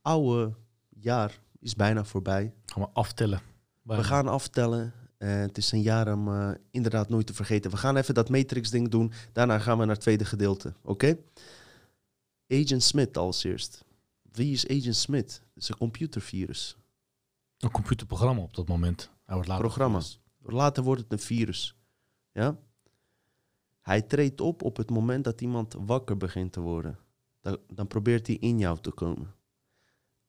[0.03, 0.55] Oude
[0.89, 2.55] jaar is bijna voorbij.
[2.67, 3.41] Gaan we aftellen.
[3.83, 4.93] We gaan aftellen.
[5.19, 7.71] Het is een jaar om eh, inderdaad nooit te vergeten.
[7.71, 9.13] We gaan even dat Matrix-ding doen.
[9.33, 10.75] Daarna gaan we naar het tweede gedeelte.
[10.83, 11.19] Oké?
[12.49, 13.85] Agent Smith als eerst.
[14.33, 15.43] Wie is Agent Smith?
[15.55, 16.77] Het is een computervirus.
[17.59, 19.11] Een computerprogramma op dat moment.
[19.25, 20.03] Hij wordt later Programma.
[20.43, 21.77] Later wordt het een virus.
[22.33, 22.59] Ja?
[23.81, 26.99] Hij treedt op op het moment dat iemand wakker begint te worden.
[27.41, 29.35] Dan, dan probeert hij in jou te komen.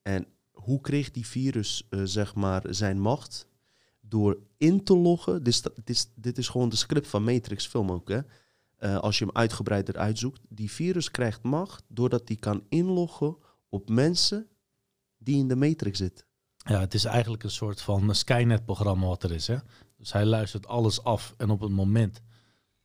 [0.02, 3.48] En hoe kreeg die virus, eh, zeg maar, zijn macht?
[4.00, 5.44] Door in te loggen.
[5.44, 8.20] Dit is, dit, is, dit is gewoon de script van Matrix film ook, hè?
[8.78, 10.42] Eh, als je hem uitgebreider uitzoekt.
[10.50, 13.38] Die virus krijgt macht doordat hij kan inloggen
[13.70, 14.48] op mensen
[15.18, 16.26] die in de Matrix zitten.
[16.66, 19.48] Ja, het is eigenlijk een soort van Skynet-programma wat er is.
[19.48, 19.58] Hè?
[19.98, 22.22] Dus hij luistert alles af en op het moment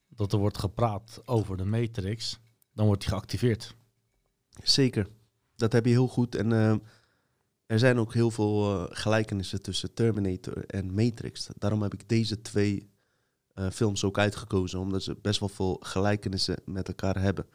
[0.09, 2.39] dat er wordt gepraat over de Matrix,
[2.73, 3.75] dan wordt hij geactiveerd.
[4.63, 5.09] Zeker,
[5.57, 6.35] dat heb je heel goed.
[6.35, 6.75] En eh,
[7.67, 11.49] er zijn ook heel veel eh, gelijkenissen tussen Terminator en Matrix.
[11.59, 12.91] Daarom heb ik deze twee
[13.55, 17.47] eh, films ook uitgekozen, omdat ze best wel veel gelijkenissen met elkaar hebben.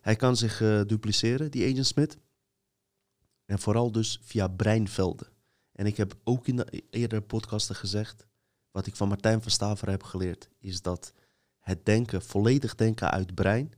[0.00, 2.18] Hij kan zich dupliceren, die Agent Smith.
[3.44, 5.28] En vooral dus via breinvelden.
[5.76, 8.26] En ik heb ook in de eerdere podcasten gezegd,
[8.70, 11.12] wat ik van Martijn van Staver heb geleerd, is dat
[11.58, 13.72] het denken, volledig denken uit brein,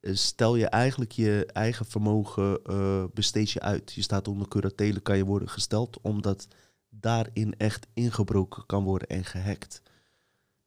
[0.00, 3.92] eh, stel je eigenlijk je eigen vermogen, uh, besteed je uit.
[3.92, 6.48] Je staat onder curatele, kan je worden gesteld, omdat
[6.88, 9.82] daarin echt ingebroken kan worden en gehackt.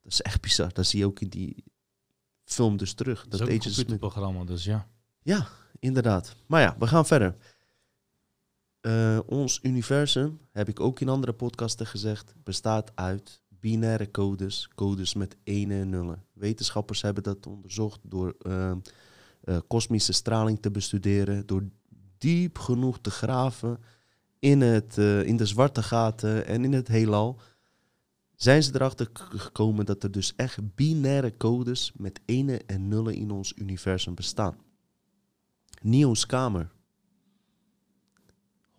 [0.02, 0.72] Dat is echt bizar.
[0.72, 1.64] Dat zie je ook in die
[2.44, 3.26] film dus terug.
[3.28, 4.88] Dat, dat is ook een programma, dus ja.
[5.22, 5.48] Ja,
[5.78, 6.36] inderdaad.
[6.46, 7.36] Maar ja, we gaan verder.
[8.80, 15.14] Uh, ons universum, heb ik ook in andere podcasten gezegd, bestaat uit binaire codes, codes
[15.14, 16.24] met 1 en nullen.
[16.32, 18.72] Wetenschappers hebben dat onderzocht door uh,
[19.44, 21.64] uh, kosmische straling te bestuderen, door
[22.18, 23.78] diep genoeg te graven
[24.38, 27.40] in, het, in de zwarte gaten en in het heelal.
[28.34, 33.30] Zijn ze erachter gekomen dat er dus echt binaire codes met 1 en nullen in
[33.30, 34.56] ons universum bestaan.
[35.82, 36.70] Neo's kamer,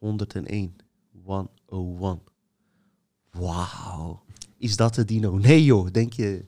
[0.02, 0.76] 101.
[1.24, 2.22] 101.
[3.32, 4.24] Wauw.
[4.58, 5.38] Is dat de dino?
[5.38, 6.46] Nee joh, denk je.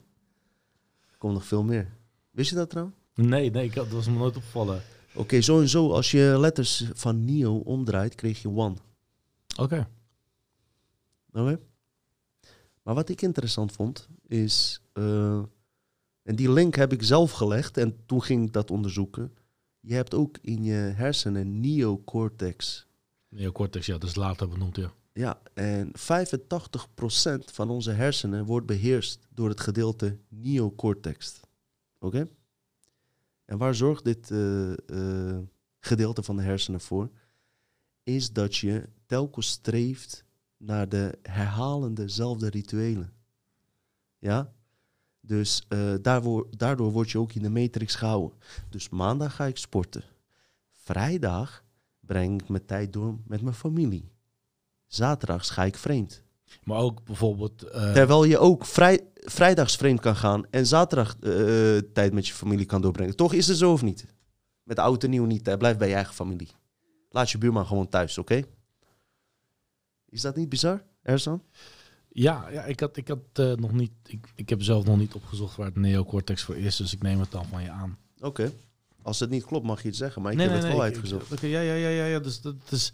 [1.10, 1.98] Er komt nog veel meer.
[2.32, 2.96] Wist je dat trouwens?
[3.16, 4.82] Nee, nee, ik had, dat was me nooit opgevallen.
[5.12, 5.92] Oké, okay, zo en zo.
[5.92, 8.76] Als je letters van Neo omdraait, kreeg je one.
[9.58, 9.62] Oké.
[9.62, 9.88] Okay.
[11.32, 11.60] Oké.
[12.84, 14.82] Maar wat ik interessant vond, is...
[14.94, 15.42] Uh,
[16.24, 19.34] en die link heb ik zelf gelegd en toen ging ik dat onderzoeken.
[19.80, 22.88] Je hebt ook in je hersenen neocortex
[23.34, 24.94] Neocortex, ja, dat is later benoemd, ja.
[25.14, 25.94] Ja, en 85%
[27.52, 31.40] van onze hersenen wordt beheerst door het gedeelte neocortex.
[32.00, 32.28] Oké?
[33.46, 35.38] En waar zorgt dit uh, uh,
[35.80, 37.10] gedeelte van de hersenen voor?
[38.04, 40.26] Is dat je telkens streeft
[40.58, 43.14] naar de herhalendezelfde rituelen.
[44.20, 44.54] Ja?
[45.22, 45.94] Dus uh,
[46.50, 48.38] daardoor word je ook in de matrix gehouden.
[48.70, 50.04] Dus maandag ga ik sporten.
[50.72, 51.63] Vrijdag
[52.06, 54.12] breng ik mijn tijd door met mijn familie.
[54.88, 56.24] Zaterdags ga ik vreemd.
[56.64, 57.66] Maar ook bijvoorbeeld.
[57.66, 57.72] Uh...
[57.94, 62.66] Terwijl je ook vrij, vrijdags vreemd kan gaan en zaterdag uh, tijd met je familie
[62.66, 63.16] kan doorbrengen.
[63.16, 64.06] Toch is het zo of niet?
[64.64, 65.46] Met oud en nieuw niet.
[65.46, 65.58] Hè?
[65.58, 66.50] Blijf bij je eigen familie.
[67.10, 68.34] Laat je buurman gewoon thuis, oké?
[68.34, 68.46] Okay?
[70.10, 71.44] Is dat niet bizar, Ersan?
[72.10, 73.92] Ja, ja ik had, ik had uh, nog niet.
[74.06, 77.20] Ik, ik heb zelf nog niet opgezocht waar het neocortex voor is, dus ik neem
[77.20, 77.98] het dan van je aan.
[78.18, 78.28] Oké.
[78.28, 78.54] Okay.
[79.04, 80.86] Als het niet klopt, mag je het zeggen, maar ik nee, heb nee, het wel
[80.86, 81.42] nee, uitgezocht.
[81.42, 82.20] Ja, ja, ja, ja, ja.
[82.20, 82.94] Dus dat is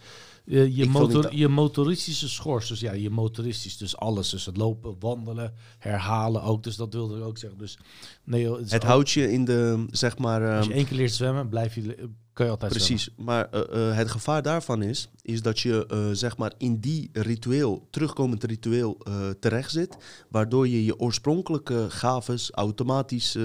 [0.49, 2.67] je, je, motor, je motoristische schors.
[2.67, 4.29] Dus ja, je motoristisch, dus alles.
[4.29, 6.63] Dus het lopen, wandelen, herhalen ook.
[6.63, 7.59] Dus dat wilde ik ook zeggen.
[7.59, 7.77] Dus
[8.23, 10.57] nee, het, het houdt je in de, zeg maar.
[10.57, 13.03] Als je één keer leert zwemmen, blijf je, kan je altijd Precies.
[13.03, 13.25] Zwemmen.
[13.25, 17.87] Maar uh, uh, het gevaar daarvan is, is dat je zeg maar in die ritueel,
[17.89, 18.97] terugkomend ritueel,
[19.39, 19.97] terecht zit.
[20.29, 23.37] Waardoor je je oorspronkelijke gaves automatisch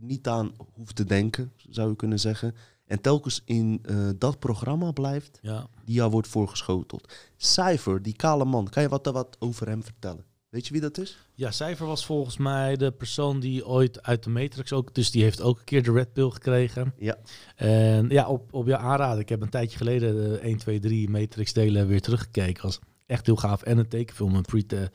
[0.00, 2.54] niet aan hoeft te denken, zou je kunnen zeggen.
[2.84, 5.66] En telkens in uh, dat programma blijft, ja.
[5.84, 7.12] die jou wordt voorgeschoteld.
[7.36, 10.24] Cypher, die kale man, kan je wat, wat over hem vertellen?
[10.48, 11.18] Weet je wie dat is?
[11.34, 14.94] Ja, Cypher was volgens mij de persoon die ooit uit de Matrix ook...
[14.94, 16.94] Dus die heeft ook een keer de Red Pill gekregen.
[16.98, 17.18] Ja.
[17.56, 19.20] En ja, op, op je aanraden.
[19.20, 22.62] Ik heb een tijdje geleden de 1, 2, 3 Matrix delen weer teruggekeken.
[22.62, 23.62] Was echt heel gaaf.
[23.62, 24.90] En een tekenfilm, een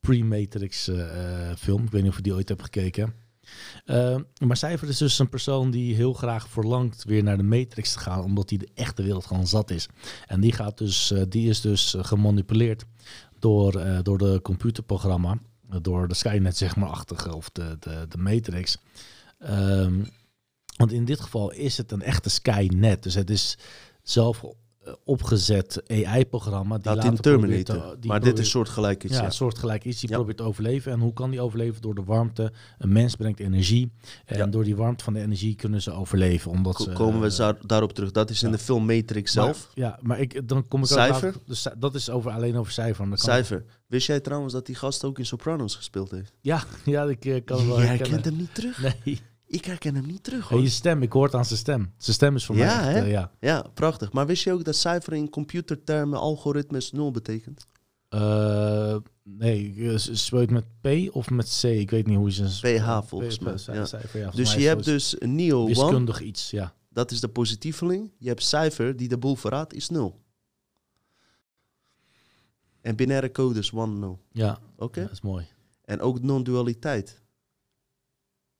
[0.00, 1.84] pre-Matrix uh, film.
[1.84, 3.14] Ik weet niet of je die ooit hebt gekeken.
[3.86, 4.16] Uh,
[4.46, 7.98] maar Cypher is dus een persoon die heel graag verlangt weer naar de Matrix te
[7.98, 9.88] gaan, omdat hij de echte wereld gewoon zat is.
[10.26, 12.84] En die, gaat dus, uh, die is dus gemanipuleerd
[13.38, 15.38] door, door de computerprogramma,
[15.82, 18.78] door de Skynet zeg maar achtige of de, de, de Matrix.
[19.50, 20.08] Um,
[20.76, 23.02] want in dit geval is het een echte Skynet.
[23.02, 23.58] Dus het is
[24.02, 24.44] zelf
[25.04, 26.78] opgezet AI-programma.
[26.78, 27.90] Dat in Terminator.
[27.90, 29.16] Te, die maar dit is soortgelijk iets.
[29.16, 29.30] Ja, ja.
[29.30, 30.00] soortgelijk iets.
[30.00, 30.16] Die ja.
[30.16, 30.92] probeert te overleven.
[30.92, 31.82] En hoe kan die overleven?
[31.82, 32.52] Door de warmte.
[32.78, 33.92] Een mens brengt energie.
[34.24, 34.46] En ja.
[34.46, 36.50] door die warmte van de energie kunnen ze overleven.
[36.50, 38.10] Omdat ze, Komen we uh, daarop terug.
[38.10, 39.70] Dat is in de film Matrix zelf.
[39.74, 41.34] Maar, ja, maar ik, dan kom ik Cijfer?
[41.36, 41.46] ook...
[41.46, 43.08] Dus dat is over, alleen over cijfer.
[43.12, 43.64] Cijfer.
[43.86, 46.32] Wist jij trouwens dat die gast ook in Sopranos gespeeld heeft?
[46.40, 48.82] Ja, ja ik uh, kan wel Jij herkent hem niet terug?
[49.04, 49.20] Nee.
[49.56, 51.92] Ik herken hem niet terug, En je stem, ik hoor het aan zijn stem.
[51.96, 53.30] Zijn stem is voor ja, mij echt, eh, ja.
[53.40, 54.12] ja, prachtig.
[54.12, 57.66] Maar wist je ook dat cijfer in computertermen algoritmes nul betekent?
[58.08, 61.64] Eh, nee, eh, s- speelt met P of met C?
[61.64, 62.44] Ik weet niet hoe ze...
[62.44, 63.54] PH volgens mij.
[63.66, 63.86] Ja.
[64.12, 65.64] ja, dus je hebt dus One.
[65.66, 66.74] Wiskundig iets, ja.
[66.88, 68.12] Dat is de positieveling.
[68.18, 70.20] Je hebt cijfer die de boel verraadt, is 0.
[72.80, 74.20] En binaire codes 1, 0.
[74.32, 75.00] Ja, Oké?
[75.02, 75.46] dat is mooi.
[75.84, 77.22] En ook non-dualiteit.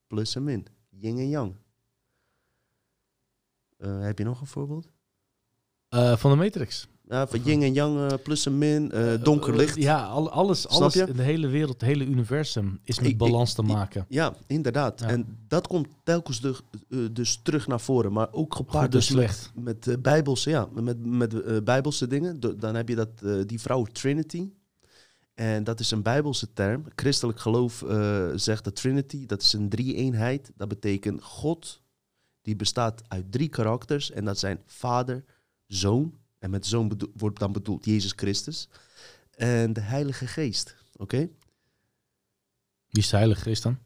[0.07, 0.67] Plus en min.
[1.01, 1.55] Yin en yang.
[3.77, 4.89] Eh, heb je nog een voorbeeld?
[5.89, 6.89] Eh, van de Matrix.
[7.09, 8.93] Ja, van yin en yang, eh, plus en min,
[9.23, 9.77] donker licht.
[9.77, 11.07] Ja, al- alles, Snap alles je?
[11.07, 14.05] in de hele wereld, het hele universum is met Ik- ik- balans te maken.
[14.09, 15.01] Ja, inderdaad.
[15.01, 15.07] Ja.
[15.09, 16.57] En dat komt telkens de,
[17.13, 18.13] dus terug naar voren.
[18.13, 22.41] Maar ook gepaard en dus met, met bijbelse, ja, met, met bijbelse dingen.
[22.59, 24.51] Dan heb je dat, die vrouw Trinity.
[25.37, 26.85] En dat is een bijbelse term.
[26.95, 29.27] Christelijk geloof eh, zegt de Trinity.
[29.27, 30.53] Dat is een drie-eenheid.
[30.57, 31.83] Dat betekent God,
[32.43, 34.11] die bestaat uit drie karakters.
[34.11, 35.25] En dat zijn vader,
[35.67, 36.19] zoon.
[36.39, 38.69] En met zoon wordt dan bedoeld Jezus Christus.
[39.31, 40.77] En de Heilige Geest.
[40.97, 41.19] Oké?
[42.87, 43.79] Wie is de Heilige Geest dan?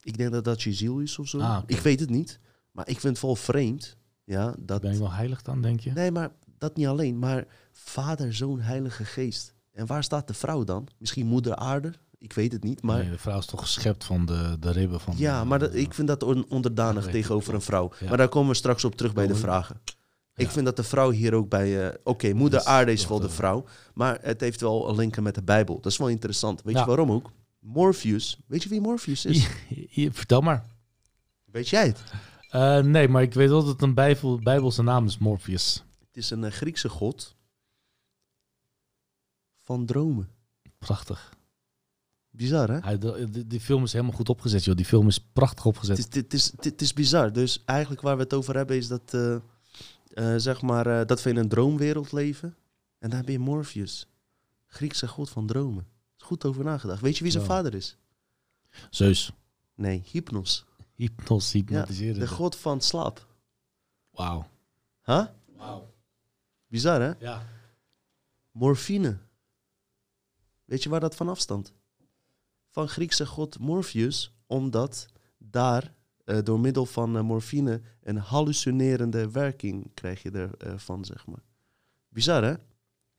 [0.00, 1.38] Ik denk dat dat je ziel is of zo.
[1.38, 1.62] Ah.
[1.66, 2.38] Ik weet het niet.
[2.72, 3.96] Maar ik vind het wel vreemd.
[4.24, 4.80] Ja, dat...
[4.80, 5.92] Ben ik wel heilig dan, denk je?
[5.92, 7.18] Nee, maar dat niet alleen.
[7.18, 9.54] Maar vader, zoon, heilige geest.
[9.72, 10.88] En waar staat de vrouw dan?
[10.98, 11.92] Misschien moeder aarde?
[12.18, 12.82] Ik weet het niet.
[12.82, 15.14] Maar Nee, de vrouw is toch geschept van de, de ribben van...
[15.16, 17.92] ja, maar dat, ik vind dat on- onderdanig tegenover een vrouw.
[18.00, 18.08] Ja.
[18.08, 19.80] Maar daar komen we straks op terug bij de vragen.
[20.34, 21.88] Ik vind dat de vrouw hier ook bij...
[21.88, 23.64] eh, Oké, moeder aarde is wel de de- vrouw.
[23.94, 25.74] Maar het heeft wel een linken met de Bijbel.
[25.80, 26.62] Dat is wel interessant.
[26.62, 26.80] Weet Ja.
[26.80, 27.30] je waarom ook?
[27.58, 28.38] Morpheus.
[28.46, 29.46] Weet je wie Morpheus is?
[30.12, 30.66] Vertel maar.
[31.44, 32.02] Weet jij het?
[32.48, 35.84] Eh, nee, maar ik weet wel dat een bijbel, bijbelse naam is, Morpheus.
[35.98, 37.36] Het is een eh, Griekse god
[39.62, 40.28] van dromen.
[40.78, 41.32] Prachtig.
[42.30, 42.78] Bizar, hè?
[42.78, 44.76] Hij, de- die, die film is helemaal goed opgezet, joh.
[44.76, 45.96] Die film is prachtig opgezet.
[45.98, 47.32] Het is, het, is, het is bizar.
[47.32, 51.22] Dus eigenlijk waar we het over hebben is dat, eh, eh, zeg maar, eh, dat
[51.22, 52.56] we in een droomwereld leven.
[52.98, 54.06] En dan heb je Morpheus.
[54.66, 55.86] Griekse god van dromen.
[56.18, 57.00] Is goed over nagedacht.
[57.00, 57.48] Weet je wie zijn Ja.
[57.50, 57.96] vader is?
[58.90, 59.32] Zeus.
[59.74, 60.64] Nee, Hypnos.
[60.94, 62.20] Hypnos, Ja, hypnotiseren.
[62.20, 63.26] de god van slaap.
[64.10, 64.48] Wauw.
[65.04, 65.26] Huh?
[65.56, 65.94] Wauw.
[66.66, 67.12] Bizar, hè?
[67.18, 67.46] Ja.
[68.50, 69.18] Morfine.
[70.72, 71.72] Weet je waar dat van afstand?
[72.70, 75.06] Van Griekse god Morpheus, omdat
[75.38, 75.94] daar
[76.24, 81.42] eh, door middel van eh, morfine een hallucinerende werking krijg je ervan, zeg maar.
[82.08, 82.50] Bizar, hè?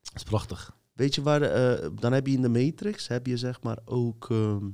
[0.02, 0.78] Dat is prachtig.
[0.94, 4.30] Weet je waar, eh, dan heb je in de Matrix, heb je zeg maar ook
[4.30, 4.70] ehm,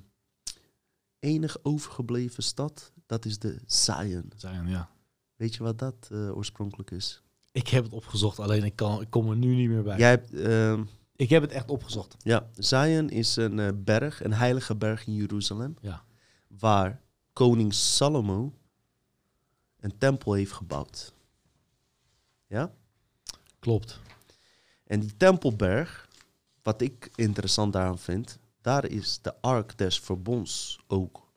[1.19, 2.91] enig overgebleven stad.
[3.05, 4.31] Dat is de Zion.
[4.35, 4.89] Zion, ja.
[5.35, 7.21] Weet je wat dat eh, oorspronkelijk is?
[7.51, 9.97] Ik heb het opgezocht, alleen ik, kan, ik kom er nu niet meer bij.
[9.97, 10.83] Jij hebt, ehm,
[11.19, 12.15] Ik heb het echt opgezocht.
[12.19, 15.75] Ja, Zion is een eh, berg, een heilige berg in Jeruzalem.
[15.81, 16.03] Ja.
[16.47, 17.01] Waar
[17.33, 18.53] koning Salomo
[19.79, 21.13] een tempel heeft gebouwd.
[22.47, 22.73] Ja?
[23.59, 23.99] Klopt.
[24.83, 26.09] En die tempelberg,
[26.63, 31.31] wat ik interessant daaraan vind, daar is de ark des verbonds ook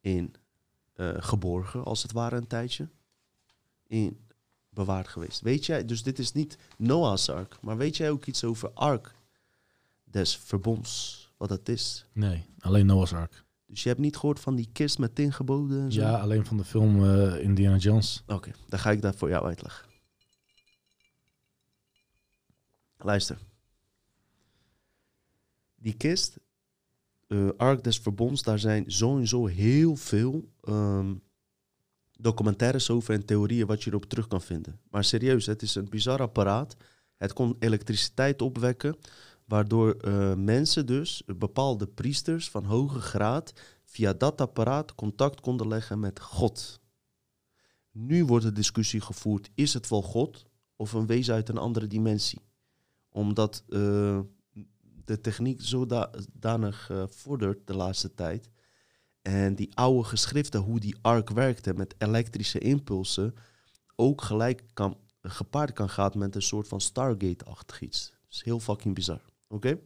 [0.00, 0.34] in
[0.92, 2.88] eh, geborgen, als het ware een tijdje.
[3.86, 4.26] In
[4.68, 5.40] bewaard geweest.
[5.40, 9.14] Weet jij, dus dit is niet Noah's ark, maar weet jij ook iets over ark
[10.14, 12.06] des verbonds, wat dat is?
[12.12, 13.44] Nee, alleen Noah's Ark.
[13.66, 16.00] Dus je hebt niet gehoord van die kist met tien geboden en zo?
[16.00, 18.22] Ja, alleen van de film eh, Indiana Jones.
[18.26, 19.88] Oké, dan ga ik dat voor jou uitleggen.
[22.96, 23.38] Luister.
[25.76, 26.38] Die kist,
[27.26, 31.14] eh Ark des Verbonds, daar zijn sowieso heel veel ehm,
[32.18, 34.80] documentaires over en theorieën wat je erop terug kan vinden.
[34.90, 36.76] Maar serieus, het is een bizar apparaat.
[37.16, 38.96] Het kon elektriciteit opwekken,
[39.44, 43.52] waardoor eh, mensen dus, bepaalde priesters van hoge graad,
[43.84, 46.80] via dat apparaat contact konden leggen met God.
[47.90, 50.46] Nu wordt de discussie gevoerd, is het wel God
[50.76, 52.40] of een wezen uit een andere dimensie?
[53.08, 54.20] Omdat eh,
[55.04, 58.50] de techniek zodanig uh, vordert de laatste tijd.
[59.22, 63.34] En die oude geschriften, hoe die ark werkte met elektrische impulsen,
[63.96, 68.08] ook gelijk kan, gepaard kan gaan met een soort van Stargate-achtig iets.
[68.08, 69.33] Dat is heel fucking bizar.
[69.48, 69.78] Oké?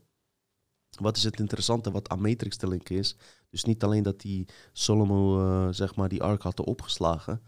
[1.01, 3.17] Wat is het interessante wat aan Matrix te linken is?
[3.51, 7.43] Dus niet alleen dat die Solomo, uh, zeg maar, die ark had opgeslagen.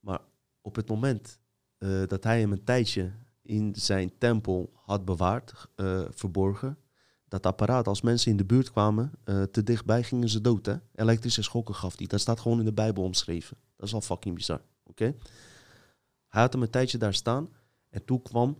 [0.00, 0.20] Maar
[0.60, 1.40] op het moment
[1.78, 6.78] uh, dat hij hem een tijdje in zijn tempel had bewaard, uh, verborgen.
[7.28, 9.12] Dat apparaat, als mensen in de buurt kwamen,
[9.50, 10.66] te dichtbij gingen ze dood.
[10.66, 10.76] Hè?
[10.94, 12.06] Elektrische schokken gaf hij.
[12.06, 13.56] Dat staat gewoon in de Bijbel omschreven.
[13.76, 14.60] Dat is al fucking bizar.
[14.84, 15.14] Oké?
[16.28, 17.48] Hij had hem een tijdje daar staan.
[17.88, 18.58] En toen kwam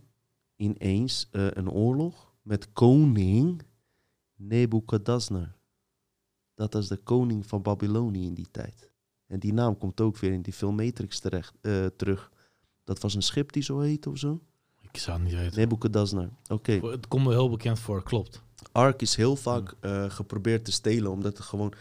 [0.55, 3.61] ineens een oorlog met koning
[4.35, 5.55] Nebukadnezar.
[6.55, 8.91] Dat was de koning van Babylonië in die tijd.
[9.27, 12.31] En die naam komt ook weer in die film Matrix terecht, eh, terug.
[12.83, 14.41] Dat was een schip die zo heet of zo?
[14.81, 15.59] Ik zou het niet weten.
[15.59, 16.29] Nebuchadnezzar.
[16.47, 16.71] Oké.
[16.71, 18.41] Het komt me heel bekend voor, klopt.
[18.71, 21.73] Ark is heel vaak eh, geprobeerd te stelen, omdat het gewoon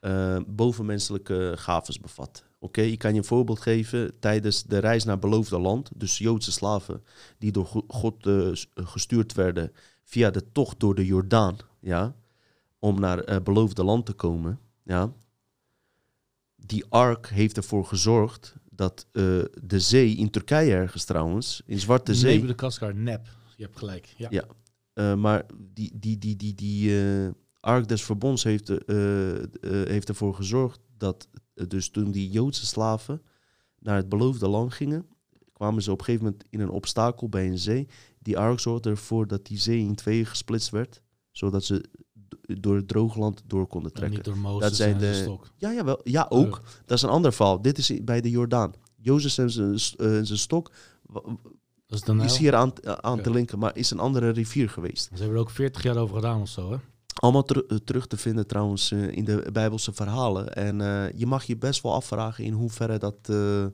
[0.00, 2.44] eh, bovenmenselijke gaves bevat.
[2.58, 4.18] Oké, ik kan je een voorbeeld geven.
[4.20, 7.04] Tijdens de reis naar beloofde land, dus Joodse slaven
[7.38, 8.16] die door Go- God
[8.74, 9.72] gestuurd werden
[10.12, 12.14] via de tocht door de Jordaan, ja,
[12.78, 15.12] om naar eh, beloofde land te komen, ja.
[16.56, 19.22] Die ark heeft ervoor gezorgd dat eh,
[19.62, 23.28] de zee in Turkije ergens trouwens, in Zwarte Zee, Neem de Kaskar, nep.
[23.56, 24.14] Je hebt gelijk.
[24.16, 24.28] Ja.
[24.30, 24.44] ja.
[24.92, 26.94] Eh, maar die, die, die, die, die
[27.60, 28.68] Ark des Verbonds heeft,
[29.60, 31.28] heeft ervoor gezorgd dat
[31.68, 33.22] dus toen die Joodse slaven
[33.78, 35.06] naar het beloofde land gingen,
[35.62, 37.88] kwamen ze op een gegeven moment in een obstakel bij een zee.
[38.18, 41.84] Die Ark zorgde ervoor dat die zee in tweeën gesplitst werd, zodat ze
[42.60, 44.22] door het droogland door konden trekken.
[44.22, 45.50] door en zijn stok.
[45.56, 46.60] Ja, ja, wel, ja, ook.
[46.86, 47.62] Dat is een ander verhaal.
[47.62, 48.72] Dit is bij de Jordaan.
[48.96, 50.72] Jozef en zijn, eh, zijn stok
[51.12, 53.22] Dat is de is hier aan, aan Oké.
[53.22, 55.02] te linken, maar is een andere rivier geweest.
[55.02, 56.76] Ze hebben er ook 40 jaar over gedaan of zo, hè?
[57.14, 60.52] Allemaal eh, terug te vinden trouwens eh, in de Bijbelse verhalen.
[60.52, 63.66] En eh, je mag je best wel afvragen in hoeverre dat eh,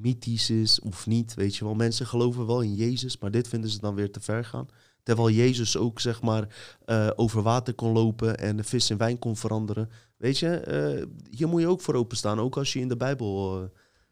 [0.00, 1.34] mythisch is of niet.
[1.34, 4.20] Weet je wel, mensen geloven wel in Jezus, maar dit vinden ze dan weer te
[4.20, 4.68] ver gaan.
[5.02, 6.48] Terwijl Jezus ook zeg maar
[6.84, 9.90] eh, over water kon lopen en de vis in wijn kon veranderen.
[10.16, 12.40] Weet je, eh, hier moet je ook voor openstaan.
[12.40, 13.68] Ook als je in de Bijbel, eh,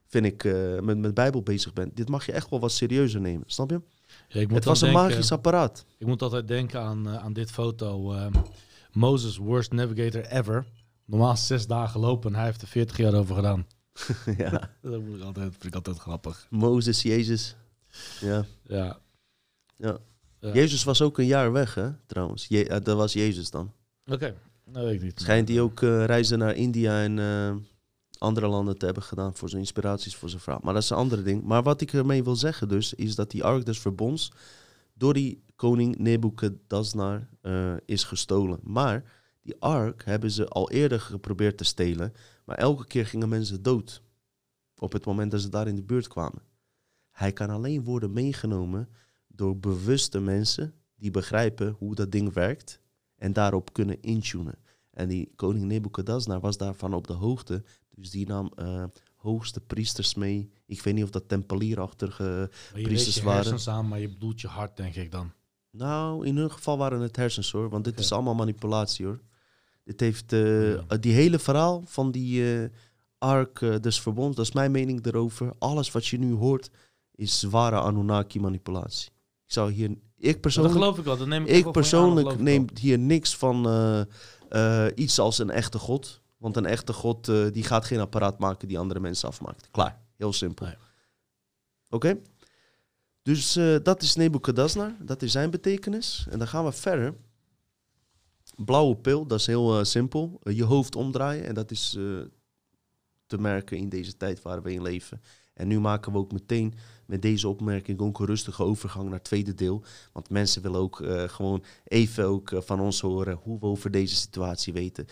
[0.07, 0.45] vind ik,
[0.83, 1.97] met, met Bijbel bezig bent.
[1.97, 3.81] Dit mag je echt wel wat serieuzer nemen, snap je?
[4.29, 5.85] Ja, ik moet Het was een magisch apparaat.
[5.99, 8.17] Ik moet altijd denken aan, aan dit foto.
[8.93, 10.67] Moses, worst navigator ever.
[11.05, 13.67] Normaal zes dagen lopen en hij heeft er 40 jaar over gedaan.
[14.39, 14.71] ja.
[14.81, 16.47] dat moet ik altijd, vind ik altijd grappig.
[16.51, 17.57] Mozes, Jezus.
[18.21, 18.45] Ja.
[18.63, 18.99] Ja.
[19.77, 19.99] ja.
[20.45, 20.53] Ja.
[20.53, 22.47] Jezus was ook een jaar weg, hè, trouwens.
[22.47, 23.73] Je, eh, dat was Jezus dan.
[24.07, 24.35] Oké,
[24.65, 25.21] dat weet ik niet.
[25.21, 27.55] Schijnt hij ook eh, reizen naar India en eh,
[28.19, 30.59] andere landen te hebben gedaan voor zijn inspiraties voor zijn vrouw.
[30.63, 31.43] Maar dat is een andere ding.
[31.43, 34.33] Maar wat ik ermee wil zeggen dus, is dat die Ark des Verbonds
[34.95, 38.59] door die koning Nebuchadnezzar eh is gestolen.
[38.63, 39.05] Maar
[39.45, 42.13] die Ark hebben ze al eerder geprobeerd te stelen,
[42.45, 44.03] maar elke keer gingen mensen dood.
[44.79, 46.43] Op het moment dat ze daar in de buurt kwamen.
[47.11, 48.89] Hij kan alleen worden meegenomen
[49.27, 52.81] door bewuste mensen die begrijpen hoe dat ding werkt
[53.17, 54.59] en daarop kunnen intunen.
[54.91, 58.85] En die koning Nebuchadnezzar was daarvan op de hoogte, dus die nam eh,
[59.17, 60.51] hoogste priesters mee.
[60.67, 63.41] Ik weet niet of dat tempelierachtige je priesters je waren.
[63.41, 65.33] hersens aan, maar je bedoelt je hart, denk ik dan.
[65.71, 69.21] Nou, in hun geval waren het hersens hoor, want dit is allemaal manipulatie hoor.
[69.85, 72.69] Dit heeft eh, die hele verhaal van die eh
[73.19, 75.53] Ark eh, des Verbonds, dat is mijn mening erover.
[75.59, 76.71] Alles wat je nu hoort
[77.15, 79.11] is zware Anunnaki manipulatie.
[79.47, 82.99] Ik zou hier, ik persoonlijk, geloof ik wel, dat neem ik aan, persoonlijk ik hier
[82.99, 84.01] niks van eh,
[84.49, 88.39] eh, iets als een echte god, want een echte god eh, die gaat geen apparaat
[88.39, 89.69] maken die andere mensen afmaakt.
[89.71, 90.67] Klaar, heel simpel.
[91.91, 92.19] Oké?
[93.23, 96.27] Dus eh, dat is Nebuchadnezzar, dat is zijn betekenis.
[96.31, 97.15] En dan gaan we verder.
[98.57, 100.41] Blauwe pil, dat is heel eh, simpel.
[100.43, 102.05] Eh, je hoofd omdraaien en dat is eh,
[103.27, 105.21] te merken in deze tijd waar we in leven.
[105.55, 106.75] En nu maken we ook meteen
[107.07, 109.85] met deze opmerking ook een rustige overgang naar het tweede deel.
[110.13, 114.73] Want mensen willen ook gewoon even ook van ons horen hoe we over deze situatie
[114.73, 115.07] weten,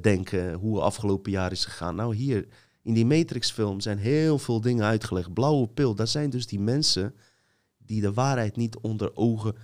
[0.00, 1.94] denken, hoe het afgelopen jaar is gegaan.
[1.94, 2.48] Nou, hier
[2.82, 5.32] in die Matrix-film zijn heel veel dingen uitgelegd.
[5.32, 7.14] Blauwe pil, dat zijn dus die mensen
[7.78, 9.54] die de waarheid niet onder ogen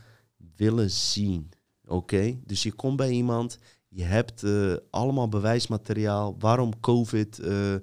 [0.56, 1.50] willen zien.
[1.92, 2.38] Oké?
[2.44, 3.58] Dus je komt bij iemand,
[3.88, 7.80] je hebt eh, allemaal bewijsmateriaal waarom COVID eh, eh,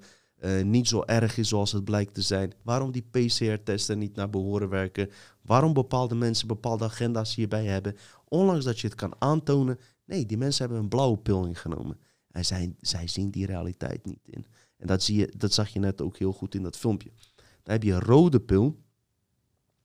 [0.65, 2.53] niet zo erg is zoals het blijkt te zijn.
[2.64, 5.10] Waarom die PCR-testen niet naar behoren werken.
[5.41, 7.95] Waarom bepaalde mensen bepaalde agenda's hierbij hebben.
[8.27, 9.80] Ondanks dat je het kan aantonen.
[10.06, 11.98] Nee, die mensen hebben een blauwe pil ingenomen.
[12.31, 14.45] En zij, zij zien die realiteit niet in.
[14.77, 17.11] En dat, zie je, dat zag je net ook heel goed in dat filmpje.
[17.36, 18.80] Dan heb je een rode pil.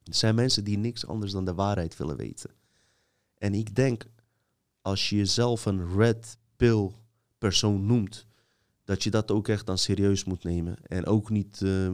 [0.05, 2.51] Het zijn mensen die niks anders dan de waarheid willen weten.
[3.45, 4.07] En ik denk,
[4.83, 6.91] als je jezelf een red pill
[7.39, 8.27] persoon noemt,
[8.85, 10.77] dat je dat ook echt dan serieus moet nemen.
[10.83, 11.93] En ook niet eh,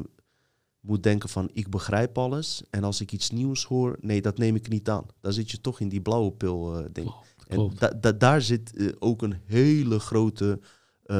[0.80, 2.62] moet denken van ik begrijp alles.
[2.70, 5.06] En als ik iets nieuws hoor, nee, dat neem ik niet aan.
[5.20, 7.14] Dan zit je toch in die blauwe pil eh, ding.
[7.48, 7.80] en klopt.
[7.80, 10.60] da- da- daar zit eh, ook een hele grote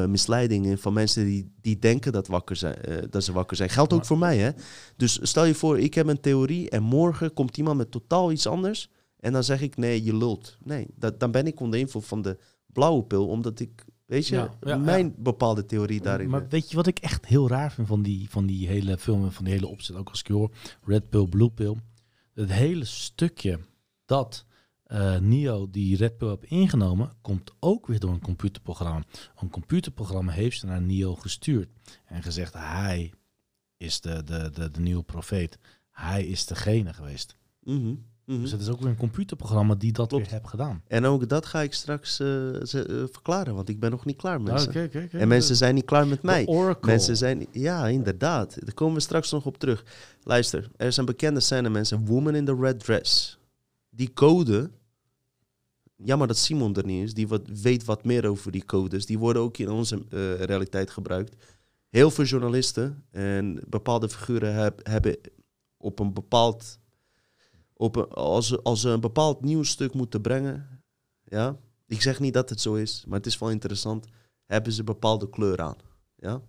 [0.07, 3.69] misleiding in van mensen die, die denken dat, wakker zijn, dat ze wakker zijn.
[3.70, 4.51] Geldt ook voor mij, hè?
[4.97, 8.47] Dus stel je voor, ik heb een theorie en morgen komt iemand met totaal iets
[8.47, 8.90] anders.
[9.20, 10.56] En dan zeg ik, nee, je lult.
[10.62, 14.34] Nee, dat, dan ben ik onder invloed van de blauwe pil, omdat ik, weet je,
[14.34, 16.28] Ja, ja, mijn bepaalde theorie daarin.
[16.30, 19.24] Maar weet je wat ik echt heel raar vind van die, van die hele film
[19.24, 20.51] en van die hele opzet, ook als ik hoor,
[20.84, 21.76] Red Pill, Blue Pill.
[22.34, 23.60] Het hele stukje
[24.05, 24.44] dat
[24.90, 29.05] eh, Neo die Red Pill heeft ingenomen, komt ook weer door een computerprogramma.
[29.36, 31.68] Een computerprogramma heeft ze naar Neo gestuurd
[32.05, 33.12] en gezegd: hij
[33.76, 35.59] is de, de, de, de nieuwe profeet.
[35.90, 37.36] Hij is degene geweest.
[37.62, 37.94] Mhm,
[38.32, 38.40] mhm.
[38.40, 40.24] Dus het is ook weer een computerprogramma die dat Klopt.
[40.24, 40.82] weer heeft gedaan.
[40.86, 44.16] En ook dat ga ik straks eh, ze- eh, verklaren, want ik ben nog niet
[44.16, 44.93] klaar, mensen.
[45.11, 46.47] En mensen zijn niet klaar met mij.
[46.47, 46.90] Oracle.
[46.90, 48.57] Mensen zijn, ja, inderdaad.
[48.65, 49.85] Daar komen we straks nog op terug.
[50.23, 52.07] Luister, er een bekende scène, mensen.
[52.07, 53.39] Woman in the Red Dress.
[53.90, 54.70] Die code,
[55.97, 59.07] jammer dat Simon er niet is, die wat, weet wat meer over die codes.
[59.07, 61.36] Die worden ook in onze eh, realiteit gebruikt.
[61.89, 65.16] Heel veel journalisten en bepaalde figuren heb- hebben
[65.77, 66.78] op een bepaald
[67.81, 70.82] op een, als, ze, als ze een bepaald nieuwsstuk moeten brengen,
[71.24, 74.07] ja, ik zeg niet dat het zo is, maar het is wel interessant,
[74.47, 75.77] hebben ze bepaalde kleur aan,
[76.16, 76.43] ja.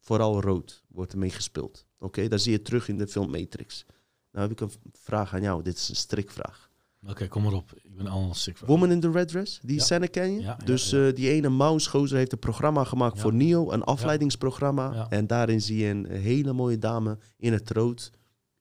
[0.00, 1.86] Vooral rood wordt ermee gespeeld.
[1.98, 3.84] Oké, daar zie je terug in de film Matrix.
[4.32, 6.70] Nou heb ik een vraag aan jou, dit is een strikvraag.
[7.08, 7.72] Oké, kom maar op.
[7.82, 8.68] Ik ben al sick van.
[8.68, 9.82] Woman in the Red Dress, die Ja.
[9.82, 10.40] scène ken je?
[10.40, 15.08] Ja, ja, dus eh, die ene mouse-gozer heeft een programma gemaakt voor Neo, een afleidingsprogramma.
[15.08, 18.10] En daarin zie je een hele mooie dame in het rood.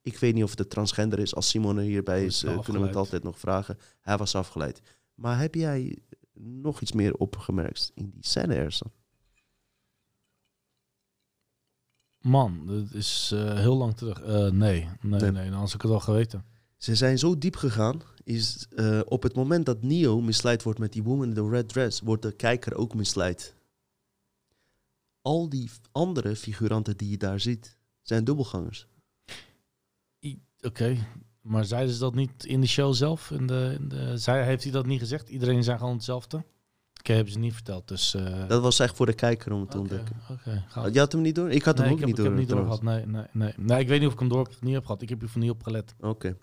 [0.06, 1.36] Ik weet niet of het transgender is.
[1.36, 3.78] Als Simon er hierbij is, is eh, kunnen we het altijd nog vragen.
[4.02, 4.82] Hij was afgeleid.
[5.16, 5.98] Maar heb jij
[6.34, 8.92] nog iets meer opgemerkt in die scène, Ersan?
[12.20, 14.22] Man, dat is eh, heel lang terug.
[14.22, 15.32] Eh, nee, nee, Nee.
[15.32, 16.46] nee, had ik het al geweten.
[16.78, 18.68] Ze zijn zo diep gegaan, is
[19.06, 22.22] op het moment dat Neo misleid wordt met die woman in the red dress, wordt
[22.22, 23.56] de kijker ook misleid.
[25.22, 28.88] Al die andere figuranten die je daar ziet, zijn dubbelgangers.
[30.66, 30.98] Oké,
[31.42, 33.32] maar zeiden ze dat niet in de show zelf?
[33.32, 35.30] In de, in de, zij, heeft hij dat niet gezegd?
[35.30, 36.44] Iedereen zijn gewoon hetzelfde?
[37.00, 37.88] Oké, hebben ze niet verteld.
[37.88, 40.16] Dus, eh, Dat was echt voor de kijker om het te ontdekken.
[40.32, 40.64] oké.
[40.92, 41.50] Je had hem niet door?
[41.52, 42.32] Ik had hem ook ik heb, niet ik door.
[42.34, 42.82] heb niet door gehad.
[42.84, 43.54] Nee, nee, nee.
[43.58, 45.02] nee, ik weet niet of ik hem door of niet heb gehad.
[45.02, 45.96] Ik heb hier van niet op gelet.
[46.00, 46.28] Oké.
[46.28, 46.36] Aan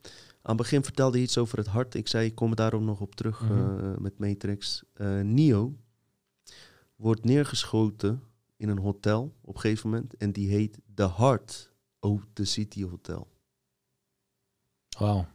[0.43, 1.95] het begin vertelde je iets over het hart.
[1.95, 3.53] Ik zei, ik kom daarom nog op terug Mhm.
[3.79, 4.83] eh, met Matrix.
[4.95, 5.77] Eh, Neo
[6.97, 8.23] wordt neergeschoten
[8.57, 10.17] in een hotel op een gegeven moment.
[10.17, 13.31] En die heet The Heart of the City Hotel.
[14.99, 15.27] Wauw.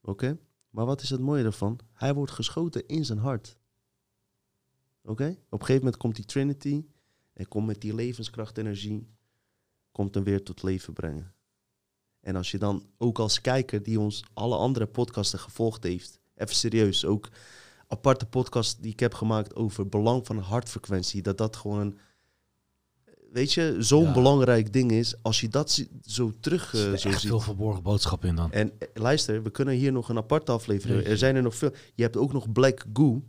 [0.00, 0.38] Oké?
[0.70, 1.78] Maar wat is het mooie ervan?
[1.92, 3.58] Hij wordt geschoten in zijn hart.
[5.02, 5.28] Oké?
[5.28, 6.84] Op een gegeven moment komt die Trinity.
[7.32, 9.08] En komt met die levenskracht, energie.
[9.92, 11.34] Komt hem weer tot leven brengen.
[12.20, 16.20] En als je dan ook als kijker die ons alle andere podcasten gevolgd heeft.
[16.34, 17.04] Even serieus.
[17.04, 17.28] Ook
[17.86, 21.22] aparte podcast die ik heb gemaakt over belang van hartfrequentie.
[21.22, 21.98] Dat dat gewoon...
[23.32, 24.12] Weet je, zo'n Ja.
[24.12, 25.22] belangrijk ding is.
[25.22, 27.30] Als je dat zo terug Er eh, zit zo echt ziet.
[27.30, 28.52] veel verborgen boodschap in dan.
[28.52, 31.06] En eh, luister, we kunnen hier nog een aparte aflevering.
[31.06, 31.72] Er zijn er nog veel.
[31.94, 33.22] Je hebt ook nog Black Goo.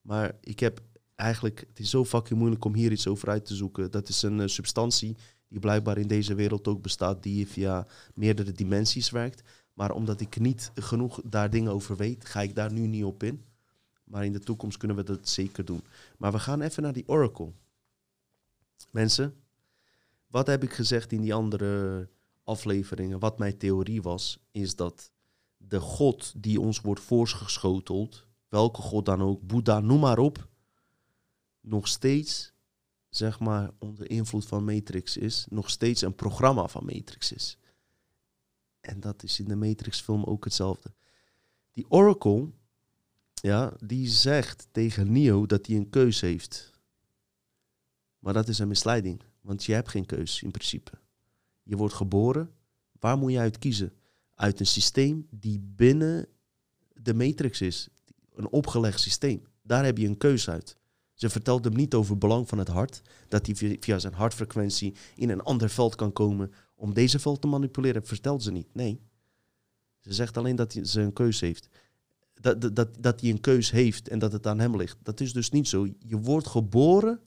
[0.00, 0.80] Maar ik heb
[1.14, 1.64] eigenlijk.
[1.68, 3.90] Het is zo fucking moeilijk om hier iets over uit te zoeken.
[3.90, 5.16] Dat is een eh, substantie
[5.48, 7.22] die blijkbaar in deze wereld ook bestaat.
[7.22, 9.42] Die via meerdere dimensies werkt.
[9.72, 13.22] Maar omdat ik niet genoeg daar dingen over weet, ga ik daar nu niet op
[13.22, 13.42] in.
[14.04, 15.82] Maar in de toekomst kunnen we dat zeker doen.
[16.18, 17.52] Maar we gaan even naar die Oracle.
[18.90, 19.34] Mensen,
[20.36, 22.08] wat heb ik gezegd in die andere
[22.44, 23.18] afleveringen?
[23.18, 25.12] Wat mijn theorie was, is dat
[25.56, 30.48] de God die ons wordt voorgeschoteld, welke God dan ook, Boeddha, noem maar op,
[31.60, 32.52] nog steeds,
[33.08, 37.58] zeg maar, onder invloed van Matrix is, nog steeds een programma van Matrix is.
[38.80, 40.94] En dat is in de Matrix-film ook hetzelfde.
[41.72, 42.50] Die Oracle,
[43.34, 46.72] ja, die zegt tegen Neo dat hij een keus heeft.
[48.18, 50.90] Maar dat is een misleiding, want je hebt geen keus in principe.
[51.62, 52.50] Je wordt geboren,
[53.00, 53.92] waar moet je uit kiezen?
[54.34, 56.28] Uit een systeem die binnen
[56.94, 57.88] de matrix is.
[58.34, 59.46] Een opgelegd systeem.
[59.62, 60.76] Daar heb je een keus uit.
[61.14, 63.02] Ze vertelt hem niet over het belang van het hart.
[63.28, 67.46] Dat hij via- zijn hartfrequentie in een ander veld kan komen om deze veld te
[67.46, 68.06] manipuleren.
[68.06, 68.74] Vertelt ze niet.
[68.74, 69.00] Nee.
[70.00, 71.68] Ze zegt alleen dat ze een keus heeft.
[72.34, 74.98] Dat, dat, dat, dat hij een keus heeft en dat het aan hem ligt.
[75.02, 75.86] Dat is dus niet zo.
[75.98, 77.20] Je wordt geboren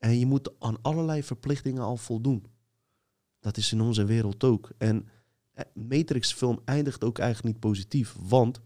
[0.00, 2.46] en je moet aan allerlei verplichtingen al voldoen.
[3.40, 4.70] Dat is in onze wereld ook.
[4.78, 5.08] En
[5.52, 8.16] eh, Matrix film eindigt ook eigenlijk niet positief.
[8.20, 8.60] Want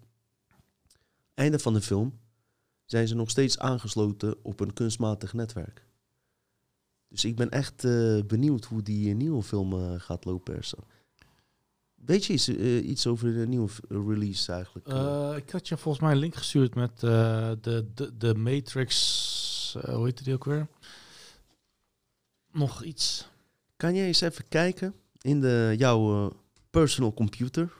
[1.34, 2.18] einde van de film
[2.84, 5.86] zijn ze nog steeds aangesloten op een kunstmatig netwerk.
[7.08, 10.60] Dus ik ben echt eh, benieuwd hoe die eh, nieuwe film gaat lopen.
[11.94, 14.86] Weet je iets, iets over de nieuwe release eigenlijk?
[15.36, 19.76] Ik had je volgens mij een link gestuurd met de, de, de Matrix.
[19.86, 20.68] hoe heet die ook weer?
[22.54, 23.28] Nog iets.
[23.76, 26.36] Kan jij eens even kijken in de, jouw eh,
[26.70, 27.72] personal computer?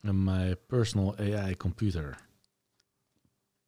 [0.00, 2.26] In mijn personal AI computer.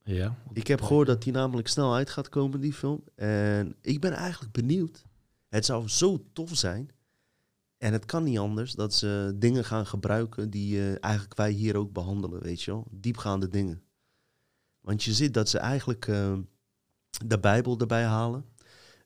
[0.05, 0.37] Ja.
[0.53, 3.05] Ik heb gehoord dat die namelijk snel uit gaat komen, die film.
[3.15, 5.05] En ik ben eigenlijk benieuwd.
[5.49, 6.91] Het zou zo tof zijn.
[7.79, 11.77] En het kan niet anders dat ze dingen gaan gebruiken die eh, eigenlijk wij hier
[11.77, 12.87] ook behandelen, weet je wel.
[12.91, 13.83] Diepgaande dingen.
[14.81, 16.39] Want je ziet dat ze eigenlijk eh,
[17.27, 18.45] de Bijbel erbij halen.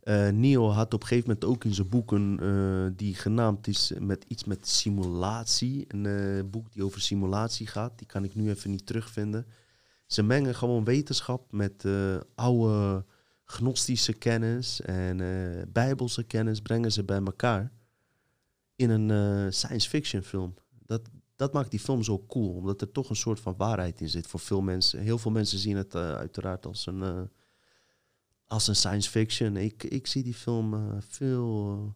[0.02, 3.92] Eh Neo had op een gegeven moment ook in zijn boeken eh, die genaamd is
[3.98, 5.84] met iets met simulatie.
[5.88, 7.98] Een eh, boek die over simulatie gaat.
[7.98, 9.46] Die kan ik nu even niet terugvinden.
[10.06, 11.84] Ze mengen gewoon wetenschap met
[12.34, 13.04] oude
[13.44, 15.18] gnostische kennis en
[15.72, 17.72] bijbelse kennis brengen ze bij elkaar
[18.76, 20.54] in een science fiction film.
[20.86, 24.08] Dat, dat maakt die film zo cool, omdat er toch een soort van waarheid in
[24.08, 25.00] zit voor veel mensen.
[25.00, 27.30] Heel veel mensen zien het uiteraard als een,
[28.52, 29.56] als een science fiction.
[29.56, 31.78] Ik, ik zie die film eh, veel.
[31.78, 31.90] eh,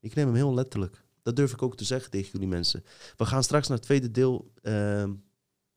[0.00, 1.04] ik neem hem heel letterlijk.
[1.22, 2.84] Dat durf ik ook te zeggen tegen jullie mensen.
[3.16, 4.52] We gaan straks naar het tweede deel.
[4.62, 5.04] Uh,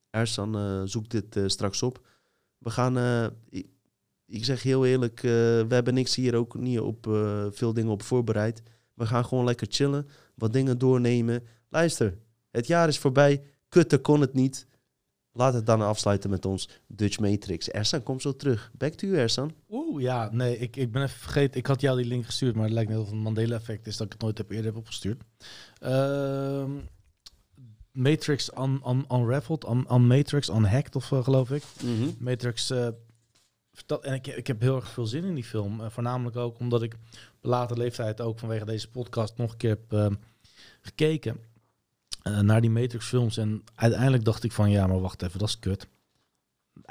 [0.10, 2.07] Ersan eh, zoekt dit straks op.
[2.57, 2.98] We gaan.
[3.49, 3.68] ik,
[4.26, 7.06] ik zeg heel eerlijk, we hebben niks hier ook niet op
[7.52, 8.61] veel dingen op voorbereid.
[8.93, 11.43] We gaan gewoon lekker chillen, wat dingen doornemen.
[11.69, 12.18] Luister,
[12.52, 13.43] het jaar is voorbij.
[13.69, 14.68] Kutten kon het niet.
[15.34, 17.70] Laat het dan afsluiten met ons Dutch Matrix.
[17.70, 18.72] Ersan, kom zo terug.
[18.78, 19.53] Back to you, Ersan.
[19.70, 21.60] Oeh, ja, nee, ik, ik ben even vergeten.
[21.60, 23.98] Ik had jou die link gestuurd, maar het lijkt net of het een Mandela-effect is
[23.98, 25.24] dat ik het nooit heb eerder heb opgestuurd.
[25.80, 26.72] Ehm,
[27.91, 31.64] Matrix un, un, Unraveled, un, un Matrix Unhacked, of eh, geloof ik.
[31.84, 32.10] Mhm.
[32.18, 32.74] Matrix,
[33.74, 35.82] vertel- en ik, ik heb heel erg veel zin in die film.
[35.82, 36.99] Eh, voornamelijk ook omdat ik op
[37.41, 40.08] latere leeftijd ook vanwege deze podcast nog een keer heb eh,
[40.82, 41.38] gekeken
[42.22, 43.38] eh, naar die Matrix films.
[43.38, 45.88] En uiteindelijk dacht ik van, ja, maar wacht even, dat is kut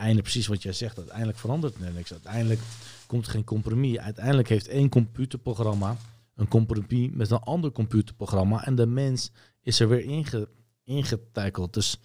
[0.01, 0.99] einde precies wat jij zegt.
[0.99, 2.13] Uiteindelijk verandert er niks.
[2.13, 2.61] Uiteindelijk
[3.07, 3.99] komt er geen compromis.
[3.99, 5.97] Uiteindelijk heeft één computerprogramma
[6.35, 8.65] een compromis met een ander computerprogramma.
[8.65, 9.33] En de mens
[9.63, 10.49] is er weer inge,
[10.85, 11.75] ingetakeld.
[11.75, 12.01] Dus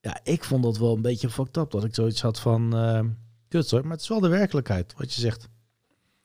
[0.00, 1.70] ja, ik vond dat wel een beetje fucked up.
[1.70, 3.00] Dat ik zoiets had van, eh
[3.48, 3.82] kut hoor.
[3.82, 5.48] Maar het is wel de werkelijkheid, wat je zegt.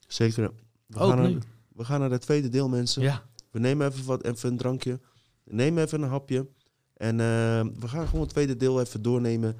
[0.07, 0.51] Zeker.
[0.85, 1.31] We, Ook gaan, nu.
[1.33, 1.41] naar,
[1.75, 3.01] we gaan naar het tweede deel, mensen.
[3.01, 3.23] Ja.
[3.51, 4.99] We nemen even, wat, even een drankje.
[5.43, 6.47] Neem even een hapje.
[6.93, 9.57] En eh, we gaan gewoon het tweede deel even doornemen.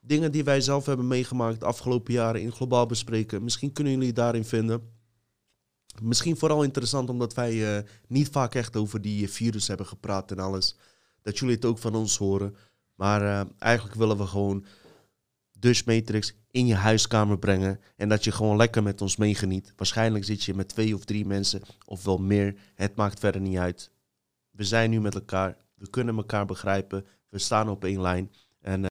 [0.00, 3.44] Dingen die wij zelf hebben meegemaakt de afgelopen jaren in globaal bespreken.
[3.44, 4.92] Misschien kunnen jullie daarin vinden.
[6.02, 10.38] Misschien vooral interessant omdat wij eh, niet vaak echt over die virus hebben gepraat en
[10.38, 10.76] alles.
[11.22, 12.56] Dat jullie het ook van ons horen.
[12.94, 14.64] Maar eh, eigenlijk willen we gewoon
[15.58, 17.80] Dutch Matrix in je huiskamer brengen.
[17.96, 19.72] En dat je gewoon lekker met ons meegeniet.
[19.76, 22.54] Waarschijnlijk zit je met twee of drie mensen of wel meer.
[22.74, 23.90] Het maakt verder niet uit.
[24.56, 25.56] We zijn nu met elkaar.
[25.74, 27.06] We kunnen elkaar begrijpen.
[27.28, 28.32] We staan op één lijn.
[28.60, 28.82] En